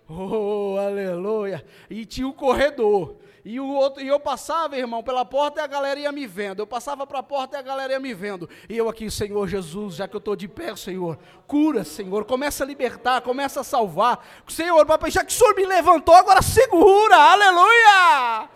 Oh, 0.08 0.76
aleluia! 0.78 1.64
E 1.90 2.04
tinha 2.04 2.28
um 2.28 2.32
corredor. 2.32 3.16
E, 3.48 3.60
o 3.60 3.68
outro, 3.68 4.02
e 4.02 4.08
eu 4.08 4.18
passava, 4.18 4.76
irmão, 4.76 5.04
pela 5.04 5.24
porta 5.24 5.60
e 5.60 5.62
a 5.62 5.68
galera 5.68 6.00
ia 6.00 6.10
me 6.10 6.26
vendo. 6.26 6.58
Eu 6.58 6.66
passava 6.66 7.06
para 7.06 7.20
a 7.20 7.22
porta 7.22 7.56
e 7.56 7.60
a 7.60 7.62
galera 7.62 7.92
ia 7.92 8.00
me 8.00 8.12
vendo. 8.12 8.50
E 8.68 8.76
eu 8.76 8.88
aqui, 8.88 9.08
Senhor 9.08 9.46
Jesus, 9.46 9.94
já 9.94 10.08
que 10.08 10.16
eu 10.16 10.18
estou 10.18 10.34
de 10.34 10.48
pé, 10.48 10.74
Senhor, 10.74 11.16
cura, 11.46 11.84
Senhor, 11.84 12.24
começa 12.24 12.64
a 12.64 12.66
libertar, 12.66 13.20
começa 13.20 13.60
a 13.60 13.64
salvar. 13.64 14.26
Senhor, 14.48 14.84
papai, 14.84 15.12
já 15.12 15.24
que 15.24 15.32
o 15.32 15.36
Senhor 15.36 15.54
me 15.54 15.64
levantou, 15.64 16.12
agora 16.12 16.42
segura, 16.42 17.14
aleluia! 17.14 18.50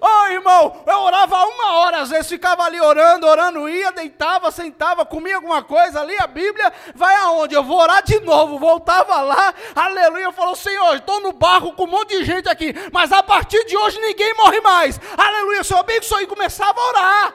Oh, 0.00 0.26
irmão, 0.26 0.82
eu 0.86 0.98
orava 0.98 1.36
uma 1.46 1.72
hora, 1.78 2.00
às 2.00 2.10
vezes 2.10 2.28
ficava 2.28 2.62
ali 2.64 2.80
orando, 2.80 3.26
orando, 3.26 3.68
ia, 3.68 3.90
deitava, 3.92 4.50
sentava, 4.50 5.06
comia 5.06 5.36
alguma 5.36 5.62
coisa, 5.62 6.04
lia 6.04 6.22
a 6.22 6.26
Bíblia, 6.26 6.72
vai 6.94 7.14
aonde? 7.16 7.54
Eu 7.54 7.64
vou 7.64 7.78
orar 7.78 8.02
de 8.02 8.20
novo, 8.20 8.58
voltava 8.58 9.20
lá, 9.22 9.54
aleluia, 9.74 10.32
falou, 10.32 10.54
Senhor, 10.54 10.96
estou 10.96 11.20
no 11.20 11.32
barco 11.32 11.72
com 11.72 11.84
um 11.84 11.90
monte 11.90 12.18
de 12.18 12.24
gente 12.24 12.48
aqui, 12.48 12.74
mas 12.92 13.10
a 13.12 13.22
partir 13.22 13.64
de 13.64 13.76
hoje 13.76 13.98
ninguém 14.00 14.34
morre 14.34 14.60
mais, 14.60 15.00
aleluia, 15.16 15.64
Senhor 15.64 15.80
abençoe, 15.80 16.24
e 16.24 16.26
começava 16.26 16.78
a 16.78 16.88
orar. 16.88 17.34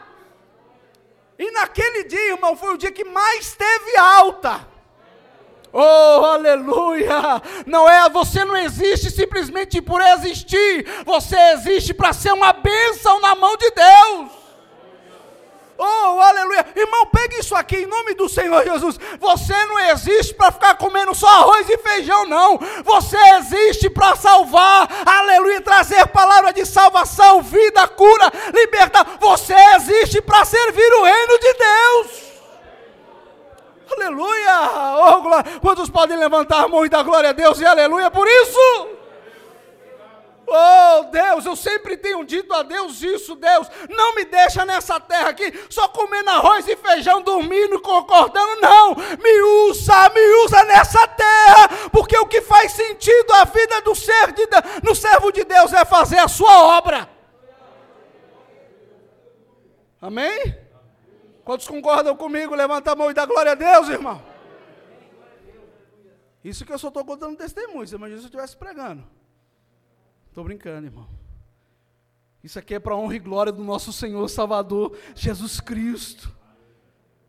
E 1.37 1.51
naquele 1.51 2.05
dia, 2.05 2.31
irmão, 2.31 2.55
foi 2.55 2.73
o 2.73 2.77
dia 2.77 2.91
que 2.91 3.03
mais 3.03 3.53
teve 3.55 3.97
alta. 3.97 4.74
Oh, 5.77 6.23
aleluia! 6.23 7.41
Não 7.65 7.89
é, 7.89 8.09
você 8.09 8.45
não 8.45 8.55
existe 8.55 9.11
simplesmente 9.11 9.81
por 9.81 9.99
existir. 9.99 10.85
Você 11.05 11.35
existe 11.51 11.93
para 11.93 12.13
ser 12.13 12.31
uma 12.31 12.53
bênção 12.53 13.19
na 13.19 13.35
mão 13.35 13.57
de 13.57 13.69
Deus. 13.71 14.31
Oh, 15.77 16.21
aleluia. 16.21 16.65
Irmão, 16.77 17.07
pegue 17.07 17.39
isso 17.39 17.53
aqui 17.53 17.75
em 17.79 17.85
nome 17.85 18.13
do 18.13 18.29
Senhor 18.29 18.63
Jesus. 18.63 18.97
Você 19.19 19.53
não 19.65 19.77
existe 19.89 20.33
para 20.33 20.49
ficar 20.49 20.75
comendo 20.75 21.13
só 21.13 21.27
arroz 21.27 21.69
e 21.69 21.77
feijão, 21.77 22.25
não. 22.25 22.57
Você 22.85 23.17
existe 23.37 23.89
para 23.89 24.15
salvar, 24.15 24.87
aleluia, 25.05 25.59
trazer 25.59 26.07
palavra 26.07 26.53
de 26.53 26.65
salvação, 26.65 27.41
vida, 27.41 27.85
cura, 27.89 28.31
libertar. 28.53 29.17
Você 29.19 29.53
existe 29.75 30.21
para 30.21 30.45
servir 30.45 30.93
o 30.93 31.03
reino 31.03 31.37
de 31.37 31.53
Deus. 31.53 32.24
Aleluia! 33.91 34.95
Oh, 34.97 35.21
glória. 35.21 35.59
Quantos 35.59 35.89
podem 35.89 36.17
levantar 36.17 36.63
a 36.63 36.67
mão 36.67 36.85
e 36.85 36.89
dar 36.89 37.03
glória 37.03 37.29
a 37.29 37.33
Deus 37.33 37.59
e 37.59 37.65
aleluia 37.65 38.09
por 38.09 38.27
isso? 38.27 38.95
Oh 40.47 41.03
Deus, 41.05 41.45
eu 41.45 41.55
sempre 41.55 41.97
tenho 41.97 42.23
dito 42.23 42.53
a 42.53 42.61
Deus 42.61 43.01
isso, 43.01 43.35
Deus, 43.35 43.67
não 43.89 44.13
me 44.13 44.25
deixa 44.25 44.63
nessa 44.63 44.99
terra 44.99 45.29
aqui, 45.29 45.51
só 45.69 45.87
comendo 45.87 46.29
arroz 46.29 46.67
e 46.67 46.75
feijão, 46.75 47.21
dormindo, 47.23 47.81
concordando, 47.81 48.61
não, 48.61 48.95
me 48.95 49.41
usa, 49.69 50.09
me 50.09 50.43
usa 50.45 50.63
nessa 50.65 51.07
terra, 51.07 51.89
porque 51.91 52.15
o 52.17 52.27
que 52.27 52.41
faz 52.41 52.73
sentido 52.73 53.33
a 53.33 53.45
vida 53.45 53.81
do 53.81 53.95
ser 53.95 54.33
de, 54.33 54.47
no 54.83 54.93
servo 54.93 55.31
de 55.31 55.43
Deus 55.43 55.73
é 55.73 55.83
fazer 55.83 56.19
a 56.19 56.27
sua 56.27 56.77
obra. 56.77 57.09
Amém? 59.99 60.64
Quantos 61.45 61.67
concordam 61.67 62.17
comigo? 62.17 62.55
Levanta 62.55 62.91
a 62.91 62.95
mão 62.95 63.11
e 63.11 63.13
dá 63.13 63.23
glória 63.23 63.51
a 63.51 63.55
Deus, 63.55 63.87
irmão. 63.87 64.21
Isso 66.43 66.65
que 66.65 66.73
eu 66.73 66.79
só 66.79 66.87
estou 66.87 67.05
contando 67.05 67.37
testemunho. 67.37 67.87
Você 67.87 67.95
imagina 67.95 68.19
se 68.19 68.25
eu 68.25 68.29
estivesse 68.29 68.57
pregando. 68.57 69.05
Estou 70.27 70.43
brincando, 70.43 70.87
irmão. 70.87 71.07
Isso 72.43 72.57
aqui 72.57 72.73
é 72.73 72.79
para 72.79 72.95
honra 72.95 73.15
e 73.15 73.19
glória 73.19 73.51
do 73.51 73.63
nosso 73.63 73.93
Senhor 73.93 74.27
Salvador, 74.27 74.97
Jesus 75.13 75.59
Cristo. 75.59 76.35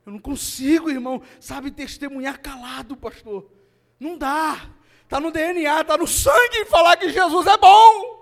Eu 0.07 0.13
não 0.13 0.19
consigo, 0.19 0.89
irmão, 0.89 1.21
sabe, 1.39 1.71
testemunhar 1.71 2.41
calado, 2.41 2.97
pastor. 2.97 3.51
Não 4.01 4.17
dá. 4.17 4.71
Está 5.03 5.21
no 5.21 5.31
DNA, 5.31 5.83
está 5.83 5.99
no 5.99 6.07
sangue 6.07 6.65
falar 6.67 6.97
que 6.97 7.11
Jesus 7.11 7.47
é 7.47 7.57
bom. 7.59 8.17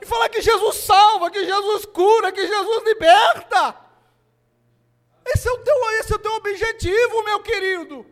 E 0.00 0.06
falar 0.06 0.30
que 0.30 0.40
Jesus 0.40 0.76
salva, 0.76 1.30
que 1.30 1.44
Jesus 1.44 1.84
cura, 1.84 2.32
que 2.32 2.46
Jesus 2.46 2.84
liberta. 2.84 3.83
Esse 5.26 5.48
é 5.48 5.52
o 5.52 5.58
teu, 5.58 5.90
esse 6.00 6.12
é 6.12 6.16
o 6.16 6.18
teu 6.18 6.32
objetivo, 6.34 7.22
meu 7.24 7.40
querido. 7.40 8.06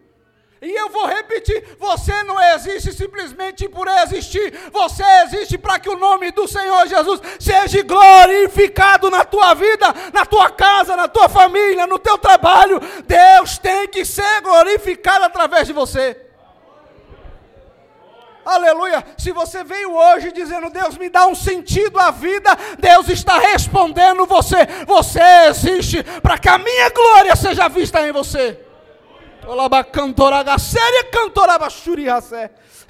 E 0.62 0.70
eu 0.70 0.88
vou 0.90 1.06
repetir: 1.06 1.76
você 1.76 2.22
não 2.22 2.40
existe 2.54 2.92
simplesmente 2.92 3.68
por 3.68 3.88
existir, 3.88 4.70
você 4.72 5.02
existe 5.24 5.58
para 5.58 5.80
que 5.80 5.90
o 5.90 5.98
nome 5.98 6.30
do 6.30 6.46
Senhor 6.46 6.86
Jesus 6.86 7.20
seja 7.40 7.82
glorificado 7.82 9.10
na 9.10 9.24
tua 9.24 9.54
vida, 9.54 9.92
na 10.12 10.24
tua 10.24 10.50
casa, 10.50 10.96
na 10.96 11.08
tua 11.08 11.28
família, 11.28 11.86
no 11.86 11.98
teu 11.98 12.16
trabalho. 12.16 12.80
Deus 13.04 13.58
tem 13.58 13.88
que 13.88 14.04
ser 14.04 14.40
glorificado 14.40 15.24
através 15.24 15.66
de 15.66 15.72
você. 15.72 16.31
Aleluia. 18.44 19.04
Se 19.16 19.32
você 19.32 19.62
veio 19.62 19.94
hoje 19.94 20.32
dizendo, 20.32 20.70
Deus 20.70 20.96
me 20.96 21.08
dá 21.08 21.26
um 21.26 21.34
sentido 21.34 21.98
à 21.98 22.10
vida, 22.10 22.50
Deus 22.78 23.08
está 23.08 23.38
respondendo 23.38 24.26
você. 24.26 24.66
Você 24.86 25.20
existe 25.48 26.02
para 26.20 26.38
que 26.38 26.48
a 26.48 26.58
minha 26.58 26.90
glória 26.90 27.36
seja 27.36 27.68
vista 27.68 28.06
em 28.06 28.12
você. 28.12 28.58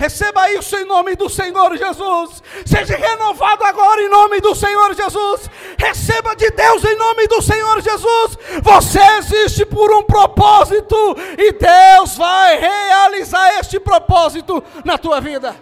Receba 0.03 0.51
isso 0.51 0.75
em 0.75 0.85
nome 0.85 1.15
do 1.15 1.31
Senhor 1.31 1.77
Jesus. 1.77 2.43
Seja 2.67 2.97
renovado 2.97 3.63
agora 3.63 4.03
em 4.03 4.09
nome 4.09 4.41
do 4.41 4.53
Senhor 4.53 4.93
Jesus. 4.97 5.49
Receba 5.79 6.35
de 6.35 6.51
Deus 6.51 6.85
em 6.85 6.97
nome 6.97 7.29
do 7.29 7.41
Senhor 7.41 7.81
Jesus. 7.81 8.37
Você 8.63 8.99
existe 9.19 9.65
por 9.65 9.93
um 9.93 10.03
propósito 10.03 10.97
e 11.39 11.53
Deus 11.53 12.17
vai 12.17 12.59
realizar 12.59 13.61
este 13.61 13.79
propósito 13.79 14.61
na 14.85 14.99
tua 14.99 15.21
vida. 15.21 15.55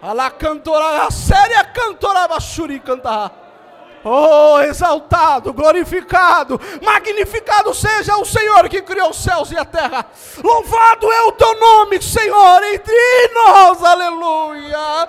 Alá 0.00 0.30
cantora, 0.30 1.04
a 1.04 1.10
séria 1.10 1.64
cantora, 1.64 2.28
bachuri 2.28 2.78
cantar. 2.78 3.47
Oh, 4.04 4.60
exaltado, 4.60 5.52
glorificado, 5.52 6.60
magnificado 6.82 7.74
seja 7.74 8.16
o 8.16 8.24
Senhor 8.24 8.68
que 8.68 8.80
criou 8.80 9.10
os 9.10 9.22
céus 9.22 9.50
e 9.50 9.56
a 9.56 9.64
terra. 9.64 10.06
Louvado 10.42 11.10
é 11.12 11.22
o 11.22 11.32
teu 11.32 11.58
nome, 11.58 12.00
Senhor, 12.00 12.62
entre 12.64 13.30
nós, 13.34 13.82
aleluia. 13.82 15.08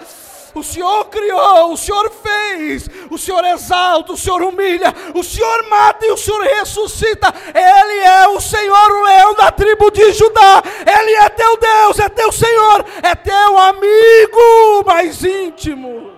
O 0.55 0.63
Senhor 0.63 1.05
criou, 1.05 1.73
o 1.73 1.77
Senhor 1.77 2.09
fez, 2.09 2.89
o 3.09 3.17
Senhor 3.17 3.45
exalta, 3.45 4.13
o 4.13 4.17
Senhor 4.17 4.41
humilha, 4.41 4.93
o 5.13 5.23
Senhor 5.23 5.69
mata 5.69 6.05
e 6.05 6.11
o 6.11 6.17
Senhor 6.17 6.41
ressuscita. 6.41 7.33
Ele 7.53 7.99
é 7.99 8.27
o 8.29 8.41
Senhor, 8.41 8.91
o 8.91 9.03
leão 9.03 9.33
da 9.35 9.51
tribo 9.51 9.91
de 9.91 10.11
Judá. 10.11 10.63
Ele 10.85 11.15
é 11.15 11.29
teu 11.29 11.55
Deus, 11.57 11.99
é 11.99 12.09
teu 12.09 12.31
Senhor, 12.31 12.83
é 13.03 13.15
teu 13.15 13.57
amigo 13.57 14.83
mais 14.85 15.23
íntimo. 15.23 16.09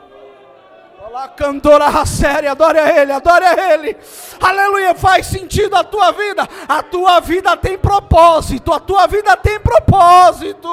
Lá 1.12 1.28
cantora 1.28 2.06
séria, 2.06 2.54
adore 2.54 2.80
a 2.80 3.02
Ele, 3.02 3.12
adore 3.12 3.44
a 3.44 3.74
Ele. 3.74 3.98
Aleluia, 4.40 4.96
faz 4.96 5.28
sentido 5.28 5.76
a 5.76 5.84
tua 5.84 6.12
vida. 6.14 6.48
A 6.70 6.82
tua 6.82 7.20
vida 7.20 7.58
tem 7.58 7.78
propósito, 7.78 8.72
a 8.72 8.80
tua 8.80 9.08
vida 9.08 9.36
tem 9.36 9.60
propósito. 9.60 10.70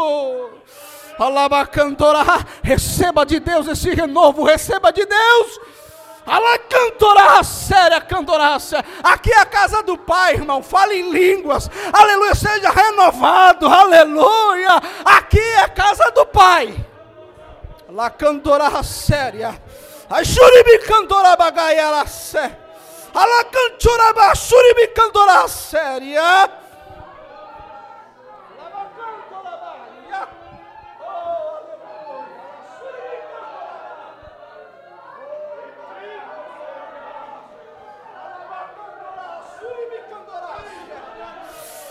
Alaba 1.18 1.66
cantora, 1.66 2.22
receba 2.62 3.26
de 3.26 3.40
Deus 3.40 3.66
esse 3.66 3.90
renovo, 3.92 4.44
receba 4.44 4.92
de 4.92 5.04
Deus. 5.04 5.60
Alá 6.24 6.56
cantora 6.58 7.42
séria, 7.42 8.00
cantora 8.00 8.60
séria. 8.60 8.84
Aqui 9.02 9.32
é 9.32 9.40
a 9.40 9.46
casa 9.46 9.82
do 9.82 9.98
Pai, 9.98 10.34
irmão. 10.34 10.62
Fale 10.62 10.94
em 10.94 11.10
línguas. 11.10 11.68
Aleluia, 11.92 12.36
seja 12.36 12.70
renovado. 12.70 13.66
Aleluia. 13.66 14.80
Aqui 15.04 15.40
é 15.40 15.62
a 15.62 15.68
casa 15.68 16.12
do 16.12 16.24
Pai. 16.26 16.86
Lá 17.88 18.08
cantora 18.08 18.80
séria. 18.84 19.60
A 20.10 20.24
Shuribi 20.24 20.78
cantora 20.86 21.36
bagaia 21.36 22.06
sé. 22.06 22.50
Alá 23.12 23.44
cantora 23.44 24.12
ba 24.14 24.34
Shuribi 24.34 24.88
cantora 24.88 25.46
séria. 25.48 26.50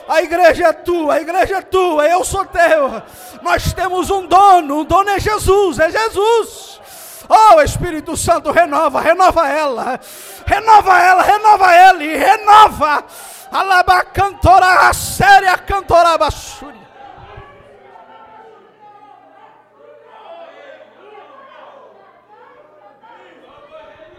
A 0.10 0.22
igreja 0.24 0.68
é 0.68 0.74
tua, 0.74 1.16
a 1.16 1.22
igreja 1.22 1.58
é 1.58 1.62
tua, 1.62 2.08
eu 2.08 2.24
sou 2.24 2.46
teu. 2.46 3.04
Nós 3.44 3.74
temos 3.74 4.10
um 4.10 4.26
dono, 4.26 4.80
o 4.80 4.84
dono 4.86 5.10
é 5.10 5.20
Jesus, 5.20 5.78
é 5.80 5.92
Jesus. 5.92 6.77
Oh, 7.30 7.62
Espírito 7.62 8.16
Santo, 8.16 8.52
renova, 8.52 9.02
renova 9.02 9.50
ela, 9.50 10.00
renova 10.46 11.00
ela, 11.00 11.22
renova 11.22 11.76
ele, 11.76 12.16
renova. 12.16 13.04
Alaba 13.52 14.04
cantora, 14.04 14.90
a 14.90 14.94
séria 14.94 15.58
cantora 15.58 16.18
basúria. 16.18 16.88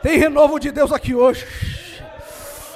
Tem 0.03 0.19
renovo 0.19 0.59
de 0.59 0.71
Deus 0.71 0.93
aqui 0.93 1.15
hoje. 1.15 1.47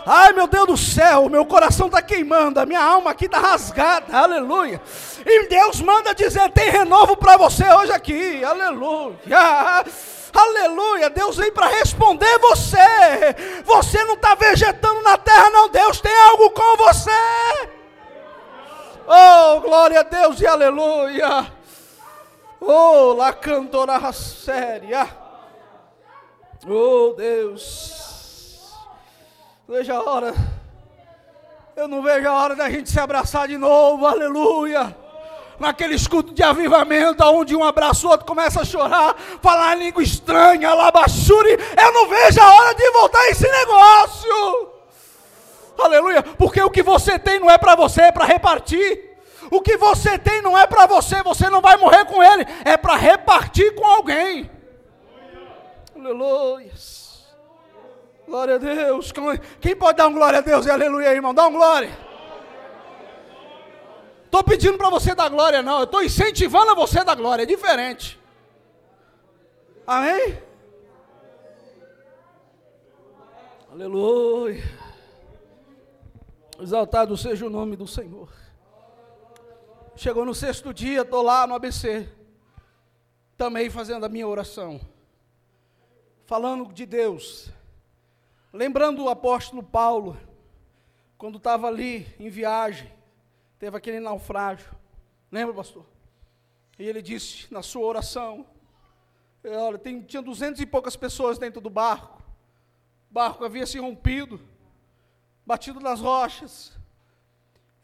Ai 0.05 0.33
meu 0.33 0.49
Deus 0.49 0.67
do 0.67 0.77
céu, 0.77 1.29
meu 1.29 1.47
coração 1.47 1.87
está 1.87 2.03
queimando, 2.03 2.59
a 2.59 2.67
minha 2.67 2.83
alma 2.83 3.13
aqui 3.13 3.27
está 3.27 3.39
rasgada, 3.39 4.17
aleluia. 4.17 4.81
E 5.25 5.47
Deus 5.47 5.81
manda 5.81 6.15
dizer: 6.15 6.51
tem 6.51 6.71
renovo 6.71 7.17
para 7.17 7.37
você 7.37 7.65
hoje 7.73 7.93
aqui, 7.93 8.43
aleluia. 8.43 9.85
Aleluia, 10.35 11.11
Deus 11.11 11.37
vem 11.37 11.53
para 11.53 11.67
responder 11.67 12.39
você. 12.39 12.77
Você 13.65 14.03
não 14.05 14.15
está 14.15 14.35
vegetando 14.35 15.03
na 15.03 15.19
terra, 15.19 15.51
não. 15.51 15.69
Deus 15.69 16.01
tem 16.01 16.15
algo 16.29 16.51
com 16.51 16.77
você. 16.77 17.11
Oh, 19.07 19.61
glória 19.61 20.01
a 20.01 20.03
Deus 20.03 20.41
e 20.41 20.47
aleluia. 20.47 21.53
Oh, 22.61 23.15
la 23.15 23.33
cantora 23.33 24.13
séria. 24.13 25.09
Oh, 26.67 27.13
Deus 27.17 28.03
vejo 29.69 29.93
a 29.93 30.03
hora. 30.03 30.35
Eu 31.75 31.89
não 31.89 32.03
vejo 32.03 32.29
a 32.29 32.33
hora 32.33 32.55
da 32.55 32.71
gente 32.71 32.91
se 32.91 33.01
abraçar 33.01 33.49
de 33.49 33.57
novo, 33.57 34.07
aleluia. 34.07 34.97
Naquele 35.63 35.95
escudo 35.95 36.35
de 36.35 36.43
avivamento, 36.43 37.23
onde 37.23 37.55
um 37.55 37.63
abraça 37.63 38.05
o 38.05 38.11
outro, 38.11 38.27
começa 38.27 38.63
a 38.63 38.65
chorar, 38.65 39.15
falar 39.41 39.77
língua 39.77 40.03
estranha, 40.03 40.75
labachuri. 40.75 41.53
Eu 41.53 41.93
não 41.93 42.09
vejo 42.09 42.41
a 42.41 42.53
hora 42.53 42.75
de 42.75 42.91
voltar 42.91 43.29
esse 43.29 43.49
negócio. 43.49 44.73
Aleluia, 45.79 46.21
porque 46.21 46.61
o 46.61 46.69
que 46.69 46.83
você 46.83 47.17
tem 47.17 47.39
não 47.39 47.49
é 47.49 47.57
para 47.57 47.77
você, 47.77 48.03
é 48.03 48.11
para 48.11 48.25
repartir. 48.25 49.17
O 49.53 49.61
que 49.61 49.77
você 49.77 50.19
tem 50.19 50.43
não 50.43 50.59
é 50.59 50.67
para 50.67 50.85
você, 50.87 51.23
você 51.23 51.49
não 51.49 51.61
vai 51.61 51.77
morrer 51.77 52.07
com 52.07 52.21
ele, 52.21 52.45
é 52.65 52.77
para 52.77 52.97
repartir 52.97 53.73
com 53.77 53.87
alguém. 53.87 54.51
Aleluia. 55.97 56.73
Glória 58.27 58.57
a 58.57 58.59
Deus. 58.59 59.13
Quem 59.61 59.77
pode 59.77 59.99
dar 59.99 60.09
um 60.09 60.13
glória 60.13 60.41
a 60.41 60.43
Deus 60.43 60.67
e 60.67 60.71
aleluia, 60.73 61.15
irmão? 61.15 61.33
Dá 61.33 61.47
um 61.47 61.53
glória. 61.53 62.12
Estou 64.33 64.43
pedindo 64.43 64.79
para 64.79 64.89
você 64.89 65.15
dar 65.15 65.29
glória, 65.29 65.61
não. 65.63 65.81
Eu 65.81 65.85
estou 65.85 66.03
incentivando 66.03 66.71
a 66.71 66.75
você 66.75 67.05
dar 67.05 67.15
glória. 67.15 67.43
É 67.43 67.47
diferente. 67.47 68.19
Amém? 69.87 70.43
Aleluia. 73.71 74.63
Exaltado 76.59 77.15
seja 77.15 77.45
o 77.45 77.51
nome 77.51 77.77
do 77.77 77.87
Senhor. 77.87 78.33
Chegou 79.95 80.25
no 80.25 80.35
sexto 80.35 80.73
dia, 80.73 81.03
estou 81.03 81.21
lá 81.21 81.47
no 81.47 81.55
ABC. 81.55 82.09
Também 83.37 83.69
fazendo 83.69 84.07
a 84.07 84.09
minha 84.09 84.27
oração. 84.27 84.81
Falando 86.25 86.73
de 86.73 86.87
Deus 86.87 87.53
Lembrando 88.53 89.03
o 89.03 89.09
apóstolo 89.09 89.63
Paulo, 89.63 90.15
quando 91.17 91.39
estava 91.39 91.69
ali 91.69 92.07
em 92.21 92.29
viagem, 92.29 92.93
teve 93.63 93.77
aquele 93.77 94.01
naufrágio. 94.01 94.75
Lembra, 95.31 95.55
pastor? 95.55 95.87
E 96.77 96.85
ele 96.85 97.01
disse 97.01 97.47
na 97.49 97.63
sua 97.63 97.87
oração: 97.87 98.45
é, 99.45 99.57
Olha, 99.57 99.79
tem, 99.79 100.03
tinha 100.03 100.21
duzentas 100.21 100.59
e 100.59 100.67
poucas 100.67 100.97
pessoas 100.97 101.39
dentro 101.39 101.61
do 101.61 101.71
barco. 101.71 102.21
O 103.09 103.15
barco 103.15 103.45
havia 103.45 103.65
se 103.65 103.79
rompido, 103.79 104.41
batido 105.47 105.79
nas 105.79 106.01
rochas. 106.01 106.77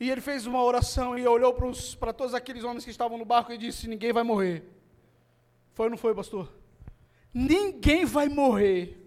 E 0.01 0.11
ele 0.11 0.21
fez 0.21 0.47
uma 0.47 0.61
oração 0.65 1.17
e 1.17 1.25
olhou 1.29 1.55
para 2.01 2.13
todos 2.13 2.35
aqueles 2.35 2.65
homens 2.65 2.85
que 2.85 2.91
estavam 2.91 3.17
no 3.17 3.25
barco 3.25 3.53
e 3.53 3.57
disse: 3.57 3.87
Ninguém 3.87 4.13
vai 4.13 4.25
morrer. 4.25 4.69
Foi 5.75 5.87
ou 5.87 5.91
não 5.91 5.97
foi, 5.97 6.13
pastor? 6.13 6.53
Ninguém 7.33 8.05
vai 8.05 8.29
morrer. 8.29 9.01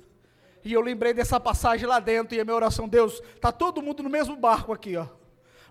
E 0.64 0.72
eu 0.72 0.80
lembrei 0.80 1.14
dessa 1.14 1.38
passagem 1.38 1.86
lá 1.86 2.00
dentro, 2.00 2.34
e 2.34 2.40
a 2.40 2.46
minha 2.46 2.56
oração, 2.56 2.88
Deus, 2.88 3.22
está 3.36 3.52
todo 3.52 3.82
mundo 3.82 4.02
no 4.04 4.10
mesmo 4.10 4.38
barco 4.38 4.72
aqui, 4.72 4.96
ó. 4.96 5.20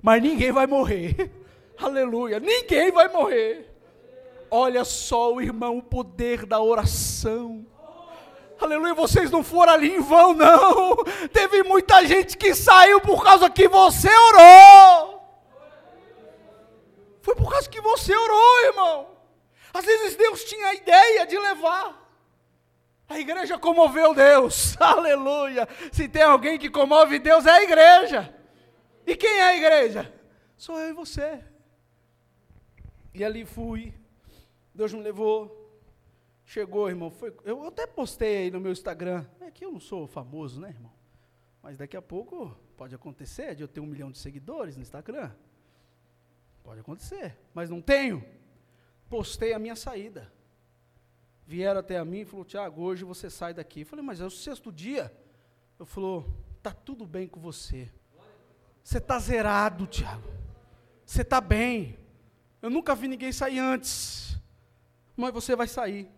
Mas 0.03 0.22
ninguém 0.22 0.53
vai 0.53 0.66
morrer. 0.66 1.30
Aleluia, 1.78 2.38
ninguém 2.40 2.90
vai 2.90 3.09
morrer. 3.09 3.70
Olha 4.51 4.84
só, 4.84 5.40
irmão, 5.40 5.78
o 5.78 5.82
poder 5.82 6.44
da 6.44 6.61
oração. 6.61 7.64
Aleluia, 8.61 8.92
vocês 8.94 9.30
não 9.30 9.42
foram 9.42 9.72
ali 9.72 9.94
em 9.94 10.01
vão, 10.01 10.34
não. 10.34 10.96
Teve 11.32 11.62
muita 11.62 12.05
gente 12.05 12.36
que 12.36 12.55
saiu 12.55 13.01
por 13.01 13.24
causa 13.24 13.48
que 13.48 13.66
você 13.68 14.09
orou. 14.09 15.22
Foi 17.22 17.34
por 17.34 17.51
causa 17.51 17.68
que 17.68 17.80
você 17.80 18.14
orou, 18.14 18.64
irmão. 18.66 19.07
Às 19.72 19.84
vezes 19.84 20.16
Deus 20.16 20.44
tinha 20.44 20.66
a 20.66 20.74
ideia 20.74 21.26
de 21.26 21.38
levar. 21.38 21.96
A 23.09 23.18
igreja 23.18 23.59
comoveu 23.59 24.14
Deus, 24.14 24.76
aleluia. 24.80 25.68
Se 25.90 26.09
tem 26.09 26.22
alguém 26.22 26.59
que 26.59 26.68
comove 26.68 27.18
Deus, 27.18 27.46
é 27.46 27.51
a 27.51 27.62
igreja. 27.62 28.34
Quem 29.21 29.39
é 29.39 29.43
a 29.43 29.57
igreja? 29.57 30.12
Sou 30.57 30.79
eu 30.79 30.89
e 30.89 30.93
você. 30.93 31.45
E 33.14 33.23
ali 33.23 33.45
fui, 33.45 33.95
Deus 34.75 34.93
me 34.93 35.03
levou. 35.03 35.57
Chegou, 36.45 36.89
irmão. 36.89 37.11
Foi, 37.11 37.33
eu 37.45 37.68
até 37.68 37.87
postei 37.87 38.39
aí 38.39 38.51
no 38.51 38.59
meu 38.59 38.73
Instagram. 38.73 39.25
É 39.41 39.51
que 39.51 39.64
eu 39.64 39.71
não 39.71 39.79
sou 39.79 40.07
famoso, 40.09 40.61
né, 40.61 40.71
irmão? 40.71 40.93
Mas 41.62 41.77
daqui 41.77 41.97
a 41.97 42.03
pouco 42.03 42.57
pode 42.77 42.95
acontecer 42.95 43.55
de 43.55 43.62
eu 43.62 43.68
ter 43.68 43.81
um 43.81 43.87
milhão 43.87 44.11
de 44.11 44.18
seguidores 44.18 44.77
no 44.77 44.83
Instagram. 44.83 45.31
Pode 46.64 46.81
acontecer, 46.81 47.39
mas 47.55 47.71
não 47.71 47.81
tenho. 47.81 48.25
Postei 49.09 49.53
a 49.53 49.59
minha 49.59 49.77
saída 49.77 50.33
vieram 51.51 51.81
até 51.81 51.99
a 51.99 52.05
mim 52.05 52.21
e 52.21 52.25
falou, 52.25 52.45
Tiago, 52.45 52.81
hoje 52.81 53.03
você 53.03 53.29
sai 53.29 53.53
daqui. 53.53 53.81
Eu 53.81 53.87
falei, 53.87 54.05
mas 54.05 54.21
é 54.21 54.25
o 54.25 54.31
sexto 54.31 54.71
dia. 54.71 55.12
Eu 55.81 55.85
falou, 55.85 56.25
tá 56.62 56.73
tudo 56.73 57.05
bem 57.05 57.27
com 57.27 57.41
você. 57.41 57.91
Você 58.83 58.99
está 58.99 59.18
zerado, 59.18 59.87
Tiago. 59.87 60.28
Você 61.05 61.22
está 61.22 61.41
bem. 61.41 61.99
Eu 62.62 62.70
nunca 62.70 62.95
vi 62.95 63.09
ninguém 63.09 63.33
sair 63.33 63.59
antes. 63.59 64.39
Mas 65.16 65.33
você 65.33 65.55
vai 65.55 65.68
sair. 65.68 66.09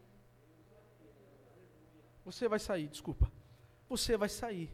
Você 2.25 2.49
vai 2.49 2.59
sair, 2.59 2.89
desculpa. 2.89 3.31
Você 3.89 4.17
vai 4.17 4.29
sair. 4.29 4.73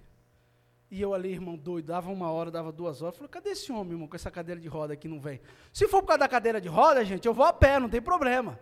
E 0.90 1.00
eu 1.00 1.12
ali, 1.12 1.30
irmão, 1.30 1.56
doido, 1.56 1.86
dava 1.86 2.10
uma 2.10 2.30
hora, 2.30 2.50
dava 2.50 2.72
duas 2.72 3.02
horas. 3.02 3.16
Falei, 3.16 3.28
cadê 3.28 3.50
esse 3.50 3.70
homem, 3.72 3.92
irmão, 3.92 4.08
com 4.08 4.16
essa 4.16 4.30
cadeira 4.30 4.60
de 4.60 4.68
roda 4.68 4.94
aqui 4.94 5.06
não 5.06 5.20
vem? 5.20 5.40
Se 5.72 5.86
for 5.86 6.00
por 6.00 6.08
causa 6.08 6.20
da 6.20 6.28
cadeira 6.28 6.60
de 6.60 6.68
roda, 6.68 7.04
gente, 7.04 7.26
eu 7.26 7.34
vou 7.34 7.44
a 7.44 7.52
pé, 7.52 7.78
não 7.78 7.88
tem 7.88 8.00
problema 8.00 8.58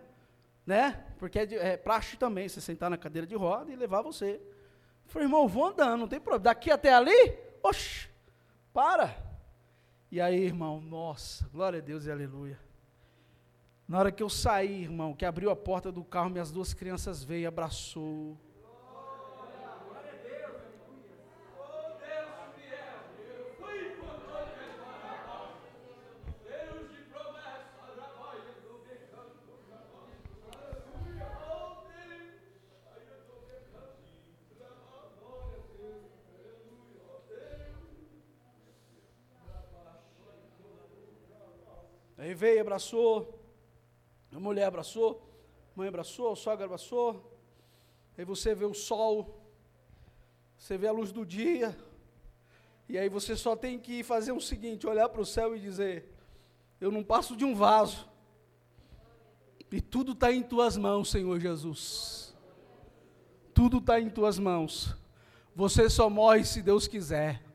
né? 0.67 1.01
Porque 1.17 1.39
é, 1.39 1.45
de, 1.45 1.55
é 1.55 1.77
praxe 1.77 2.17
também, 2.17 2.49
você 2.49 2.59
sentar 2.59 2.89
na 2.89 2.97
cadeira 2.97 3.25
de 3.25 3.35
roda 3.35 3.71
e 3.71 3.75
levar 3.75 4.01
você. 4.01 4.31
Eu 4.33 5.09
falei, 5.09 5.25
irmão, 5.25 5.47
vou 5.47 5.67
andando, 5.67 6.01
não 6.01 6.07
tem 6.09 6.19
problema. 6.19 6.43
Daqui 6.43 6.69
até 6.69 6.93
ali, 6.93 7.33
oxe, 7.63 8.09
para. 8.77 9.17
E 10.11 10.21
aí, 10.21 10.39
irmão, 10.39 10.79
nossa, 10.79 11.49
glória 11.49 11.79
a 11.79 11.81
Deus 11.81 12.05
e 12.05 12.11
aleluia. 12.11 12.59
Na 13.87 13.97
hora 13.97 14.11
que 14.11 14.21
eu 14.21 14.29
saí, 14.29 14.83
irmão, 14.83 15.15
que 15.15 15.25
abriu 15.25 15.49
a 15.49 15.55
porta 15.55 15.91
do 15.91 16.03
carro, 16.03 16.29
minhas 16.29 16.51
duas 16.51 16.75
crianças 16.75 17.23
veio, 17.23 17.47
abraçou. 17.47 18.37
Veio, 42.37 42.61
abraçou, 42.61 43.37
a 44.31 44.39
mulher 44.39 44.65
abraçou, 44.65 45.09
a 45.73 45.79
mãe 45.79 45.87
abraçou, 45.87 46.31
o 46.31 46.35
sogra 46.35 46.65
abraçou. 46.65 47.09
Aí 48.17 48.23
você 48.23 48.53
vê 48.53 48.65
o 48.65 48.73
sol, 48.73 49.41
você 50.57 50.77
vê 50.77 50.87
a 50.87 50.91
luz 50.91 51.11
do 51.11 51.25
dia, 51.25 51.75
e 52.87 52.97
aí 52.97 53.09
você 53.09 53.35
só 53.35 53.55
tem 53.55 53.79
que 53.79 54.03
fazer 54.03 54.31
o 54.31 54.39
seguinte: 54.39 54.87
olhar 54.87 55.09
para 55.09 55.21
o 55.21 55.25
céu 55.25 55.55
e 55.55 55.59
dizer: 55.59 56.13
Eu 56.79 56.91
não 56.91 57.03
passo 57.03 57.35
de 57.35 57.43
um 57.43 57.55
vaso, 57.55 58.07
e 59.71 59.81
tudo 59.81 60.11
está 60.11 60.31
em 60.31 60.43
tuas 60.43 60.77
mãos, 60.77 61.09
Senhor 61.09 61.39
Jesus. 61.39 62.35
Tudo 63.53 63.79
está 63.79 63.99
em 63.99 64.09
tuas 64.09 64.37
mãos. 64.37 64.95
Você 65.55 65.89
só 65.89 66.09
morre 66.09 66.45
se 66.45 66.61
Deus 66.61 66.87
quiser. 66.87 67.46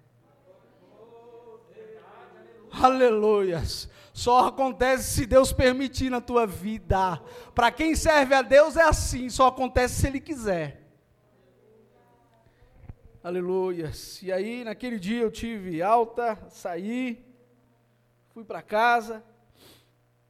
Aleluias. 2.72 3.88
Só 4.12 4.46
acontece 4.48 5.14
se 5.14 5.26
Deus 5.26 5.52
permitir 5.52 6.10
na 6.10 6.20
tua 6.20 6.46
vida. 6.46 7.22
Para 7.54 7.70
quem 7.70 7.94
serve 7.94 8.34
a 8.34 8.42
Deus 8.42 8.76
é 8.76 8.82
assim, 8.82 9.28
só 9.28 9.46
acontece 9.46 10.00
se 10.00 10.06
Ele 10.06 10.20
quiser. 10.20 10.82
Aleluias. 13.22 14.22
E 14.22 14.32
aí, 14.32 14.64
naquele 14.64 14.98
dia 14.98 15.20
eu 15.20 15.30
tive 15.30 15.80
alta, 15.80 16.38
saí, 16.50 17.24
fui 18.30 18.44
para 18.44 18.60
casa. 18.62 19.22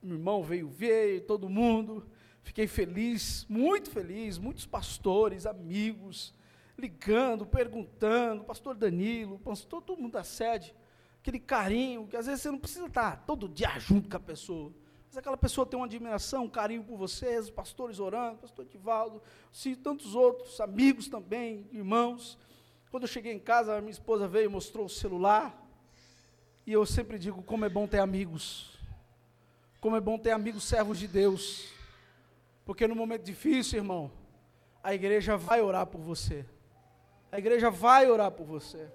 Meu 0.03 0.17
irmão 0.17 0.43
veio 0.43 0.69
ver, 0.69 1.23
todo 1.23 1.49
mundo. 1.49 2.07
Fiquei 2.43 2.67
feliz, 2.67 3.47
muito 3.49 3.91
feliz. 3.91 4.37
Muitos 4.37 4.67
pastores, 4.67 5.47
amigos, 5.47 6.35
ligando, 6.77 7.47
perguntando. 7.47 8.45
Pastor 8.45 8.75
Danilo, 8.75 9.39
pastor, 9.39 9.81
todo 9.83 10.01
mundo 10.01 10.13
da 10.13 10.25
sede. 10.25 10.75
Aquele 11.23 11.39
carinho, 11.39 12.09
que 12.09 12.17
às 12.17 12.27
vezes 12.27 12.43
você 12.43 12.51
não 12.51 12.59
precisa 12.59 12.87
estar 12.87 13.25
todo 13.25 13.49
dia 13.49 13.79
junto 13.79 14.11
com 14.11 14.17
a 14.17 14.21
pessoa. 14.21 14.73
Mas 15.07 15.17
aquela 15.17 15.37
pessoa 15.37 15.65
tem 15.65 15.79
uma 15.79 15.87
admiração, 15.87 16.47
um 16.47 16.49
carinho 16.49 16.83
por 16.83 16.99
vocês, 16.99 17.45
os 17.45 17.51
pastores 17.51 18.01
orando, 18.01 18.39
pastor 18.39 18.67
Tivaldo, 18.67 19.23
sim, 19.53 19.77
tantos 19.77 20.17
outros, 20.17 20.61
amigos 20.61 21.07
também, 21.07 21.69
irmãos. 21.71 22.37
Quando 22.91 23.05
eu 23.05 23.09
cheguei 23.09 23.33
em 23.33 23.39
casa, 23.39 23.81
minha 23.81 23.93
esposa 23.93 24.27
veio 24.27 24.47
e 24.47 24.49
mostrou 24.49 24.87
o 24.87 24.89
celular. 24.89 25.57
E 26.67 26.73
eu 26.73 26.85
sempre 26.85 27.21
digo 27.21 27.41
como 27.41 27.65
é 27.65 27.69
bom 27.69 27.87
ter 27.87 28.01
amigos. 28.01 28.77
Como 29.81 29.95
é 29.95 30.01
bom 30.01 30.19
ter 30.19 30.33
amigos 30.33 30.65
servos 30.65 30.99
de 30.99 31.07
Deus. 31.07 31.73
Porque 32.65 32.89
no 32.89 32.97
momento 32.97 33.23
difícil, 33.23 33.79
irmão, 33.79 34.11
a 34.83 34.93
igreja 34.93 35.37
vai 35.37 35.63
orar 35.63 35.87
por 35.87 36.01
você. 36.01 36.45
A 37.31 37.39
igreja 37.39 37.71
vai 37.71 38.11
orar 38.11 38.33
por 38.33 38.45
você. 38.45 38.91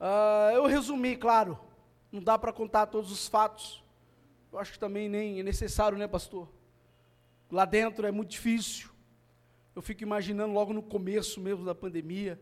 Uh, 0.00 0.54
eu 0.54 0.66
resumi, 0.66 1.14
claro. 1.14 1.58
Não 2.10 2.22
dá 2.22 2.38
para 2.38 2.52
contar 2.52 2.86
todos 2.86 3.12
os 3.12 3.28
fatos. 3.28 3.84
Eu 4.50 4.58
acho 4.58 4.72
que 4.72 4.78
também 4.78 5.08
nem 5.08 5.38
é 5.38 5.42
necessário, 5.42 5.98
né, 5.98 6.08
pastor? 6.08 6.48
Lá 7.50 7.64
dentro 7.64 8.06
é 8.06 8.10
muito 8.10 8.30
difícil. 8.30 8.88
Eu 9.76 9.82
fico 9.82 10.02
imaginando 10.02 10.52
logo 10.52 10.72
no 10.72 10.82
começo 10.82 11.40
mesmo 11.40 11.64
da 11.64 11.74
pandemia, 11.74 12.40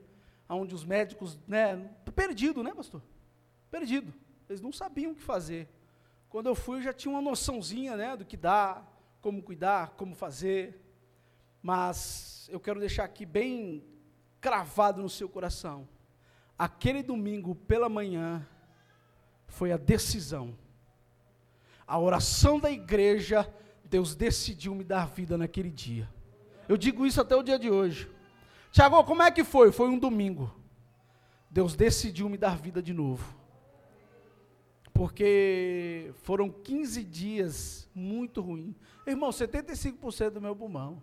onde 0.49 0.75
os 0.75 0.85
médicos, 0.85 1.39
né, 1.47 1.91
perdido, 2.15 2.63
né, 2.63 2.73
pastor? 2.73 3.03
Perdido. 3.71 4.15
Eles 4.49 4.63
não 4.63 4.73
sabiam 4.73 5.13
o 5.13 5.15
que 5.15 5.23
fazer. 5.23 5.69
Quando 6.31 6.47
eu 6.47 6.55
fui, 6.55 6.79
eu 6.79 6.83
já 6.83 6.93
tinha 6.93 7.13
uma 7.13 7.21
noçãozinha, 7.21 7.97
né, 7.97 8.17
do 8.17 8.25
que 8.25 8.37
dá, 8.37 8.83
como 9.21 9.43
cuidar, 9.43 9.91
como 9.91 10.15
fazer. 10.15 10.81
Mas 11.61 12.49
eu 12.51 12.61
quero 12.61 12.81
deixar 12.81 13.05
aqui 13.05 13.27
bem 13.27 13.85
cravado 14.41 15.03
no 15.03 15.09
seu 15.09 15.29
coração. 15.29 15.87
Aquele 16.59 17.03
domingo 17.03 17.55
pela 17.55 17.89
manhã 17.89 18.45
foi 19.47 19.71
a 19.71 19.77
decisão. 19.77 20.57
A 21.87 21.99
oração 21.99 22.59
da 22.59 22.71
igreja, 22.71 23.49
Deus 23.85 24.15
decidiu 24.15 24.75
me 24.75 24.83
dar 24.83 25.07
vida 25.07 25.39
naquele 25.39 25.71
dia. 25.71 26.09
Eu 26.69 26.77
digo 26.77 27.07
isso 27.07 27.21
até 27.21 27.37
o 27.37 27.43
dia 27.43 27.59
de 27.59 27.71
hoje. 27.71 28.11
Tiago, 28.73 29.03
como 29.05 29.23
é 29.23 29.31
que 29.31 29.45
foi? 29.45 29.73
Foi 29.73 29.89
um 29.89 29.99
domingo. 29.99 30.53
Deus 31.51 31.75
decidiu 31.75 32.29
me 32.29 32.37
dar 32.37 32.59
vida 32.59 32.83
de 32.83 32.93
novo. 32.93 33.35
Porque 34.93 36.13
foram 36.23 36.51
15 36.51 37.05
dias 37.05 37.89
muito 37.95 38.41
ruins. 38.41 38.75
Irmão, 39.07 39.31
75% 39.31 40.31
do 40.31 40.41
meu 40.41 40.55
pulmão. 40.55 41.01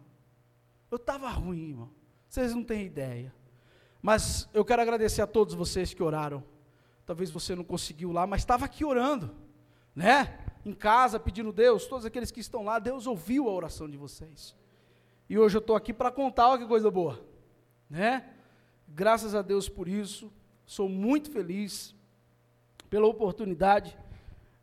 Eu 0.92 0.98
estava 0.98 1.30
ruim, 1.30 1.70
irmão. 1.70 1.90
Vocês 2.28 2.54
não 2.54 2.64
têm 2.64 2.86
ideia. 2.86 3.34
Mas 4.06 4.48
eu 4.54 4.64
quero 4.64 4.84
agradecer 4.84 5.24
a 5.24 5.26
todos 5.26 5.56
vocês 5.56 5.92
que 5.92 6.04
oraram. 6.04 6.44
Talvez 7.08 7.32
você 7.32 7.56
não 7.56 7.64
conseguiu 7.64 8.12
lá, 8.12 8.28
mas 8.28 8.42
estava 8.42 8.64
aqui 8.64 8.86
orando, 8.86 9.34
né? 9.96 10.38
Em 10.64 10.74
casa, 10.76 11.20
pedindo 11.20 11.52
Deus, 11.52 11.88
todos 11.88 12.06
aqueles 12.06 12.30
que 12.30 12.40
estão 12.40 12.64
lá, 12.64 12.78
Deus 12.78 13.08
ouviu 13.08 13.50
a 13.50 13.52
oração 13.52 13.90
de 13.90 13.98
vocês. 13.98 14.56
E 15.28 15.40
hoje 15.40 15.58
eu 15.58 15.60
estou 15.60 15.76
aqui 15.76 15.92
para 15.92 16.12
contar, 16.12 16.50
olha 16.50 16.62
que 16.62 16.68
coisa 16.68 16.92
boa, 16.92 17.20
né? 17.90 18.30
Graças 18.88 19.34
a 19.34 19.42
Deus 19.42 19.68
por 19.68 19.88
isso, 19.88 20.32
sou 20.68 20.88
muito 20.88 21.32
feliz 21.32 21.96
pela 22.92 23.08
oportunidade 23.08 23.98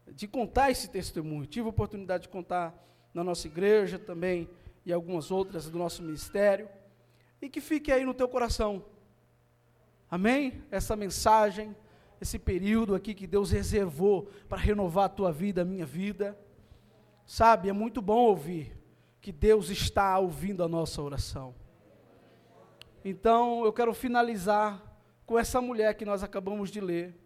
de 0.06 0.28
contar 0.28 0.70
esse 0.70 0.88
testemunho. 0.88 1.46
Tive 1.46 1.66
a 1.66 1.70
oportunidade 1.70 2.22
de 2.22 2.28
contar 2.28 2.72
na 3.12 3.24
nossa 3.24 3.48
igreja 3.48 3.98
também 3.98 4.48
e 4.86 4.92
algumas 4.92 5.32
outras 5.32 5.68
do 5.68 5.78
nosso 5.78 6.00
ministério. 6.00 6.68
E 7.40 7.48
que 7.48 7.60
fique 7.60 7.90
aí 7.90 8.04
no 8.04 8.14
teu 8.14 8.28
coração. 8.28 8.84
Amém? 10.12 10.62
Essa 10.70 10.94
mensagem, 10.94 11.74
esse 12.20 12.38
período 12.38 12.94
aqui 12.94 13.14
que 13.14 13.26
Deus 13.26 13.50
reservou 13.50 14.28
para 14.46 14.58
renovar 14.58 15.06
a 15.06 15.08
tua 15.08 15.32
vida, 15.32 15.62
a 15.62 15.64
minha 15.64 15.86
vida. 15.86 16.38
Sabe, 17.24 17.70
é 17.70 17.72
muito 17.72 18.02
bom 18.02 18.26
ouvir 18.26 18.76
que 19.22 19.32
Deus 19.32 19.70
está 19.70 20.18
ouvindo 20.18 20.62
a 20.62 20.68
nossa 20.68 21.00
oração. 21.00 21.54
Então, 23.02 23.64
eu 23.64 23.72
quero 23.72 23.94
finalizar 23.94 24.82
com 25.24 25.38
essa 25.38 25.62
mulher 25.62 25.94
que 25.94 26.04
nós 26.04 26.22
acabamos 26.22 26.70
de 26.70 26.82
ler, 26.82 27.18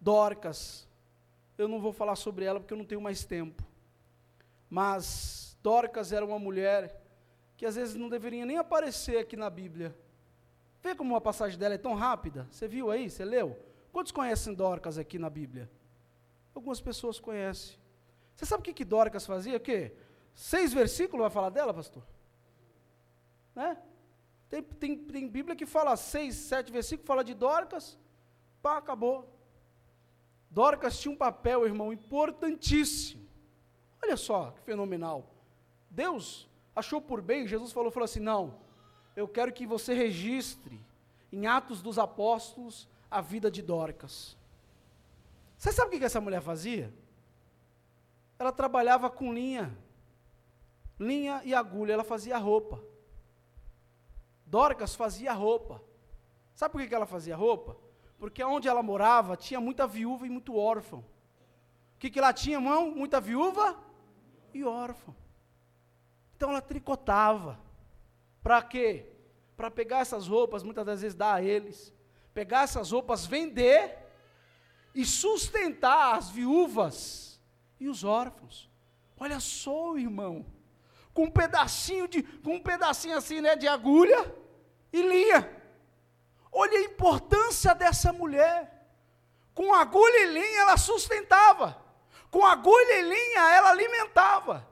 Dorcas. 0.00 0.88
Eu 1.56 1.68
não 1.68 1.80
vou 1.80 1.92
falar 1.92 2.16
sobre 2.16 2.44
ela 2.44 2.58
porque 2.58 2.74
eu 2.74 2.78
não 2.78 2.84
tenho 2.84 3.00
mais 3.00 3.24
tempo. 3.24 3.62
Mas 4.68 5.56
Dorcas 5.62 6.10
era 6.10 6.26
uma 6.26 6.40
mulher 6.40 7.00
que 7.56 7.64
às 7.64 7.76
vezes 7.76 7.94
não 7.94 8.08
deveria 8.08 8.44
nem 8.44 8.58
aparecer 8.58 9.18
aqui 9.18 9.36
na 9.36 9.48
Bíblia. 9.48 9.96
Vê 10.86 10.94
como 10.94 11.16
a 11.16 11.20
passagem 11.20 11.58
dela 11.58 11.74
é 11.74 11.78
tão 11.78 11.94
rápida. 11.94 12.46
Você 12.48 12.68
viu 12.68 12.92
aí? 12.92 13.10
Você 13.10 13.24
leu? 13.24 13.58
Quantos 13.92 14.12
conhecem 14.12 14.54
Dorcas 14.54 14.98
aqui 14.98 15.18
na 15.18 15.28
Bíblia? 15.28 15.68
Algumas 16.54 16.80
pessoas 16.80 17.18
conhecem. 17.18 17.76
Você 18.36 18.46
sabe 18.46 18.60
o 18.60 18.62
que, 18.62 18.72
que 18.72 18.84
Dorcas 18.84 19.26
fazia? 19.26 19.56
O 19.56 19.60
quê? 19.60 19.96
Seis 20.32 20.72
versículos 20.72 21.22
vai 21.22 21.30
falar 21.30 21.50
dela, 21.50 21.74
pastor? 21.74 22.04
Né? 23.52 23.76
Tem, 24.48 24.62
tem, 24.62 24.96
tem 24.96 25.28
Bíblia 25.28 25.56
que 25.56 25.66
fala 25.66 25.96
seis, 25.96 26.36
sete 26.36 26.70
versículos, 26.70 27.08
fala 27.08 27.24
de 27.24 27.34
Dorcas, 27.34 27.98
pá, 28.62 28.76
acabou. 28.76 29.28
Dorcas 30.48 31.00
tinha 31.00 31.10
um 31.10 31.16
papel, 31.16 31.66
irmão, 31.66 31.92
importantíssimo. 31.92 33.26
Olha 34.00 34.16
só 34.16 34.52
que 34.52 34.60
fenomenal. 34.60 35.34
Deus 35.90 36.48
achou 36.76 37.00
por 37.02 37.20
bem, 37.20 37.48
Jesus 37.48 37.72
falou, 37.72 37.90
falou 37.90 38.04
assim: 38.04 38.20
não, 38.20 38.64
eu 39.16 39.26
quero 39.26 39.52
que 39.52 39.66
você 39.66 39.94
registre 39.94 40.80
em 41.32 41.46
Atos 41.46 41.82
dos 41.82 41.98
Apóstolos 41.98 42.86
a 43.10 43.20
vida 43.20 43.50
de 43.50 43.62
Dorcas. 43.62 44.36
Você 45.56 45.72
sabe 45.72 45.96
o 45.96 45.98
que, 45.98 46.04
essa 46.04 46.20
mulher 46.20 46.42
fazia? 46.42 46.92
Ela 48.38 48.52
trabalhava 48.52 49.10
com 49.10 49.32
linha 49.32 49.76
linha 50.98 51.42
e 51.44 51.54
agulha, 51.54 51.92
ela 51.92 52.04
fazia 52.04 52.38
roupa. 52.38 52.82
Dorcas 54.44 54.94
fazia 54.94 55.32
roupa. 55.32 55.82
Sabe 56.54 56.72
por 56.72 56.86
que 56.86 56.94
ela 56.94 57.06
fazia 57.06 57.36
roupa? 57.36 57.76
Porque 58.18 58.42
onde 58.42 58.68
ela 58.68 58.82
morava 58.82 59.36
tinha 59.36 59.60
muita 59.60 59.86
viúva 59.86 60.26
e 60.26 60.30
muito 60.30 60.56
órfão. 60.56 61.00
O 61.00 61.98
que, 61.98 62.10
que 62.10 62.20
lá 62.20 62.32
tinha, 62.32 62.60
mão? 62.60 62.90
Muita 62.90 63.20
viúva 63.20 63.78
e 64.54 64.64
órfão. 64.64 65.14
Então 66.36 66.50
ela 66.50 66.62
tricotava. 66.62 67.58
Para 68.46 68.62
quê? 68.62 69.06
Para 69.56 69.72
pegar 69.72 69.98
essas 69.98 70.28
roupas, 70.28 70.62
muitas 70.62 70.86
das 70.86 71.00
vezes 71.00 71.16
dar 71.16 71.34
a 71.34 71.42
eles. 71.42 71.92
Pegar 72.32 72.62
essas 72.62 72.92
roupas, 72.92 73.26
vender 73.26 73.98
e 74.94 75.04
sustentar 75.04 76.14
as 76.14 76.30
viúvas 76.30 77.40
e 77.80 77.88
os 77.88 78.04
órfãos. 78.04 78.70
Olha 79.18 79.40
só, 79.40 79.98
irmão 79.98 80.46
com 81.16 81.24
um 81.24 81.30
pedacinho 81.30 82.06
de, 82.06 82.22
com 82.22 82.56
um 82.56 82.62
pedacinho 82.62 83.16
assim, 83.16 83.40
né, 83.40 83.56
de 83.56 83.66
agulha 83.66 84.34
e 84.92 85.00
linha. 85.00 85.50
Olha 86.52 86.78
a 86.78 86.82
importância 86.82 87.74
dessa 87.74 88.12
mulher. 88.12 88.86
Com 89.54 89.72
agulha 89.72 90.24
e 90.24 90.26
linha 90.26 90.60
ela 90.60 90.76
sustentava. 90.76 91.82
Com 92.30 92.44
agulha 92.44 93.00
e 93.00 93.02
linha 93.02 93.50
ela 93.50 93.70
alimentava. 93.70 94.68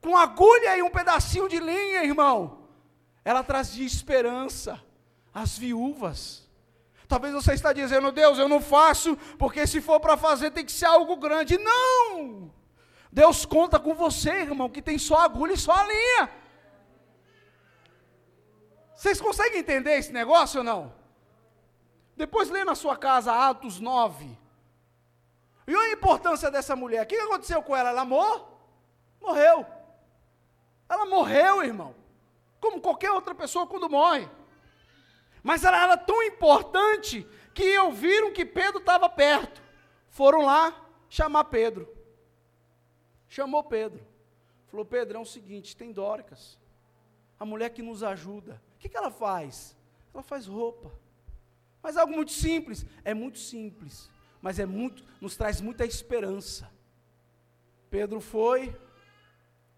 Com 0.00 0.16
agulha 0.16 0.76
e 0.76 0.82
um 0.82 0.90
pedacinho 0.90 1.48
de 1.48 1.60
linha, 1.60 2.02
irmão, 2.02 2.63
ela 3.24 3.42
trazia 3.42 3.86
esperança 3.86 4.80
às 5.32 5.56
viúvas. 5.56 6.48
Talvez 7.08 7.32
você 7.32 7.54
está 7.54 7.72
dizendo, 7.72 8.12
Deus, 8.12 8.38
eu 8.38 8.48
não 8.48 8.60
faço, 8.60 9.16
porque 9.38 9.66
se 9.66 9.80
for 9.80 10.00
para 10.00 10.16
fazer 10.16 10.50
tem 10.50 10.64
que 10.64 10.72
ser 10.72 10.86
algo 10.86 11.16
grande. 11.16 11.58
Não! 11.58 12.52
Deus 13.10 13.44
conta 13.44 13.78
com 13.78 13.94
você, 13.94 14.30
irmão, 14.30 14.68
que 14.68 14.82
tem 14.82 14.98
só 14.98 15.20
agulha 15.20 15.52
e 15.52 15.58
só 15.58 15.74
linha. 15.84 16.30
Vocês 18.94 19.20
conseguem 19.20 19.60
entender 19.60 19.96
esse 19.98 20.12
negócio 20.12 20.58
ou 20.58 20.64
não? 20.64 20.94
Depois 22.16 22.50
lê 22.50 22.64
na 22.64 22.74
sua 22.74 22.96
casa 22.96 23.32
Atos 23.32 23.80
9. 23.80 24.38
E 25.66 25.74
a 25.74 25.92
importância 25.92 26.50
dessa 26.50 26.76
mulher? 26.76 27.04
O 27.04 27.06
que 27.06 27.16
aconteceu 27.16 27.62
com 27.62 27.74
ela? 27.74 27.90
Ela 27.90 28.04
morreu? 28.04 28.48
Morreu. 29.20 29.66
Ela 30.88 31.06
morreu, 31.06 31.62
irmão. 31.62 31.94
Como 32.64 32.80
qualquer 32.80 33.10
outra 33.10 33.34
pessoa 33.34 33.66
quando 33.66 33.90
morre. 33.90 34.26
Mas 35.42 35.64
ela 35.64 35.82
era 35.82 35.98
tão 35.98 36.22
importante 36.22 37.26
que 37.52 37.78
ouviram 37.80 38.32
que 38.32 38.42
Pedro 38.42 38.78
estava 38.78 39.06
perto. 39.06 39.62
Foram 40.08 40.46
lá 40.46 40.74
chamar 41.06 41.44
Pedro. 41.44 41.86
Chamou 43.28 43.62
Pedro. 43.62 44.02
Falou: 44.68 44.86
Pedro, 44.86 45.18
é 45.18 45.20
o 45.20 45.26
seguinte: 45.26 45.76
tem 45.76 45.92
Dóricas. 45.92 46.58
A 47.38 47.44
mulher 47.44 47.68
que 47.68 47.82
nos 47.82 48.02
ajuda. 48.02 48.62
O 48.76 48.78
que, 48.78 48.88
que 48.88 48.96
ela 48.96 49.10
faz? 49.10 49.76
Ela 50.14 50.22
faz 50.22 50.46
roupa. 50.46 50.90
Mas 51.82 51.98
algo 51.98 52.14
muito 52.14 52.32
simples. 52.32 52.86
É 53.04 53.12
muito 53.12 53.38
simples. 53.38 54.08
Mas 54.40 54.58
é 54.58 54.64
muito, 54.64 55.04
nos 55.20 55.36
traz 55.36 55.60
muita 55.60 55.84
esperança. 55.84 56.72
Pedro 57.90 58.22
foi, 58.22 58.74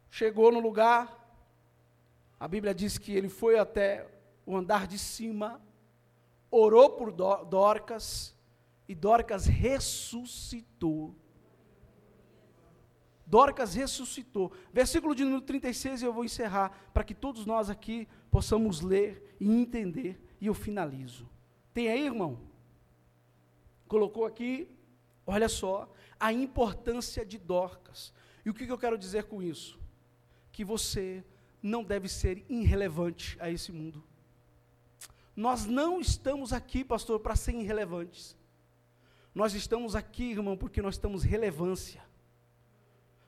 chegou 0.09 0.53
no 0.53 0.61
lugar. 0.61 1.26
A 2.39 2.47
Bíblia 2.47 2.75
diz 2.75 2.99
que 2.99 3.13
ele 3.13 3.29
foi 3.29 3.59
até 3.59 4.07
o 4.45 4.57
andar 4.57 4.87
de 4.87 4.99
cima, 4.99 5.61
orou 6.51 6.91
por 6.91 7.11
Dorcas, 7.13 8.37
e 8.89 8.95
Dorcas 8.95 9.47
ressuscitou. 9.47 11.15
Dorcas 13.27 13.75
ressuscitou. 13.75 14.53
Versículo 14.73 15.15
de 15.15 15.25
número 15.25 15.43
36 15.43 16.03
eu 16.03 16.13
vou 16.13 16.25
encerrar, 16.25 16.91
para 16.93 17.03
que 17.03 17.15
todos 17.15 17.45
nós 17.45 17.69
aqui 17.69 18.07
possamos 18.31 18.81
ler 18.81 19.37
e 19.41 19.51
entender, 19.51 20.21
e 20.41 20.47
eu 20.47 20.55
finalizo. 20.55 21.29
Tem 21.75 21.89
aí, 21.89 22.05
irmão? 22.05 22.39
Colocou 23.89 24.25
aqui, 24.25 24.69
olha 25.27 25.49
só, 25.49 25.93
a 26.21 26.33
importância 26.33 27.25
de 27.25 27.39
Dorcas. 27.39 28.13
E 28.45 28.51
o 28.51 28.55
que, 28.55 28.67
que 28.67 28.73
eu 28.73 28.79
quero 28.79 28.97
dizer 28.97 29.25
com 29.25 29.43
isso? 29.43 29.81
Que 30.53 30.65
você 30.65 31.25
não 31.67 31.83
deve 31.83 32.09
ser 32.09 32.45
irrelevante 32.49 33.37
a 33.41 33.51
esse 33.51 33.73
mundo. 33.73 34.03
Nós 35.35 35.67
não 35.67 36.01
estamos 36.01 36.53
aqui, 36.53 36.85
pastor, 36.85 37.21
para 37.21 37.37
ser 37.37 37.53
irrelevantes. 37.53 38.37
Nós 39.35 39.53
estamos 39.53 39.95
aqui, 39.95 40.31
irmão, 40.31 40.57
porque 40.57 40.81
nós 40.81 40.97
temos 40.97 41.23
relevância. 41.23 42.03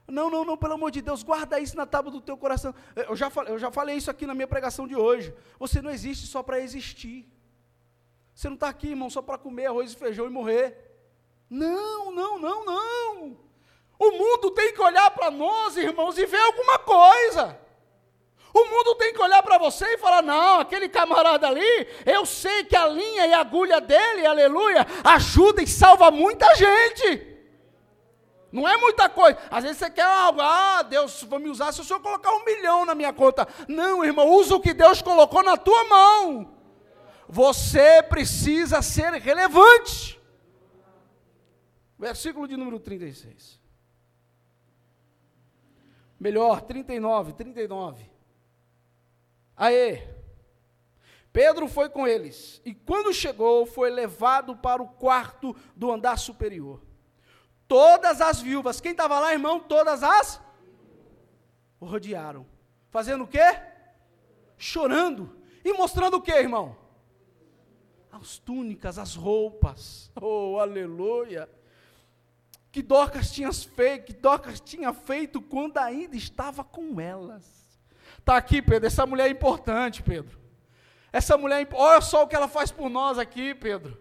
Não, 0.07 0.31
não, 0.31 0.43
não, 0.43 0.57
pelo 0.57 0.73
amor 0.73 0.91
de 0.91 1.03
Deus, 1.03 1.23
guarda 1.23 1.61
isso 1.61 1.77
na 1.77 1.85
tábua 1.85 2.11
do 2.11 2.21
teu 2.21 2.37
coração. 2.39 2.75
Eu 2.97 3.15
já, 3.15 3.29
falei, 3.29 3.53
eu 3.53 3.59
já 3.59 3.71
falei 3.71 3.97
isso 3.97 4.11
aqui 4.11 4.27
na 4.27 4.35
minha 4.35 4.49
pregação 4.49 4.89
de 4.89 4.97
hoje. 4.97 5.35
Você 5.59 5.83
não 5.83 5.91
existe 5.91 6.27
só 6.27 6.43
para 6.43 6.61
existir. 6.61 7.29
Você 8.35 8.49
não 8.49 8.55
está 8.55 8.69
aqui, 8.69 8.89
irmão, 8.89 9.11
só 9.11 9.21
para 9.21 9.37
comer 9.37 9.67
arroz 9.67 9.93
e 9.93 9.97
feijão 9.97 10.25
e 10.25 10.31
morrer. 10.31 10.97
Não, 11.51 12.11
não, 12.11 12.39
não, 12.39 12.65
não. 12.65 13.37
O 13.99 14.11
mundo 14.13 14.51
tem 14.53 14.73
que 14.73 14.81
olhar 14.81 15.11
para 15.11 15.31
nós, 15.31 15.77
irmãos, 15.77 16.17
e 16.17 16.25
ver 16.25 16.41
alguma 16.41 16.79
coisa. 16.79 17.68
O 18.53 18.65
mundo 18.65 18.95
tem 18.95 19.13
que 19.13 19.21
olhar 19.21 19.43
para 19.43 19.59
você 19.59 19.85
e 19.95 19.99
falar: 19.99 20.23
não, 20.23 20.61
aquele 20.61 20.89
camarada 20.89 21.47
ali, 21.47 21.87
eu 22.07 22.25
sei 22.25 22.65
que 22.65 22.77
a 22.77 22.87
linha 22.87 23.27
e 23.27 23.33
a 23.33 23.41
agulha 23.41 23.81
dele, 23.81 24.27
aleluia, 24.27 24.87
ajuda 25.05 25.63
e 25.63 25.67
salva 25.67 26.11
muita 26.11 26.55
gente. 26.55 27.37
Não 28.51 28.67
é 28.67 28.77
muita 28.79 29.09
coisa. 29.09 29.39
Às 29.51 29.63
vezes 29.63 29.79
você 29.79 29.91
quer 29.91 30.07
algo, 30.07 30.41
ah, 30.41 30.83
Deus 30.83 31.23
vai 31.25 31.39
me 31.39 31.51
usar 31.51 31.73
se 31.73 31.81
o 31.81 31.85
senhor 31.85 32.01
colocar 32.01 32.31
um 32.31 32.45
milhão 32.45 32.85
na 32.85 32.95
minha 32.95 33.13
conta. 33.13 33.47
Não, 33.69 34.05
irmão, 34.05 34.29
usa 34.31 34.57
o 34.57 34.61
que 34.61 34.73
Deus 34.73 35.03
colocou 35.03 35.43
na 35.43 35.57
tua 35.57 35.85
mão. 35.85 36.55
Você 37.29 38.03
precisa 38.03 38.81
ser 38.81 39.13
relevante. 39.13 40.19
Versículo 41.99 42.49
de 42.49 42.57
número 42.57 42.81
36. 42.81 43.61
Melhor, 46.19 46.63
39, 46.63 47.35
39. 47.35 48.18
Aê! 49.59 50.07
Pedro 51.33 51.69
foi 51.69 51.91
com 51.91 52.07
eles, 52.07 52.63
e 52.65 52.73
quando 52.73 53.13
chegou, 53.13 53.67
foi 53.67 53.91
levado 53.91 54.57
para 54.57 54.83
o 54.83 54.89
quarto 54.89 55.55
do 55.77 55.93
andar 55.93 56.19
superior. 56.19 56.81
Todas 57.67 58.23
as 58.23 58.41
viúvas, 58.41 58.81
quem 58.81 58.93
estava 58.93 59.21
lá, 59.21 59.33
irmão? 59.33 59.61
Todas 59.61 60.03
as 60.03 60.41
o 61.81 61.87
rodearam. 61.87 62.47
Fazendo 62.91 63.25
o 63.25 63.29
quê? 63.29 63.61
Chorando. 64.57 65.37
E 65.65 65.73
mostrando 65.73 66.17
o 66.17 66.23
quê, 66.23 66.33
irmão? 66.33 66.77
As 68.11 68.39
túnicas, 68.39 68.99
as 68.99 69.15
roupas. 69.15 70.11
Oh, 70.21 70.59
aleluia. 70.59 71.49
Que 72.73 72.83
Dorcas 72.83 73.31
tinha 73.31 73.53
feito, 73.53 74.07
que 74.07 74.13
Dorcas 74.13 74.61
tinha 74.61 74.93
feito 74.93 75.41
quando 75.41 75.79
ainda 75.79 76.17
estava 76.17 76.65
com 76.65 77.01
elas. 77.01 77.58
Está 78.29 78.37
aqui, 78.37 78.61
Pedro. 78.61 78.87
Essa 78.87 79.07
mulher 79.07 79.27
é 79.27 79.31
importante, 79.31 80.03
Pedro. 80.03 80.39
Essa 81.11 81.39
mulher, 81.39 81.67
olha 81.73 82.03
só 82.03 82.25
o 82.25 82.29
que 82.29 82.37
ela 82.37 82.47
faz 82.47 82.71
por 82.71 82.91
nós 82.91 83.19
aqui, 83.19 83.55
Pedro. 83.55 83.99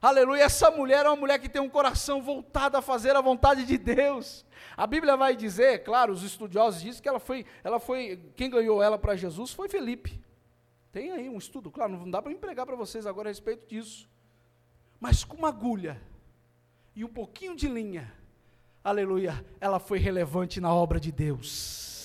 Aleluia. 0.00 0.44
Essa 0.44 0.70
mulher 0.70 1.04
é 1.04 1.08
uma 1.08 1.16
mulher 1.16 1.40
que 1.40 1.48
tem 1.48 1.60
um 1.60 1.68
coração 1.68 2.22
voltado 2.22 2.76
a 2.76 2.80
fazer 2.80 3.16
a 3.16 3.20
vontade 3.20 3.66
de 3.66 3.76
Deus. 3.76 4.46
A 4.76 4.86
Bíblia 4.86 5.16
vai 5.16 5.34
dizer, 5.34 5.82
claro, 5.82 6.12
os 6.12 6.22
estudiosos 6.22 6.80
dizem 6.80 7.02
que 7.02 7.08
ela 7.08 7.18
foi, 7.18 7.44
ela 7.64 7.80
foi, 7.80 8.20
quem 8.36 8.48
ganhou 8.48 8.80
ela 8.80 8.96
para 8.96 9.16
Jesus 9.16 9.52
foi 9.52 9.68
Felipe. 9.68 10.22
Tem 10.92 11.10
aí 11.10 11.28
um 11.28 11.36
estudo, 11.36 11.68
claro, 11.68 11.90
não 11.90 12.08
dá 12.08 12.22
para 12.22 12.30
me 12.30 12.38
pregar 12.38 12.66
para 12.66 12.76
vocês 12.76 13.04
agora 13.04 13.28
a 13.28 13.32
respeito 13.32 13.66
disso. 13.66 14.08
Mas 15.00 15.24
com 15.24 15.38
uma 15.38 15.48
agulha 15.48 16.00
e 16.94 17.04
um 17.04 17.12
pouquinho 17.12 17.56
de 17.56 17.66
linha, 17.66 18.14
aleluia, 18.84 19.44
ela 19.60 19.80
foi 19.80 19.98
relevante 19.98 20.60
na 20.60 20.72
obra 20.72 21.00
de 21.00 21.10
Deus. 21.10 21.95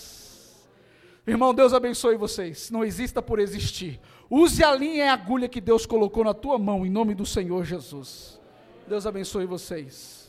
Irmão, 1.31 1.53
Deus 1.53 1.73
abençoe 1.73 2.17
vocês. 2.17 2.69
Não 2.69 2.83
exista 2.83 3.21
por 3.21 3.39
existir. 3.39 4.01
Use 4.29 4.61
a 4.61 4.75
linha 4.75 4.95
e 4.95 5.01
a 5.07 5.13
agulha 5.13 5.47
que 5.47 5.61
Deus 5.61 5.85
colocou 5.85 6.25
na 6.25 6.33
tua 6.33 6.59
mão, 6.59 6.85
em 6.85 6.89
nome 6.89 7.15
do 7.15 7.25
Senhor 7.25 7.63
Jesus. 7.63 8.37
Deus 8.85 9.07
abençoe 9.07 9.45
vocês. 9.45 10.20